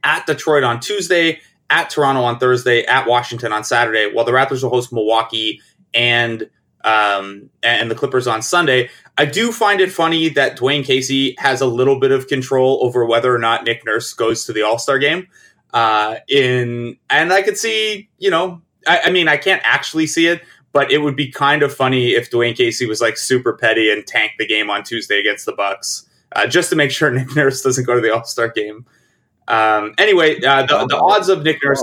at 0.03 0.27
Detroit 0.27 0.65
on 0.65 0.81
Tuesday, 0.81 1.41
at 1.69 1.91
Toronto 1.91 2.23
on 2.23 2.39
Thursday, 2.39 2.85
at 2.85 3.07
Washington 3.07 3.53
on 3.53 3.65
Saturday, 3.65 4.11
while 4.11 4.25
the 4.25 4.33
Raptors 4.33 4.63
will 4.63 4.71
host 4.71 4.93
Milwaukee 4.93 5.61
and 5.93 6.49
um, 6.85 7.51
and 7.63 7.91
the 7.91 7.95
Clippers 7.95 8.27
on 8.27 8.41
Sunday. 8.41 8.89
I 9.19 9.27
do 9.27 9.53
find 9.53 9.83
it 9.83 9.93
funny 9.93 10.31
that 10.31 10.59
Dwane 10.59 10.85
Casey 10.85 11.35
has 11.39 11.61
a 11.61 11.67
little 11.67 12.01
bit 12.01 12.13
of 12.13 12.29
control 12.29 12.79
over 12.83 13.05
whether 13.05 13.35
or 13.35 13.39
not 13.39 13.65
Nick 13.65 13.85
Nurse 13.85 14.15
goes 14.15 14.47
to 14.47 14.55
the 14.55 14.63
All 14.63 14.79
Star 14.79 14.99
game. 14.99 15.29
Uh, 15.75 16.17
in 16.29 16.97
and 17.11 17.33
I 17.33 17.43
could 17.43 17.59
see, 17.59 18.09
you 18.19 18.31
know, 18.31 18.63
I, 18.87 19.03
I, 19.05 19.11
mean, 19.11 19.29
I 19.29 19.37
can't 19.37 19.63
actually 19.65 20.07
see 20.07 20.27
it, 20.27 20.43
but 20.73 20.91
it 20.93 20.99
would 20.99 21.17
be 21.17 21.31
kind 21.31 21.63
of 21.63 21.75
funny 21.75 22.11
if 22.11 22.31
Dwane 22.31 22.57
Casey 22.57 22.87
was 22.87 23.01
like 23.01 23.17
super 23.17 23.53
petty 23.53 23.91
and 23.91 24.07
tanked 24.07 24.39
the 24.39 24.47
game 24.47 24.71
on 24.71 24.83
Tuesday 24.85 25.19
against 25.19 25.47
the 25.47 25.53
Bucks, 25.53 26.09
uh, 26.33 26.47
just 26.47 26.71
to 26.71 26.77
make 26.77 26.91
sure 26.91 27.11
Nick 27.11 27.35
Nurse 27.35 27.63
doesn't 27.63 27.85
go 27.85 27.95
to 27.95 28.01
the 28.01 28.15
All 28.15 28.25
Star 28.25 28.49
game. 28.49 28.87
Um, 29.49 29.95
anyway, 29.99 30.41
uh, 30.43 30.65
the, 30.65 30.87
the, 30.87 30.97
odds 30.97 31.29
of 31.29 31.43
Nick 31.43 31.59
Nurse, 31.65 31.83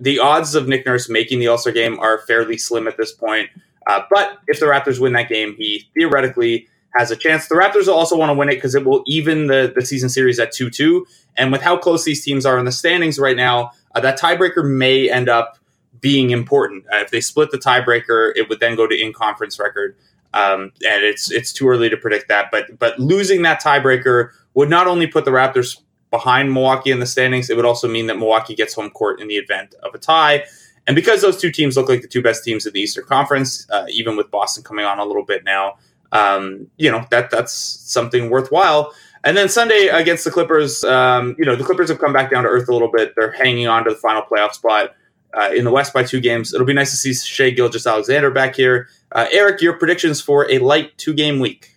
the 0.00 0.18
odds 0.20 0.54
of 0.54 0.68
Nick 0.68 0.86
Nurse 0.86 1.10
making 1.10 1.38
the 1.38 1.48
All 1.48 1.58
Star 1.58 1.72
game 1.72 1.98
are 2.00 2.18
fairly 2.20 2.56
slim 2.56 2.88
at 2.88 2.96
this 2.96 3.12
point. 3.12 3.50
Uh, 3.86 4.02
but 4.10 4.38
if 4.46 4.60
the 4.60 4.66
Raptors 4.66 5.00
win 5.00 5.12
that 5.14 5.28
game, 5.28 5.54
he 5.58 5.88
theoretically 5.94 6.66
has 6.94 7.10
a 7.10 7.16
chance. 7.16 7.48
The 7.48 7.54
Raptors 7.54 7.86
will 7.86 7.94
also 7.94 8.16
want 8.16 8.30
to 8.30 8.34
win 8.34 8.48
it 8.48 8.56
because 8.56 8.74
it 8.74 8.84
will 8.84 9.02
even 9.06 9.46
the, 9.46 9.72
the 9.74 9.84
season 9.84 10.08
series 10.08 10.38
at 10.38 10.52
2 10.52 10.70
2. 10.70 11.06
And 11.36 11.52
with 11.52 11.62
how 11.62 11.76
close 11.76 12.04
these 12.04 12.24
teams 12.24 12.46
are 12.46 12.58
in 12.58 12.64
the 12.64 12.72
standings 12.72 13.18
right 13.18 13.36
now, 13.36 13.72
uh, 13.94 14.00
that 14.00 14.18
tiebreaker 14.18 14.68
may 14.68 15.10
end 15.10 15.28
up 15.28 15.57
being 16.00 16.30
important. 16.30 16.84
Uh, 16.92 16.98
if 16.98 17.10
they 17.10 17.20
split 17.20 17.50
the 17.50 17.58
tiebreaker, 17.58 18.32
it 18.36 18.48
would 18.48 18.60
then 18.60 18.76
go 18.76 18.86
to 18.86 18.98
in 18.98 19.12
conference 19.12 19.58
record. 19.58 19.96
Um, 20.34 20.72
and 20.86 21.04
it's 21.04 21.30
it's 21.30 21.52
too 21.52 21.68
early 21.68 21.88
to 21.88 21.96
predict 21.96 22.28
that. 22.28 22.50
But 22.50 22.78
but 22.78 22.98
losing 22.98 23.42
that 23.42 23.62
tiebreaker 23.62 24.30
would 24.54 24.68
not 24.68 24.86
only 24.86 25.06
put 25.06 25.24
the 25.24 25.30
Raptors 25.30 25.80
behind 26.10 26.52
Milwaukee 26.52 26.90
in 26.90 27.00
the 27.00 27.06
standings, 27.06 27.50
it 27.50 27.56
would 27.56 27.64
also 27.64 27.88
mean 27.88 28.06
that 28.06 28.18
Milwaukee 28.18 28.54
gets 28.54 28.74
home 28.74 28.90
court 28.90 29.20
in 29.20 29.28
the 29.28 29.36
event 29.36 29.74
of 29.82 29.94
a 29.94 29.98
tie. 29.98 30.44
And 30.86 30.94
because 30.94 31.20
those 31.20 31.38
two 31.38 31.50
teams 31.50 31.76
look 31.76 31.88
like 31.88 32.00
the 32.00 32.08
two 32.08 32.22
best 32.22 32.44
teams 32.44 32.64
in 32.66 32.72
the 32.72 32.80
Eastern 32.80 33.04
Conference, 33.04 33.68
uh, 33.70 33.84
even 33.90 34.16
with 34.16 34.30
Boston 34.30 34.62
coming 34.62 34.86
on 34.86 34.98
a 34.98 35.04
little 35.04 35.24
bit 35.24 35.44
now, 35.44 35.76
um, 36.12 36.66
you 36.76 36.90
know 36.90 37.04
that 37.10 37.30
that's 37.30 37.52
something 37.52 38.30
worthwhile. 38.30 38.94
And 39.24 39.36
then 39.36 39.48
Sunday 39.48 39.88
against 39.88 40.24
the 40.24 40.30
Clippers, 40.30 40.84
um, 40.84 41.36
you 41.38 41.44
know 41.44 41.56
the 41.56 41.64
Clippers 41.64 41.88
have 41.88 41.98
come 41.98 42.12
back 42.12 42.30
down 42.30 42.44
to 42.44 42.48
earth 42.48 42.68
a 42.68 42.72
little 42.72 42.90
bit. 42.90 43.14
They're 43.16 43.32
hanging 43.32 43.66
on 43.66 43.84
to 43.84 43.90
the 43.90 43.96
final 43.96 44.22
playoff 44.22 44.52
spot 44.52 44.94
uh, 45.34 45.50
in 45.54 45.64
the 45.64 45.70
West 45.70 45.92
by 45.92 46.04
two 46.04 46.20
games. 46.20 46.54
It'll 46.54 46.66
be 46.66 46.72
nice 46.72 46.90
to 46.90 46.96
see 46.96 47.14
Shai 47.14 47.50
Gilgeous-Alexander 47.50 48.30
back 48.30 48.56
here. 48.56 48.88
Uh, 49.12 49.26
Eric, 49.32 49.60
your 49.60 49.74
predictions 49.74 50.20
for 50.20 50.50
a 50.50 50.58
light 50.58 50.96
two 50.98 51.14
game 51.14 51.40
week? 51.40 51.76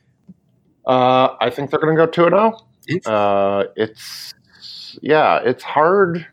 Uh, 0.86 1.36
I 1.40 1.50
think 1.50 1.70
they're 1.70 1.80
going 1.80 1.96
to 1.96 2.06
go 2.06 2.10
two 2.10 2.26
and 2.26 2.34
zero. 2.34 2.58
Oh. 3.06 3.14
Uh, 3.14 3.64
it's 3.76 4.34
yeah, 5.02 5.40
it's 5.44 5.64
hard. 5.64 6.26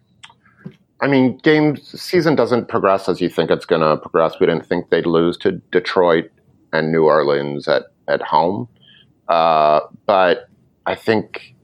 I 1.01 1.07
mean, 1.07 1.39
game 1.39 1.77
season 1.77 2.35
doesn't 2.35 2.69
progress 2.69 3.09
as 3.09 3.21
you 3.21 3.29
think 3.29 3.51
it's 3.51 3.67
going 3.67 3.83
to 3.83 3.97
progress. 3.99 4.41
We 4.41 4.47
didn't 4.47 4.67
think 4.67 4.91
they'd 4.91 5.07
lose 5.07 5.37
to 5.39 5.53
Detroit 5.71 6.31
and 6.73 6.91
New 6.91 7.05
Orleans 7.05 7.69
at 7.69 7.85
at 8.09 8.23
home, 8.23 8.69
uh, 9.29 9.81
but 10.07 10.49
I 10.87 10.95
think 10.95 11.55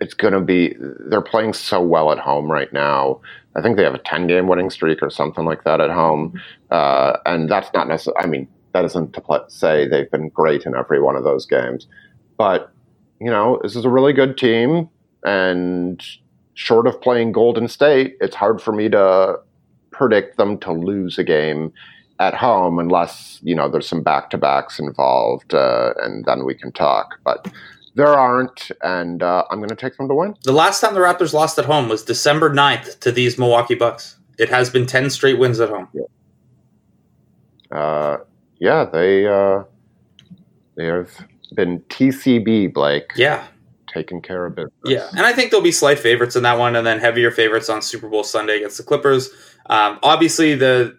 it's 0.00 0.14
going 0.14 0.34
to 0.34 0.40
be. 0.40 0.76
They're 0.78 1.20
playing 1.22 1.54
so 1.54 1.80
well 1.80 2.12
at 2.12 2.18
home 2.18 2.50
right 2.50 2.72
now. 2.72 3.20
I 3.56 3.62
think 3.62 3.76
they 3.76 3.84
have 3.84 3.94
a 3.94 3.98
ten 3.98 4.26
game 4.26 4.46
winning 4.46 4.70
streak 4.70 5.02
or 5.02 5.10
something 5.10 5.44
like 5.44 5.64
that 5.64 5.80
at 5.80 5.90
home, 5.90 6.40
uh, 6.70 7.16
and 7.26 7.50
that's 7.50 7.72
not 7.74 7.88
necessarily. 7.88 8.22
I 8.22 8.26
mean, 8.26 8.48
that 8.72 8.84
isn't 8.84 9.12
to 9.14 9.44
say 9.48 9.88
they've 9.88 10.10
been 10.10 10.28
great 10.28 10.64
in 10.64 10.76
every 10.76 11.00
one 11.00 11.16
of 11.16 11.24
those 11.24 11.46
games, 11.46 11.86
but 12.36 12.72
you 13.20 13.30
know, 13.30 13.58
this 13.62 13.76
is 13.76 13.84
a 13.84 13.90
really 13.90 14.12
good 14.12 14.38
team, 14.38 14.88
and 15.24 16.02
short 16.54 16.86
of 16.86 17.00
playing 17.00 17.32
Golden 17.32 17.68
State, 17.68 18.16
it's 18.20 18.36
hard 18.36 18.60
for 18.60 18.72
me 18.72 18.88
to 18.90 19.38
predict 19.90 20.36
them 20.36 20.58
to 20.58 20.72
lose 20.72 21.18
a 21.18 21.24
game 21.24 21.72
at 22.18 22.34
home 22.34 22.78
unless 22.78 23.40
you 23.42 23.54
know 23.54 23.68
there's 23.68 23.88
some 23.88 24.02
back 24.02 24.30
to 24.30 24.38
backs 24.38 24.78
involved, 24.78 25.54
uh, 25.54 25.94
and 26.02 26.24
then 26.26 26.44
we 26.44 26.54
can 26.54 26.70
talk. 26.70 27.18
But 27.24 27.50
there 27.94 28.14
aren't, 28.14 28.70
and 28.82 29.22
uh, 29.22 29.44
I'm 29.50 29.58
going 29.58 29.70
to 29.70 29.76
take 29.76 29.96
them 29.96 30.08
to 30.08 30.14
win. 30.14 30.34
The 30.42 30.52
last 30.52 30.80
time 30.80 30.94
the 30.94 31.00
Raptors 31.00 31.32
lost 31.32 31.58
at 31.58 31.64
home 31.64 31.88
was 31.88 32.02
December 32.02 32.50
9th 32.50 33.00
to 33.00 33.12
these 33.12 33.38
Milwaukee 33.38 33.74
Bucks. 33.74 34.16
It 34.38 34.48
has 34.48 34.70
been 34.70 34.86
10 34.86 35.10
straight 35.10 35.38
wins 35.38 35.60
at 35.60 35.68
home. 35.68 35.88
Yeah, 35.92 37.76
uh, 37.76 38.18
yeah 38.58 38.84
they 38.84 39.26
uh, 39.26 39.64
they 40.76 40.86
have 40.86 41.10
been 41.54 41.80
TCB, 41.80 42.72
Blake. 42.72 43.10
Yeah. 43.16 43.46
Taking 43.92 44.22
care 44.22 44.46
of 44.46 44.54
business. 44.54 44.72
Yeah. 44.84 45.08
And 45.10 45.26
I 45.26 45.32
think 45.32 45.50
there'll 45.50 45.64
be 45.64 45.72
slight 45.72 45.98
favorites 45.98 46.36
in 46.36 46.44
that 46.44 46.58
one 46.58 46.76
and 46.76 46.86
then 46.86 47.00
heavier 47.00 47.30
favorites 47.30 47.68
on 47.68 47.82
Super 47.82 48.08
Bowl 48.08 48.22
Sunday 48.22 48.58
against 48.58 48.76
the 48.76 48.84
Clippers. 48.84 49.30
Um, 49.66 49.98
obviously, 50.02 50.54
the 50.54 50.96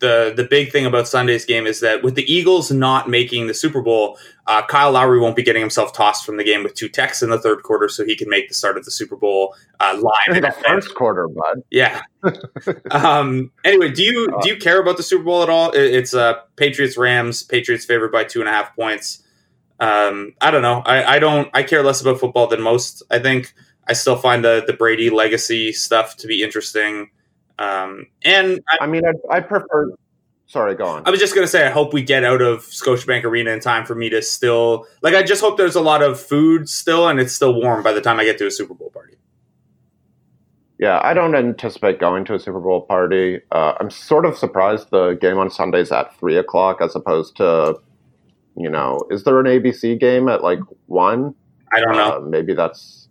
the 0.00 0.32
the 0.34 0.44
big 0.44 0.72
thing 0.72 0.86
about 0.86 1.06
Sunday's 1.06 1.44
game 1.44 1.66
is 1.66 1.80
that 1.80 2.02
with 2.02 2.14
the 2.14 2.30
Eagles 2.32 2.70
not 2.70 3.08
making 3.08 3.46
the 3.46 3.54
Super 3.54 3.80
Bowl, 3.80 4.18
uh, 4.46 4.62
Kyle 4.66 4.92
Lowry 4.92 5.20
won't 5.20 5.36
be 5.36 5.42
getting 5.42 5.60
himself 5.60 5.92
tossed 5.92 6.24
from 6.24 6.36
the 6.36 6.44
game 6.44 6.62
with 6.64 6.74
two 6.74 6.88
techs 6.88 7.22
in 7.22 7.30
the 7.30 7.38
third 7.38 7.62
quarter, 7.62 7.88
so 7.88 8.04
he 8.04 8.16
can 8.16 8.28
make 8.28 8.48
the 8.48 8.54
start 8.54 8.76
of 8.76 8.84
the 8.84 8.90
Super 8.90 9.16
Bowl 9.16 9.54
uh, 9.78 9.96
live. 10.00 10.36
In 10.36 10.42
the 10.42 10.50
first 10.50 10.94
quarter, 10.94 11.28
bud. 11.28 11.62
Yeah. 11.70 12.00
um, 12.90 13.52
anyway, 13.64 13.90
do 13.90 14.02
you 14.02 14.28
do 14.42 14.48
you 14.48 14.56
care 14.56 14.80
about 14.80 14.96
the 14.96 15.02
Super 15.02 15.24
Bowl 15.24 15.42
at 15.42 15.50
all? 15.50 15.70
It, 15.70 15.94
it's 15.94 16.14
uh, 16.14 16.40
Patriots 16.56 16.96
Rams. 16.96 17.42
Patriots 17.42 17.84
favored 17.84 18.10
by 18.10 18.24
two 18.24 18.40
and 18.40 18.48
a 18.48 18.52
half 18.52 18.74
points. 18.74 19.22
Um, 19.78 20.34
I 20.40 20.50
don't 20.50 20.62
know. 20.62 20.82
I, 20.84 21.16
I 21.16 21.18
don't. 21.18 21.48
I 21.54 21.62
care 21.62 21.82
less 21.82 22.00
about 22.00 22.20
football 22.20 22.46
than 22.46 22.62
most. 22.62 23.02
I 23.10 23.18
think 23.18 23.54
I 23.86 23.92
still 23.92 24.16
find 24.16 24.44
the 24.44 24.64
the 24.66 24.72
Brady 24.72 25.10
legacy 25.10 25.72
stuff 25.72 26.16
to 26.18 26.26
be 26.26 26.42
interesting. 26.42 27.10
Um, 27.60 28.06
and 28.24 28.60
I, 28.68 28.84
I 28.84 28.86
mean, 28.86 29.02
I, 29.04 29.36
I 29.36 29.40
prefer. 29.40 29.92
Sorry, 30.46 30.74
go 30.74 30.86
on. 30.86 31.02
I 31.06 31.10
was 31.10 31.20
just 31.20 31.34
gonna 31.34 31.46
say, 31.46 31.64
I 31.64 31.70
hope 31.70 31.92
we 31.92 32.02
get 32.02 32.24
out 32.24 32.42
of 32.42 32.60
Scotiabank 32.60 33.22
Arena 33.22 33.50
in 33.50 33.60
time 33.60 33.86
for 33.86 33.94
me 33.94 34.08
to 34.08 34.22
still 34.22 34.86
like. 35.02 35.14
I 35.14 35.22
just 35.22 35.42
hope 35.42 35.58
there's 35.58 35.76
a 35.76 35.80
lot 35.80 36.02
of 36.02 36.18
food 36.18 36.68
still, 36.68 37.06
and 37.06 37.20
it's 37.20 37.32
still 37.32 37.54
warm 37.54 37.84
by 37.84 37.92
the 37.92 38.00
time 38.00 38.18
I 38.18 38.24
get 38.24 38.38
to 38.38 38.46
a 38.46 38.50
Super 38.50 38.74
Bowl 38.74 38.90
party. 38.90 39.14
Yeah, 40.80 40.98
I 41.04 41.12
don't 41.12 41.34
anticipate 41.34 42.00
going 42.00 42.24
to 42.24 42.34
a 42.34 42.40
Super 42.40 42.58
Bowl 42.58 42.80
party. 42.80 43.40
Uh, 43.52 43.74
I'm 43.78 43.90
sort 43.90 44.24
of 44.24 44.38
surprised 44.38 44.88
the 44.90 45.12
game 45.20 45.36
on 45.36 45.50
Sundays 45.50 45.92
at 45.92 46.16
three 46.18 46.38
o'clock 46.38 46.80
as 46.80 46.96
opposed 46.96 47.36
to, 47.36 47.78
you 48.56 48.70
know, 48.70 48.98
is 49.10 49.24
there 49.24 49.38
an 49.38 49.44
ABC 49.44 50.00
game 50.00 50.30
at 50.30 50.42
like 50.42 50.60
one? 50.86 51.34
I 51.70 51.80
don't 51.80 51.92
know. 51.92 52.16
Uh, 52.16 52.20
maybe 52.20 52.54
that's. 52.54 53.08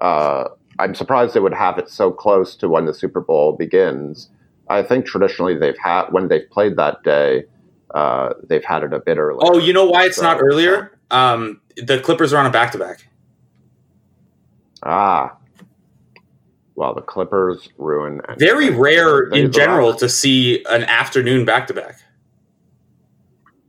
Uh, 0.00 0.48
I'm 0.78 0.94
surprised 0.94 1.34
they 1.34 1.40
would 1.40 1.54
have 1.54 1.78
it 1.78 1.88
so 1.88 2.10
close 2.10 2.54
to 2.56 2.68
when 2.68 2.86
the 2.86 2.94
Super 2.94 3.20
Bowl 3.20 3.52
begins. 3.52 4.30
I 4.68 4.82
think 4.82 5.06
traditionally 5.06 5.56
they've 5.56 5.78
had 5.82 6.06
when 6.10 6.28
they've 6.28 6.48
played 6.50 6.76
that 6.76 7.02
day, 7.02 7.44
uh, 7.94 8.34
they've 8.48 8.64
had 8.64 8.82
it 8.82 8.92
a 8.92 8.98
bit 9.00 9.16
earlier. 9.18 9.40
oh, 9.42 9.58
you 9.58 9.72
know 9.72 9.86
why 9.86 10.04
it's 10.04 10.16
So- 10.16 10.22
not 10.22 10.38
earlier? 10.40 10.92
Um, 11.10 11.60
the 11.76 11.98
Clippers 12.00 12.32
are 12.32 12.38
on 12.38 12.46
a 12.46 12.50
back 12.50 12.72
to 12.72 12.78
back. 12.78 13.08
Ah. 14.82 15.36
Well, 16.74 16.94
the 16.94 17.00
Clippers 17.00 17.68
ruin. 17.78 18.20
And 18.28 18.38
Very 18.38 18.70
rare 18.70 19.22
in 19.30 19.50
general 19.50 19.94
to 19.94 20.08
see 20.08 20.62
an 20.70 20.84
afternoon 20.84 21.44
back 21.44 21.66
to 21.68 21.74
back. 21.74 21.96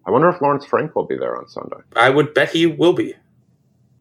I 0.06 0.12
wonder 0.12 0.30
if 0.30 0.40
Lawrence 0.42 0.66
Frank 0.66 0.96
will 0.96 1.06
be 1.06 1.18
there 1.18 1.36
on 1.38 1.48
Sunday. 1.48 1.78
I 1.96 2.10
would 2.10 2.34
bet 2.34 2.52
he 2.52 2.68
will 2.68 2.94
be. 2.94 3.16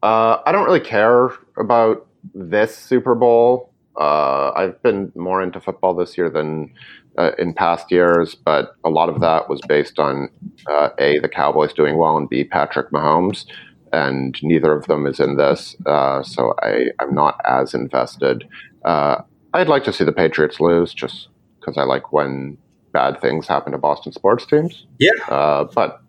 Uh, 0.02 0.38
I 0.44 0.52
don't 0.52 0.64
really 0.64 0.80
care 0.80 1.30
about 1.56 2.06
this 2.34 2.76
Super 2.76 3.14
Bowl. 3.14 3.72
Uh, 3.98 4.52
I've 4.54 4.80
been 4.82 5.12
more 5.16 5.42
into 5.42 5.60
football 5.60 5.94
this 5.94 6.16
year 6.16 6.30
than 6.30 6.72
uh, 7.18 7.32
in 7.38 7.52
past 7.52 7.90
years, 7.90 8.34
but 8.34 8.76
a 8.84 8.90
lot 8.90 9.08
of 9.08 9.20
that 9.20 9.48
was 9.48 9.60
based 9.66 9.98
on 9.98 10.28
uh, 10.68 10.90
a 10.98 11.18
the 11.18 11.28
Cowboys 11.28 11.72
doing 11.72 11.98
well 11.98 12.16
and 12.16 12.28
b 12.28 12.44
Patrick 12.44 12.90
Mahomes, 12.90 13.44
and 13.92 14.38
neither 14.42 14.72
of 14.72 14.86
them 14.86 15.06
is 15.06 15.18
in 15.18 15.36
this, 15.36 15.74
uh, 15.86 16.22
so 16.22 16.54
I 16.62 16.86
I'm 17.00 17.14
not 17.14 17.40
as 17.44 17.74
invested. 17.74 18.48
Uh, 18.84 19.22
I'd 19.52 19.68
like 19.68 19.84
to 19.84 19.92
see 19.92 20.04
the 20.04 20.12
Patriots 20.12 20.60
lose, 20.60 20.94
just 20.94 21.28
because 21.58 21.76
I 21.76 21.82
like 21.82 22.12
when 22.12 22.56
bad 22.92 23.20
things 23.20 23.48
happen 23.48 23.72
to 23.72 23.78
Boston 23.78 24.12
sports 24.12 24.46
teams. 24.46 24.86
Yeah. 24.98 25.10
Uh, 25.28 25.64
but 25.74 26.00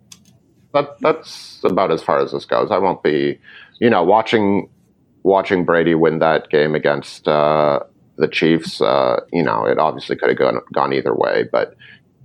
that 0.73 0.99
that's 0.99 1.59
about 1.63 1.91
as 1.91 2.03
far 2.03 2.19
as 2.19 2.31
this 2.31 2.45
goes. 2.45 2.69
I 2.71 2.77
won't 2.77 3.01
be, 3.01 3.39
you 3.79 3.89
know, 3.89 4.03
watching 4.03 4.69
watching 5.23 5.65
Brady 5.65 5.95
win 5.95 6.19
that 6.19 6.49
game 6.49 6.75
against 6.75 7.27
uh, 7.27 7.79
the 8.17 8.27
Chiefs. 8.27 8.81
Uh, 8.81 9.21
you 9.31 9.43
know, 9.43 9.65
it 9.65 9.77
obviously 9.79 10.15
could 10.15 10.29
have 10.29 10.37
gone 10.37 10.59
gone 10.73 10.93
either 10.93 11.15
way, 11.15 11.45
but 11.51 11.75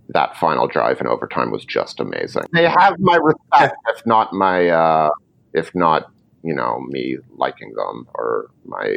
that 0.09 0.37
final 0.37 0.67
drive 0.67 1.01
in 1.01 1.07
overtime 1.07 1.51
was 1.51 1.65
just 1.65 2.01
amazing. 2.01 2.45
They 2.53 2.69
have 2.69 2.99
my 2.99 3.17
respect, 3.17 3.77
if 3.89 4.05
not 4.05 4.33
my, 4.33 4.69
uh, 4.69 5.11
if 5.55 5.75
not, 5.75 6.11
you 6.43 6.55
know, 6.55 6.81
me 6.89 7.17
liking 7.37 7.73
them 7.75 8.07
or 8.15 8.51
my 8.67 8.97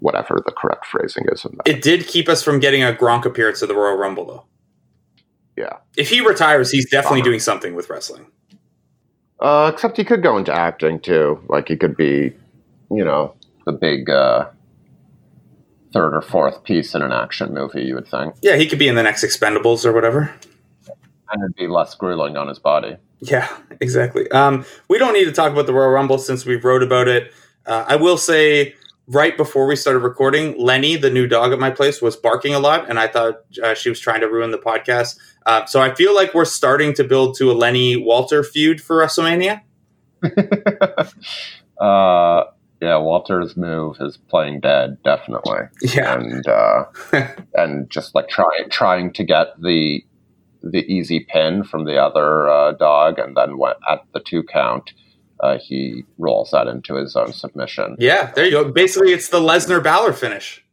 whatever 0.00 0.42
the 0.44 0.52
correct 0.52 0.84
phrasing 0.86 1.24
is. 1.32 1.44
In 1.44 1.52
that. 1.56 1.68
It 1.68 1.80
did 1.80 2.06
keep 2.06 2.28
us 2.28 2.42
from 2.42 2.58
getting 2.60 2.82
a 2.82 2.92
Gronk 2.92 3.24
appearance 3.24 3.62
at 3.62 3.68
the 3.68 3.74
Royal 3.74 3.96
Rumble, 3.96 4.26
though. 4.26 4.44
Yeah. 5.56 5.78
If 5.96 6.10
he 6.10 6.20
retires, 6.20 6.70
he's 6.70 6.90
definitely 6.90 7.20
Bummer. 7.20 7.30
doing 7.30 7.40
something 7.40 7.74
with 7.74 7.88
wrestling. 7.88 8.26
Uh, 9.40 9.70
except 9.72 9.96
he 9.96 10.04
could 10.04 10.22
go 10.22 10.36
into 10.36 10.52
acting 10.52 11.00
too. 11.00 11.40
Like 11.48 11.68
he 11.68 11.76
could 11.76 11.96
be, 11.96 12.32
you 12.96 13.04
know, 13.04 13.34
the 13.66 13.72
big 13.72 14.08
uh, 14.10 14.48
third 15.92 16.14
or 16.14 16.22
fourth 16.22 16.64
piece 16.64 16.94
in 16.94 17.02
an 17.02 17.12
action 17.12 17.52
movie. 17.54 17.82
You 17.82 17.94
would 17.96 18.08
think, 18.08 18.34
Yeah, 18.42 18.56
he 18.56 18.66
could 18.66 18.78
be 18.78 18.88
in 18.88 18.94
the 18.94 19.02
next 19.02 19.24
Expendables 19.24 19.84
or 19.84 19.92
whatever. 19.92 20.34
and 21.30 21.42
it'd 21.42 21.56
be 21.56 21.66
less 21.68 21.94
grueling 21.94 22.36
on 22.36 22.48
his 22.48 22.58
body. 22.58 22.96
Yeah, 23.20 23.48
exactly. 23.80 24.30
Um, 24.30 24.64
we 24.88 24.98
don't 24.98 25.14
need 25.14 25.24
to 25.24 25.32
talk 25.32 25.50
about 25.52 25.66
the 25.66 25.72
Royal 25.72 25.90
Rumble 25.90 26.18
since 26.18 26.44
we 26.44 26.56
wrote 26.56 26.82
about 26.82 27.08
it. 27.08 27.32
Uh, 27.64 27.84
I 27.88 27.96
will 27.96 28.18
say, 28.18 28.74
right 29.06 29.34
before 29.36 29.66
we 29.66 29.76
started 29.76 30.00
recording, 30.00 30.54
Lenny, 30.58 30.96
the 30.96 31.08
new 31.10 31.26
dog 31.26 31.52
at 31.52 31.58
my 31.58 31.70
place, 31.70 32.02
was 32.02 32.16
barking 32.16 32.54
a 32.54 32.58
lot, 32.58 32.90
and 32.90 32.98
I 32.98 33.06
thought 33.08 33.36
uh, 33.62 33.72
she 33.74 33.88
was 33.88 33.98
trying 34.00 34.20
to 34.20 34.28
ruin 34.28 34.50
the 34.50 34.58
podcast. 34.58 35.18
Uh, 35.46 35.64
so 35.64 35.80
I 35.80 35.94
feel 35.94 36.14
like 36.14 36.34
we're 36.34 36.44
starting 36.44 36.92
to 36.94 37.04
build 37.04 37.36
to 37.38 37.50
a 37.50 37.54
Lenny 37.54 37.96
Walter 37.96 38.42
feud 38.44 38.80
for 38.82 38.96
WrestleMania. 38.98 39.62
uh, 41.80 42.44
yeah, 42.80 42.96
Walter's 42.98 43.56
move 43.56 43.96
is 44.00 44.16
playing 44.28 44.60
dead, 44.60 44.98
definitely, 45.04 45.60
Yeah, 45.82 46.18
and 46.18 46.46
uh, 46.46 46.84
and 47.54 47.88
just 47.90 48.14
like 48.14 48.28
trying 48.28 48.68
trying 48.70 49.12
to 49.14 49.24
get 49.24 49.60
the 49.60 50.04
the 50.62 50.84
easy 50.92 51.20
pin 51.20 51.62
from 51.64 51.84
the 51.84 51.96
other 51.96 52.48
uh, 52.48 52.72
dog, 52.72 53.18
and 53.18 53.36
then 53.36 53.58
when, 53.58 53.74
at 53.88 54.00
the 54.14 54.20
two 54.20 54.42
count, 54.42 54.92
uh, 55.40 55.58
he 55.58 56.04
rolls 56.18 56.50
that 56.52 56.66
into 56.66 56.94
his 56.94 57.16
own 57.16 57.32
submission. 57.32 57.96
yeah. 57.98 58.32
There 58.32 58.44
you 58.46 58.50
go. 58.50 58.70
Basically, 58.72 59.12
it's 59.12 59.28
the 59.28 59.40
Lesnar 59.40 59.82
Balor 59.82 60.12
finish. 60.14 60.64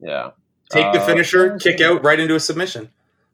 Yeah. 0.00 0.30
Take 0.70 0.92
the 0.92 1.00
Uh, 1.00 1.06
finisher, 1.06 1.58
kick 1.58 1.80
out 1.80 2.02
right 2.04 2.18
into 2.20 2.34
a 2.34 2.40
submission, 2.40 2.90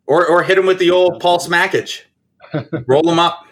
or 0.07 0.27
or 0.27 0.43
hit 0.45 0.57
him 0.59 0.67
with 0.67 0.79
the 0.79 0.91
old 0.91 1.21
Paul 1.21 1.39
Smackage. 1.41 2.03
Roll 2.87 3.09
him 3.11 3.19
up. 3.19 3.45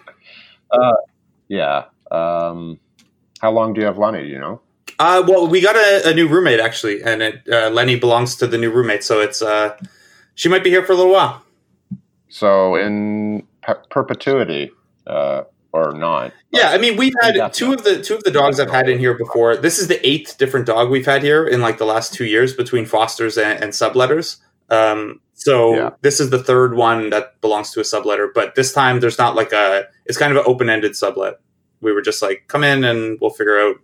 Yeah. 1.49 1.85
Um, 2.11 2.79
how 3.43 3.51
long 3.51 3.75
do 3.75 3.81
you 3.81 3.87
have 3.87 3.99
Lenny? 3.99 4.27
You 4.27 4.39
know? 4.39 4.61
Uh, 4.99 5.23
well, 5.27 5.47
we 5.49 5.61
got 5.61 5.77
a, 5.77 6.11
a 6.11 6.15
new 6.15 6.29
roommate 6.29 6.61
actually, 6.61 7.03
and 7.03 7.23
it, 7.23 7.43
uh, 7.51 7.69
Lenny 7.71 7.97
belongs 7.99 8.37
to 8.37 8.47
the 8.47 8.57
new 8.57 8.71
roommate, 8.71 9.03
so 9.05 9.21
it's 9.21 9.43
uh, 9.43 9.77
she 10.35 10.49
might 10.49 10.65
be 10.65 10.71
here 10.71 10.85
for 10.85 10.93
a 10.93 10.97
little 10.97 11.13
while. 11.13 11.43
So 12.29 12.77
in 12.77 13.47
per- 13.63 13.83
perpetuity, 13.91 14.71
uh, 15.07 15.43
or 15.73 15.93
not? 15.93 16.33
Yeah, 16.53 16.71
I 16.71 16.79
mean, 16.79 16.97
we've 16.97 17.15
had 17.23 17.35
Definitely. 17.35 17.59
two 17.59 17.73
of 17.73 17.85
the 17.85 18.03
two 18.03 18.15
of 18.15 18.23
the 18.25 18.31
dogs 18.31 18.61
I've 18.61 18.71
had 18.71 18.89
in 18.89 18.99
here 18.99 19.15
before. 19.15 19.57
This 19.57 19.79
is 19.79 19.89
the 19.89 20.07
eighth 20.07 20.39
different 20.39 20.67
dog 20.67 20.91
we've 20.91 21.07
had 21.07 21.23
here 21.23 21.47
in 21.47 21.61
like 21.61 21.79
the 21.79 21.85
last 21.87 22.15
two 22.15 22.25
years 22.25 22.55
between 22.55 22.87
fosters 22.87 23.37
and, 23.37 23.63
and 23.63 23.73
subletters. 23.73 24.37
Um, 24.71 25.21
so 25.35 25.75
Yeah. 25.75 25.91
this 26.03 26.21
is 26.21 26.31
the 26.31 26.43
third 26.43 26.75
one 26.75 27.11
that 27.11 27.41
belongs 27.41 27.73
to 27.73 27.81
a 27.81 27.83
subletter, 27.83 28.29
but 28.33 28.55
this 28.55 28.73
time 28.73 29.01
there's 29.01 29.19
not 29.19 29.35
like 29.35 29.53
a. 29.53 29.87
It's 30.07 30.17
kind 30.19 30.31
of 30.31 30.39
an 30.39 30.45
open 30.47 30.71
ended 30.71 30.95
sublet. 30.97 31.41
We 31.83 31.93
were 31.93 32.01
just 32.03 32.23
like, 32.23 32.45
come 32.49 32.65
in 32.65 32.85
and 32.85 33.19
we'll 33.21 33.31
figure 33.31 33.61
out. 33.61 33.77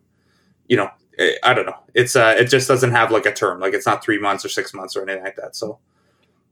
You 0.69 0.77
know, 0.79 0.91
eh, 1.19 1.33
I 1.43 1.53
don't 1.55 1.67
know. 1.67 1.77
It's 1.95 2.15
uh, 2.17 2.35
it 2.39 2.45
just 2.45 2.69
doesn't 2.69 2.93
have 2.93 3.11
like 3.11 3.27
a 3.27 3.33
term. 3.33 3.61
Like 3.61 3.75
it's 3.75 3.87
not 3.87 4.03
three 4.05 4.19
months 4.19 4.45
or 4.45 4.49
six 4.49 4.73
months 4.73 4.97
or 4.97 5.03
anything 5.03 5.25
like 5.25 5.37
that. 5.37 5.57
So 5.57 5.79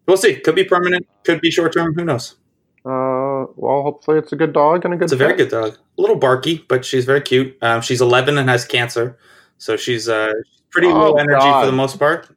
we'll 0.06 0.16
see. 0.16 0.36
Could 0.36 0.54
be 0.54 0.64
permanent. 0.64 1.06
Could 1.24 1.40
be 1.40 1.50
short 1.50 1.72
term. 1.72 1.94
Who 1.94 2.04
knows? 2.04 2.36
Uh, 2.84 3.44
well, 3.56 3.82
hopefully 3.82 4.18
it's 4.18 4.32
a 4.32 4.36
good 4.36 4.52
dog 4.52 4.84
and 4.84 4.94
a 4.94 4.96
good. 4.96 5.04
It's 5.04 5.12
a 5.12 5.16
very 5.16 5.34
good 5.36 5.50
dog. 5.50 5.74
A 5.98 6.00
little 6.00 6.16
barky, 6.16 6.64
but 6.68 6.84
she's 6.84 7.04
very 7.04 7.20
cute. 7.20 7.56
Um, 7.62 7.80
she's 7.80 8.00
11 8.00 8.38
and 8.38 8.48
has 8.48 8.64
cancer, 8.64 9.18
so 9.58 9.76
she's 9.76 10.08
uh, 10.08 10.32
pretty 10.70 10.88
Oh, 10.88 10.92
low 11.10 11.12
energy 11.14 11.40
God. 11.40 11.60
for 11.62 11.66
the 11.66 11.76
most 11.76 11.98
part. 11.98 12.28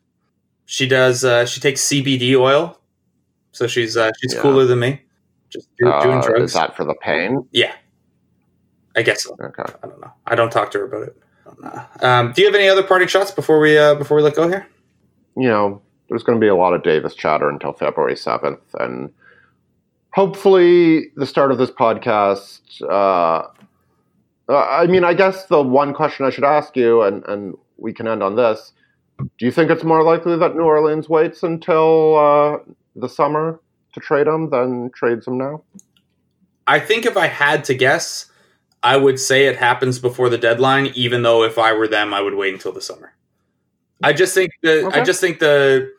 She 0.66 0.88
does. 0.88 1.24
Uh, 1.24 1.45
she 1.45 1.60
takes 1.62 1.82
CBD 1.82 2.36
oil, 2.36 2.80
so 3.51 3.68
she's 3.68 3.95
uh, 3.95 4.12
she's 4.22 4.34
Yeah. 4.34 4.41
cooler 4.41 4.66
than 4.66 4.80
me. 4.80 5.01
Just 5.49 5.70
do, 5.80 5.86
doing 6.01 6.18
Uh, 6.18 6.22
drugs. 6.22 6.43
is 6.43 6.53
that 6.53 6.76
for 6.76 6.84
the 6.84 6.95
pain? 6.95 7.47
yeah, 7.51 7.74
I 8.95 9.01
guess 9.01 9.23
so. 9.23 9.35
Okay. 9.41 9.63
I 9.83 9.87
don't 9.87 10.01
know. 10.01 10.11
I 10.25 10.35
don't 10.35 10.51
talk 10.51 10.71
to 10.71 10.79
her 10.79 10.85
about 10.85 11.03
it. 11.03 11.21
Don't. 11.45 12.03
Um, 12.03 12.33
do 12.33 12.41
you 12.41 12.47
have 12.47 12.55
any 12.55 12.69
other 12.69 12.83
parting 12.83 13.07
shots 13.07 13.31
before 13.31 13.59
we 13.59 13.77
uh, 13.77 13.95
before 13.95 14.17
we 14.17 14.23
let 14.23 14.35
go 14.35 14.47
here? 14.47 14.67
You 15.37 15.47
know, 15.47 15.81
there's 16.09 16.23
going 16.23 16.37
to 16.37 16.43
be 16.43 16.47
a 16.47 16.55
lot 16.55 16.73
of 16.73 16.83
Davis 16.83 17.15
chatter 17.15 17.49
until 17.49 17.73
February 17.73 18.15
seventh, 18.15 18.61
and 18.79 19.11
hopefully 20.11 21.11
the 21.15 21.25
start 21.25 21.51
of 21.51 21.57
this 21.57 21.71
podcast. 21.71 22.81
Uh, 22.81 23.47
uh, 24.49 24.67
I 24.67 24.87
mean, 24.87 25.03
I 25.03 25.13
guess 25.13 25.45
the 25.45 25.61
one 25.61 25.93
question 25.93 26.25
I 26.25 26.29
should 26.29 26.43
ask 26.43 26.75
you, 26.75 27.01
and 27.03 27.23
and 27.25 27.55
we 27.77 27.93
can 27.93 28.07
end 28.07 28.23
on 28.23 28.35
this. 28.35 28.73
Do 29.17 29.45
you 29.45 29.51
think 29.51 29.69
it's 29.69 29.83
more 29.83 30.03
likely 30.03 30.37
that 30.37 30.55
New 30.55 30.63
Orleans 30.63 31.09
waits 31.09 31.43
until 31.43 32.17
uh, 32.17 32.57
the 32.95 33.09
summer 33.09 33.59
to 33.93 33.99
trade 33.99 34.27
him 34.27 34.49
than 34.49 34.91
trades 34.91 35.27
him 35.27 35.37
now? 35.37 35.63
I 36.67 36.79
think 36.79 37.05
if 37.05 37.17
I 37.17 37.27
had 37.27 37.63
to 37.65 37.73
guess, 37.73 38.27
I 38.82 38.97
would 38.97 39.19
say 39.19 39.47
it 39.47 39.57
happens 39.57 39.99
before 39.99 40.30
the 40.30 40.38
deadline. 40.38 40.88
Even 40.95 41.23
though 41.23 41.43
if 41.43 41.57
I 41.57 41.73
were 41.73 41.88
them, 41.88 42.13
I 42.13 42.21
would 42.21 42.36
wait 42.36 42.53
until 42.53 42.71
the 42.71 42.82
summer. 42.82 43.13
I 44.01 44.13
just 44.13 44.34
think 44.34 44.51
the 44.61 44.89
I 44.93 45.03
just 45.03 45.19
think 45.19 45.39
the 45.39 45.91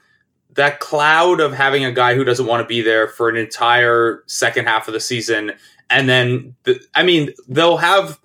that 0.54 0.80
cloud 0.80 1.40
of 1.40 1.52
having 1.52 1.84
a 1.84 1.92
guy 1.92 2.14
who 2.14 2.24
doesn't 2.24 2.46
want 2.46 2.62
to 2.62 2.66
be 2.66 2.80
there 2.80 3.08
for 3.08 3.28
an 3.28 3.36
entire 3.36 4.24
second 4.26 4.66
half 4.66 4.88
of 4.88 4.94
the 4.94 5.00
season, 5.00 5.52
and 5.90 6.08
then 6.08 6.56
the, 6.64 6.80
I 6.94 7.02
mean 7.02 7.32
they'll 7.48 7.76
have 7.76 8.18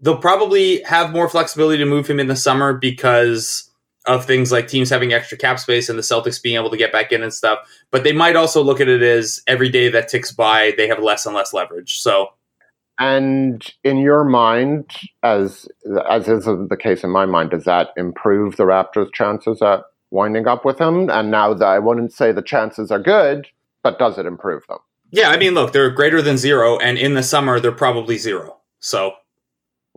they'll 0.00 0.18
probably 0.18 0.82
have 0.82 1.12
more 1.12 1.28
flexibility 1.28 1.78
to 1.78 1.86
move 1.86 2.08
him 2.08 2.20
in 2.20 2.26
the 2.26 2.36
summer 2.36 2.74
because 2.74 3.70
of 4.06 4.24
things 4.24 4.50
like 4.50 4.66
teams 4.66 4.90
having 4.90 5.12
extra 5.12 5.38
cap 5.38 5.60
space 5.60 5.88
and 5.88 5.96
the 5.96 6.02
Celtics 6.02 6.42
being 6.42 6.56
able 6.56 6.70
to 6.70 6.76
get 6.76 6.92
back 6.92 7.12
in 7.12 7.22
and 7.22 7.32
stuff. 7.32 7.60
But 7.90 8.02
they 8.02 8.12
might 8.12 8.34
also 8.34 8.62
look 8.62 8.80
at 8.80 8.88
it 8.88 9.02
as 9.02 9.40
every 9.46 9.68
day 9.68 9.88
that 9.90 10.08
ticks 10.08 10.32
by, 10.32 10.74
they 10.76 10.88
have 10.88 11.00
less 11.00 11.24
and 11.24 11.34
less 11.34 11.52
leverage. 11.52 12.00
So, 12.00 12.32
and 13.02 13.68
in 13.82 13.98
your 13.98 14.22
mind, 14.22 14.88
as 15.24 15.68
as 16.08 16.28
is 16.28 16.44
the 16.44 16.78
case 16.78 17.02
in 17.02 17.10
my 17.10 17.26
mind, 17.26 17.50
does 17.50 17.64
that 17.64 17.88
improve 17.96 18.56
the 18.56 18.62
Raptors' 18.62 19.12
chances 19.12 19.60
at 19.60 19.82
winding 20.10 20.46
up 20.46 20.64
with 20.64 20.80
him? 20.80 21.10
And 21.10 21.28
now 21.28 21.52
that 21.52 21.66
I 21.66 21.80
wouldn't 21.80 22.12
say 22.12 22.30
the 22.30 22.42
chances 22.42 22.92
are 22.92 23.00
good, 23.00 23.48
but 23.82 23.98
does 23.98 24.18
it 24.18 24.26
improve 24.26 24.64
them? 24.68 24.78
Yeah, 25.10 25.30
I 25.30 25.36
mean, 25.36 25.54
look, 25.54 25.72
they're 25.72 25.90
greater 25.90 26.22
than 26.22 26.38
zero, 26.38 26.78
and 26.78 26.96
in 26.96 27.14
the 27.14 27.24
summer 27.24 27.58
they're 27.58 27.72
probably 27.72 28.18
zero. 28.18 28.58
So, 28.78 29.14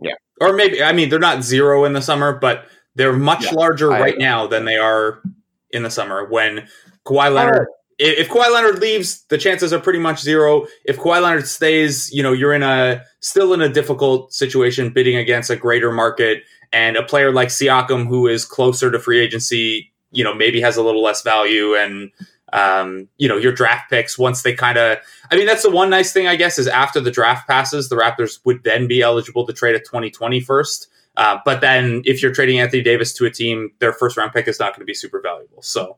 yeah, 0.02 0.14
or 0.40 0.52
maybe 0.52 0.82
I 0.82 0.92
mean 0.92 1.08
they're 1.08 1.20
not 1.20 1.44
zero 1.44 1.84
in 1.84 1.92
the 1.92 2.02
summer, 2.02 2.36
but 2.36 2.66
they're 2.96 3.12
much 3.12 3.44
yeah, 3.44 3.52
larger 3.52 3.92
I, 3.92 4.00
right 4.00 4.18
now 4.18 4.48
than 4.48 4.64
they 4.64 4.78
are 4.78 5.22
in 5.70 5.84
the 5.84 5.90
summer 5.90 6.24
when 6.24 6.66
Kawhi 7.06 7.32
Leonard. 7.32 7.68
Oh. 7.70 7.75
If 7.98 8.28
Kawhi 8.28 8.52
Leonard 8.52 8.78
leaves, 8.80 9.24
the 9.28 9.38
chances 9.38 9.72
are 9.72 9.80
pretty 9.80 9.98
much 9.98 10.20
zero. 10.20 10.66
If 10.84 10.98
Kawhi 10.98 11.22
Leonard 11.22 11.46
stays, 11.46 12.12
you 12.12 12.22
know, 12.22 12.32
you're 12.32 12.52
in 12.52 12.62
a 12.62 13.02
still 13.20 13.54
in 13.54 13.62
a 13.62 13.68
difficult 13.68 14.34
situation 14.34 14.90
bidding 14.90 15.16
against 15.16 15.48
a 15.48 15.56
greater 15.56 15.90
market 15.90 16.42
and 16.72 16.96
a 16.96 17.02
player 17.02 17.32
like 17.32 17.48
Siakam 17.48 18.06
who 18.06 18.26
is 18.26 18.44
closer 18.44 18.90
to 18.90 18.98
free 18.98 19.18
agency, 19.18 19.92
you 20.10 20.22
know, 20.22 20.34
maybe 20.34 20.60
has 20.60 20.76
a 20.76 20.82
little 20.82 21.02
less 21.02 21.22
value 21.22 21.74
and 21.74 22.10
um, 22.52 23.08
you 23.16 23.28
know, 23.28 23.36
your 23.36 23.52
draft 23.52 23.90
picks 23.90 24.18
once 24.18 24.42
they 24.42 24.54
kind 24.54 24.76
of 24.76 24.98
I 25.30 25.36
mean, 25.36 25.46
that's 25.46 25.62
the 25.62 25.70
one 25.70 25.88
nice 25.88 26.12
thing 26.12 26.26
I 26.26 26.36
guess 26.36 26.58
is 26.58 26.68
after 26.68 27.00
the 27.00 27.10
draft 27.10 27.48
passes, 27.48 27.88
the 27.88 27.96
Raptors 27.96 28.40
would 28.44 28.62
then 28.62 28.86
be 28.86 29.00
eligible 29.00 29.46
to 29.46 29.52
trade 29.54 29.74
a 29.74 29.80
2020 29.80 30.40
first. 30.40 30.88
Uh, 31.16 31.38
but 31.46 31.62
then 31.62 32.02
if 32.04 32.22
you're 32.22 32.32
trading 32.32 32.60
Anthony 32.60 32.82
Davis 32.82 33.14
to 33.14 33.24
a 33.24 33.30
team, 33.30 33.70
their 33.78 33.92
first 33.92 34.18
round 34.18 34.32
pick 34.32 34.46
is 34.48 34.60
not 34.60 34.74
going 34.74 34.80
to 34.80 34.86
be 34.86 34.94
super 34.94 35.20
valuable. 35.20 35.62
So 35.62 35.96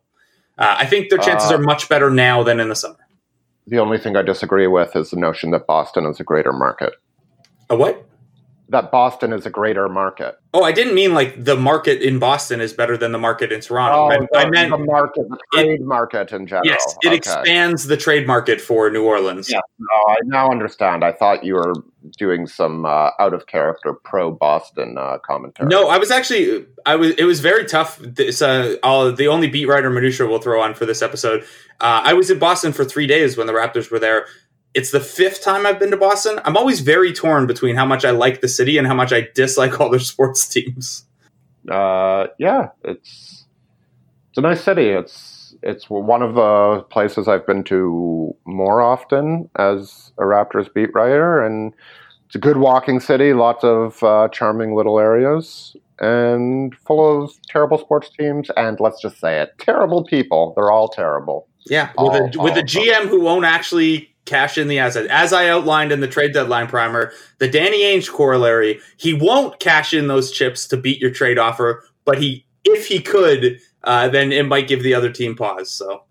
uh, 0.59 0.77
I 0.79 0.87
think 0.87 1.11
their 1.11 1.19
chances 1.19 1.51
uh, 1.51 1.57
are 1.57 1.61
much 1.61 1.89
better 1.89 2.11
now 2.11 2.43
than 2.43 2.61
in 2.61 2.69
the 2.69 2.75
summer. 2.75 2.99
The 3.67 3.79
only 3.79 3.99
thing 3.99 4.17
I 4.17 4.23
disagree 4.23 4.67
with 4.67 4.97
is 4.97 5.11
the 5.11 5.17
notion 5.17 5.51
that 5.51 5.67
Boston 5.67 6.07
is 6.07 6.19
a 6.21 6.25
greater 6.25 6.53
market. 6.53 6.95
A 7.71 7.77
what? 7.77 8.08
That 8.71 8.91
Boston 8.91 9.33
is 9.33 9.47
a 9.47 9.51
greater 9.51 9.89
market. 9.89 10.39
Oh, 10.53 10.63
I 10.63 10.73
didn't 10.73 10.95
mean 10.95 11.15
like 11.15 11.43
the 11.43 11.57
market 11.57 12.03
in 12.03 12.19
Boston 12.19 12.61
is 12.61 12.73
better 12.73 12.97
than 12.97 13.13
the 13.13 13.19
market 13.19 13.51
in 13.51 13.61
Toronto. 13.61 14.15
Oh, 14.15 14.39
I, 14.39 14.43
I 14.43 14.51
meant 14.51 14.71
the 14.71 14.79
market, 14.79 15.29
the 15.29 15.39
trade 15.55 15.81
it, 15.81 15.83
market 15.83 16.33
in 16.33 16.47
general. 16.47 16.67
Yes, 16.67 16.97
it 17.03 17.09
okay. 17.09 17.17
expands 17.17 17.87
the 17.87 17.97
trade 17.97 18.27
market 18.27 18.61
for 18.61 18.91
New 18.91 19.05
Orleans. 19.05 19.51
Yeah, 19.51 19.61
no, 19.79 20.13
I 20.13 20.17
now 20.25 20.51
understand. 20.51 21.03
I 21.03 21.13
thought 21.13 21.45
you 21.45 21.55
were 21.55 21.75
doing 22.19 22.47
some 22.47 22.85
uh, 22.85 23.11
out 23.19 23.33
of 23.33 23.47
character 23.47 23.95
pro 23.95 24.31
Boston 24.31 24.97
uh, 24.99 25.19
commentary. 25.19 25.69
No, 25.69 25.89
I 25.89 25.99
was 25.99 26.11
actually. 26.11 26.67
I 26.85 26.97
was. 26.97 27.13
It 27.13 27.25
was 27.25 27.41
very 27.41 27.65
tough. 27.65 27.99
This, 27.99 28.43
uh, 28.43 28.77
all 28.83 29.11
the 29.13 29.29
only 29.29 29.49
beat 29.49 29.67
writer 29.67 29.91
minutia 29.91 30.27
we'll 30.27 30.41
throw 30.41 30.61
on 30.61 30.75
for 30.75 30.85
this 30.85 31.01
episode. 31.01 31.43
Uh, 31.81 32.03
I 32.05 32.13
was 32.13 32.31
in 32.31 32.39
Boston 32.39 32.73
for 32.73 32.85
three 32.85 33.07
days 33.07 33.37
when 33.37 33.47
the 33.47 33.53
Raptors 33.53 33.91
were 33.91 33.99
there 33.99 34.27
it's 34.79 34.93
the 34.93 35.01
fifth 35.01 35.43
time 35.43 35.67
I've 35.67 35.81
been 35.81 35.91
to 35.91 35.97
Boston. 35.97 36.39
I'm 36.45 36.57
always 36.57 36.79
very 36.79 37.13
torn 37.13 37.49
between 37.49 37.75
how 37.75 37.85
much 37.85 38.05
I 38.05 38.13
like 38.13 38.43
the 38.43 38.47
city 38.47 38.79
and 38.79 38.87
how 38.87 38.95
much 38.95 39.13
I 39.13 39.27
dislike 39.35 39.81
all 39.81 39.91
their 39.91 39.99
sports 40.13 40.49
teams. 40.49 41.05
Uh, 41.69 42.29
yeah, 42.39 42.69
it's 42.85 43.45
it's 44.29 44.39
a 44.39 44.41
nice 44.41 44.63
city. 44.63 44.91
It's 44.91 45.57
it's 45.65 45.91
one 45.91 46.23
of 46.23 46.37
the 46.37 46.85
places 46.91 47.27
I've 47.27 47.45
been 47.45 47.65
to 47.65 48.37
more 48.47 48.81
often 48.81 49.51
as 49.57 50.13
a 50.17 50.23
Raptors 50.23 50.73
beat 50.73 50.95
writer, 50.95 51.45
and 51.45 51.75
it's 52.27 52.37
a 52.37 52.39
good 52.39 52.59
walking 52.59 53.01
city. 53.01 53.33
Lots 53.33 53.65
of 53.65 54.01
uh, 54.05 54.29
charming 54.29 54.77
little 54.77 55.01
areas, 55.01 55.75
and 55.99 56.73
full 56.87 57.25
of 57.25 57.33
terrible 57.49 57.79
sports 57.79 58.11
teams. 58.17 58.49
And 58.57 58.79
let's 58.79 59.03
just 59.03 59.19
say 59.19 59.43
it, 59.43 59.55
terrible 59.59 60.05
people. 60.05 60.53
They're 60.55 60.71
all 60.71 60.89
terrible. 60.89 61.49
Yeah, 61.67 61.91
with 61.99 62.37
a 62.37 62.41
with 62.41 62.57
a 62.57 62.63
GM 62.63 63.09
who 63.09 63.21
won't 63.21 63.45
actually 63.45 64.15
cash 64.29 64.59
in 64.59 64.69
the 64.69 64.79
asset. 64.79 65.07
As 65.07 65.33
I 65.33 65.49
outlined 65.49 65.91
in 65.91 66.01
the 66.01 66.09
trade 66.09 66.33
deadline 66.33 66.67
primer, 66.67 67.13
the 67.39 67.49
Danny 67.49 67.83
Ainge 67.83 68.11
corollary, 68.11 68.81
he 68.97 69.15
won't 69.15 69.59
cash 69.59 69.95
in 69.95 70.07
those 70.07 70.31
chips 70.31 70.67
to 70.69 70.77
beat 70.77 71.01
your 71.01 71.11
trade 71.11 71.39
offer, 71.39 71.85
but 72.05 72.19
he, 72.19 72.45
if 72.65 72.87
he 72.87 73.01
could, 73.01 73.59
uh, 73.85 74.09
then 74.09 74.33
it 74.33 74.47
might 74.47 74.69
give 74.69 74.83
the 74.83 74.95
other 74.95 75.11
team 75.11 75.35
pause. 75.35 75.71
So 75.71 76.05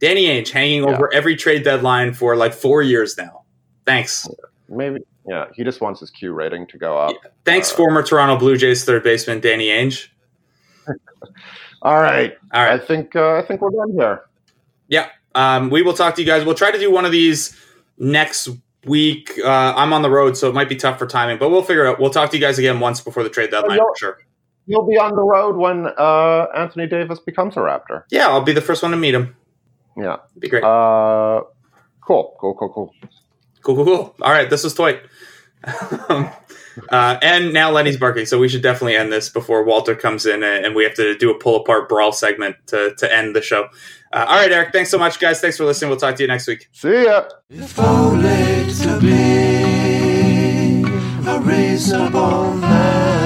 Danny 0.00 0.26
Ainge 0.26 0.50
hanging 0.50 0.84
yeah. 0.84 0.90
over 0.90 1.12
every 1.12 1.36
trade 1.36 1.64
deadline 1.64 2.14
for 2.14 2.36
like 2.36 2.54
four 2.54 2.82
years 2.82 3.16
now. 3.16 3.42
Thanks. 3.84 4.28
Maybe, 4.68 5.00
yeah, 5.26 5.46
he 5.54 5.64
just 5.64 5.80
wants 5.80 6.00
his 6.00 6.10
Q 6.10 6.32
rating 6.32 6.66
to 6.68 6.78
go 6.78 6.98
up. 6.98 7.12
Yeah. 7.12 7.30
Thanks, 7.44 7.72
uh, 7.72 7.76
former 7.76 8.02
Toronto 8.02 8.38
Blue 8.38 8.56
Jays 8.56 8.84
third 8.84 9.02
baseman 9.02 9.40
Danny 9.40 9.68
Ainge. 9.68 10.08
All 11.82 12.00
right, 12.00 12.36
all 12.52 12.64
right. 12.64 12.80
I 12.80 12.84
think 12.84 13.14
uh, 13.14 13.36
I 13.36 13.42
think 13.42 13.60
we're 13.60 13.70
done 13.70 13.92
here. 13.92 14.22
Yeah, 14.88 15.10
um, 15.34 15.70
we 15.70 15.82
will 15.82 15.94
talk 15.94 16.14
to 16.16 16.22
you 16.22 16.26
guys. 16.26 16.44
We'll 16.44 16.54
try 16.54 16.70
to 16.70 16.78
do 16.78 16.90
one 16.90 17.04
of 17.04 17.12
these 17.12 17.56
next 17.98 18.48
week. 18.84 19.38
Uh, 19.42 19.74
I'm 19.76 19.92
on 19.92 20.02
the 20.02 20.10
road, 20.10 20.36
so 20.36 20.48
it 20.48 20.54
might 20.54 20.68
be 20.68 20.76
tough 20.76 20.98
for 20.98 21.06
timing, 21.06 21.38
but 21.38 21.50
we'll 21.50 21.62
figure 21.62 21.86
it 21.86 21.90
out. 21.90 22.00
We'll 22.00 22.10
talk 22.10 22.30
to 22.30 22.36
you 22.36 22.40
guys 22.40 22.58
again 22.58 22.80
once 22.80 23.00
before 23.00 23.22
the 23.22 23.30
trade 23.30 23.50
deadline 23.50 23.78
for 23.78 23.94
sure. 23.96 24.18
You'll 24.66 24.86
be 24.86 24.98
on 24.98 25.16
the 25.16 25.22
road 25.22 25.56
when 25.56 25.86
uh, 25.86 26.46
Anthony 26.54 26.86
Davis 26.86 27.18
becomes 27.20 27.56
a 27.56 27.60
Raptor. 27.60 28.02
Yeah, 28.10 28.28
I'll 28.28 28.42
be 28.42 28.52
the 28.52 28.60
first 28.60 28.82
one 28.82 28.90
to 28.90 28.98
meet 28.98 29.14
him. 29.14 29.34
Yeah, 29.96 30.18
It'd 30.30 30.40
be 30.40 30.48
great. 30.48 30.62
Uh, 30.62 31.42
cool, 32.02 32.36
cool, 32.38 32.54
cool, 32.54 32.68
cool, 32.68 32.94
cool, 33.62 33.76
cool, 33.76 33.84
cool. 33.84 34.16
All 34.20 34.30
right, 34.30 34.48
this 34.50 34.64
was 34.64 34.74
Toit. 34.74 35.00
uh, 35.64 36.30
and 36.90 37.52
now 37.52 37.70
Lenny's 37.70 37.96
barking, 37.96 38.26
so 38.26 38.38
we 38.38 38.48
should 38.48 38.62
definitely 38.62 38.94
end 38.94 39.10
this 39.10 39.28
before 39.28 39.64
Walter 39.64 39.94
comes 39.96 40.26
in 40.26 40.42
and 40.42 40.74
we 40.74 40.84
have 40.84 40.94
to 40.94 41.16
do 41.16 41.30
a 41.30 41.38
pull 41.38 41.56
apart 41.56 41.88
brawl 41.88 42.12
segment 42.12 42.56
to, 42.66 42.94
to 42.98 43.12
end 43.12 43.34
the 43.34 43.42
show. 43.42 43.68
Uh, 44.12 44.24
all 44.28 44.36
right, 44.36 44.50
Eric. 44.50 44.72
Thanks 44.72 44.90
so 44.90 44.98
much, 44.98 45.18
guys. 45.20 45.40
Thanks 45.40 45.56
for 45.56 45.64
listening. 45.64 45.90
We'll 45.90 45.98
talk 46.00 46.16
to 46.16 46.22
you 46.22 46.28
next 46.28 46.46
week. 46.46 46.68
See 46.72 47.04
ya. 47.04 47.24
If 47.50 47.78
only 47.78 48.72
to 48.82 49.00
be 49.00 50.82
a 51.28 51.38
reasonable 51.40 52.54
man. 52.54 53.17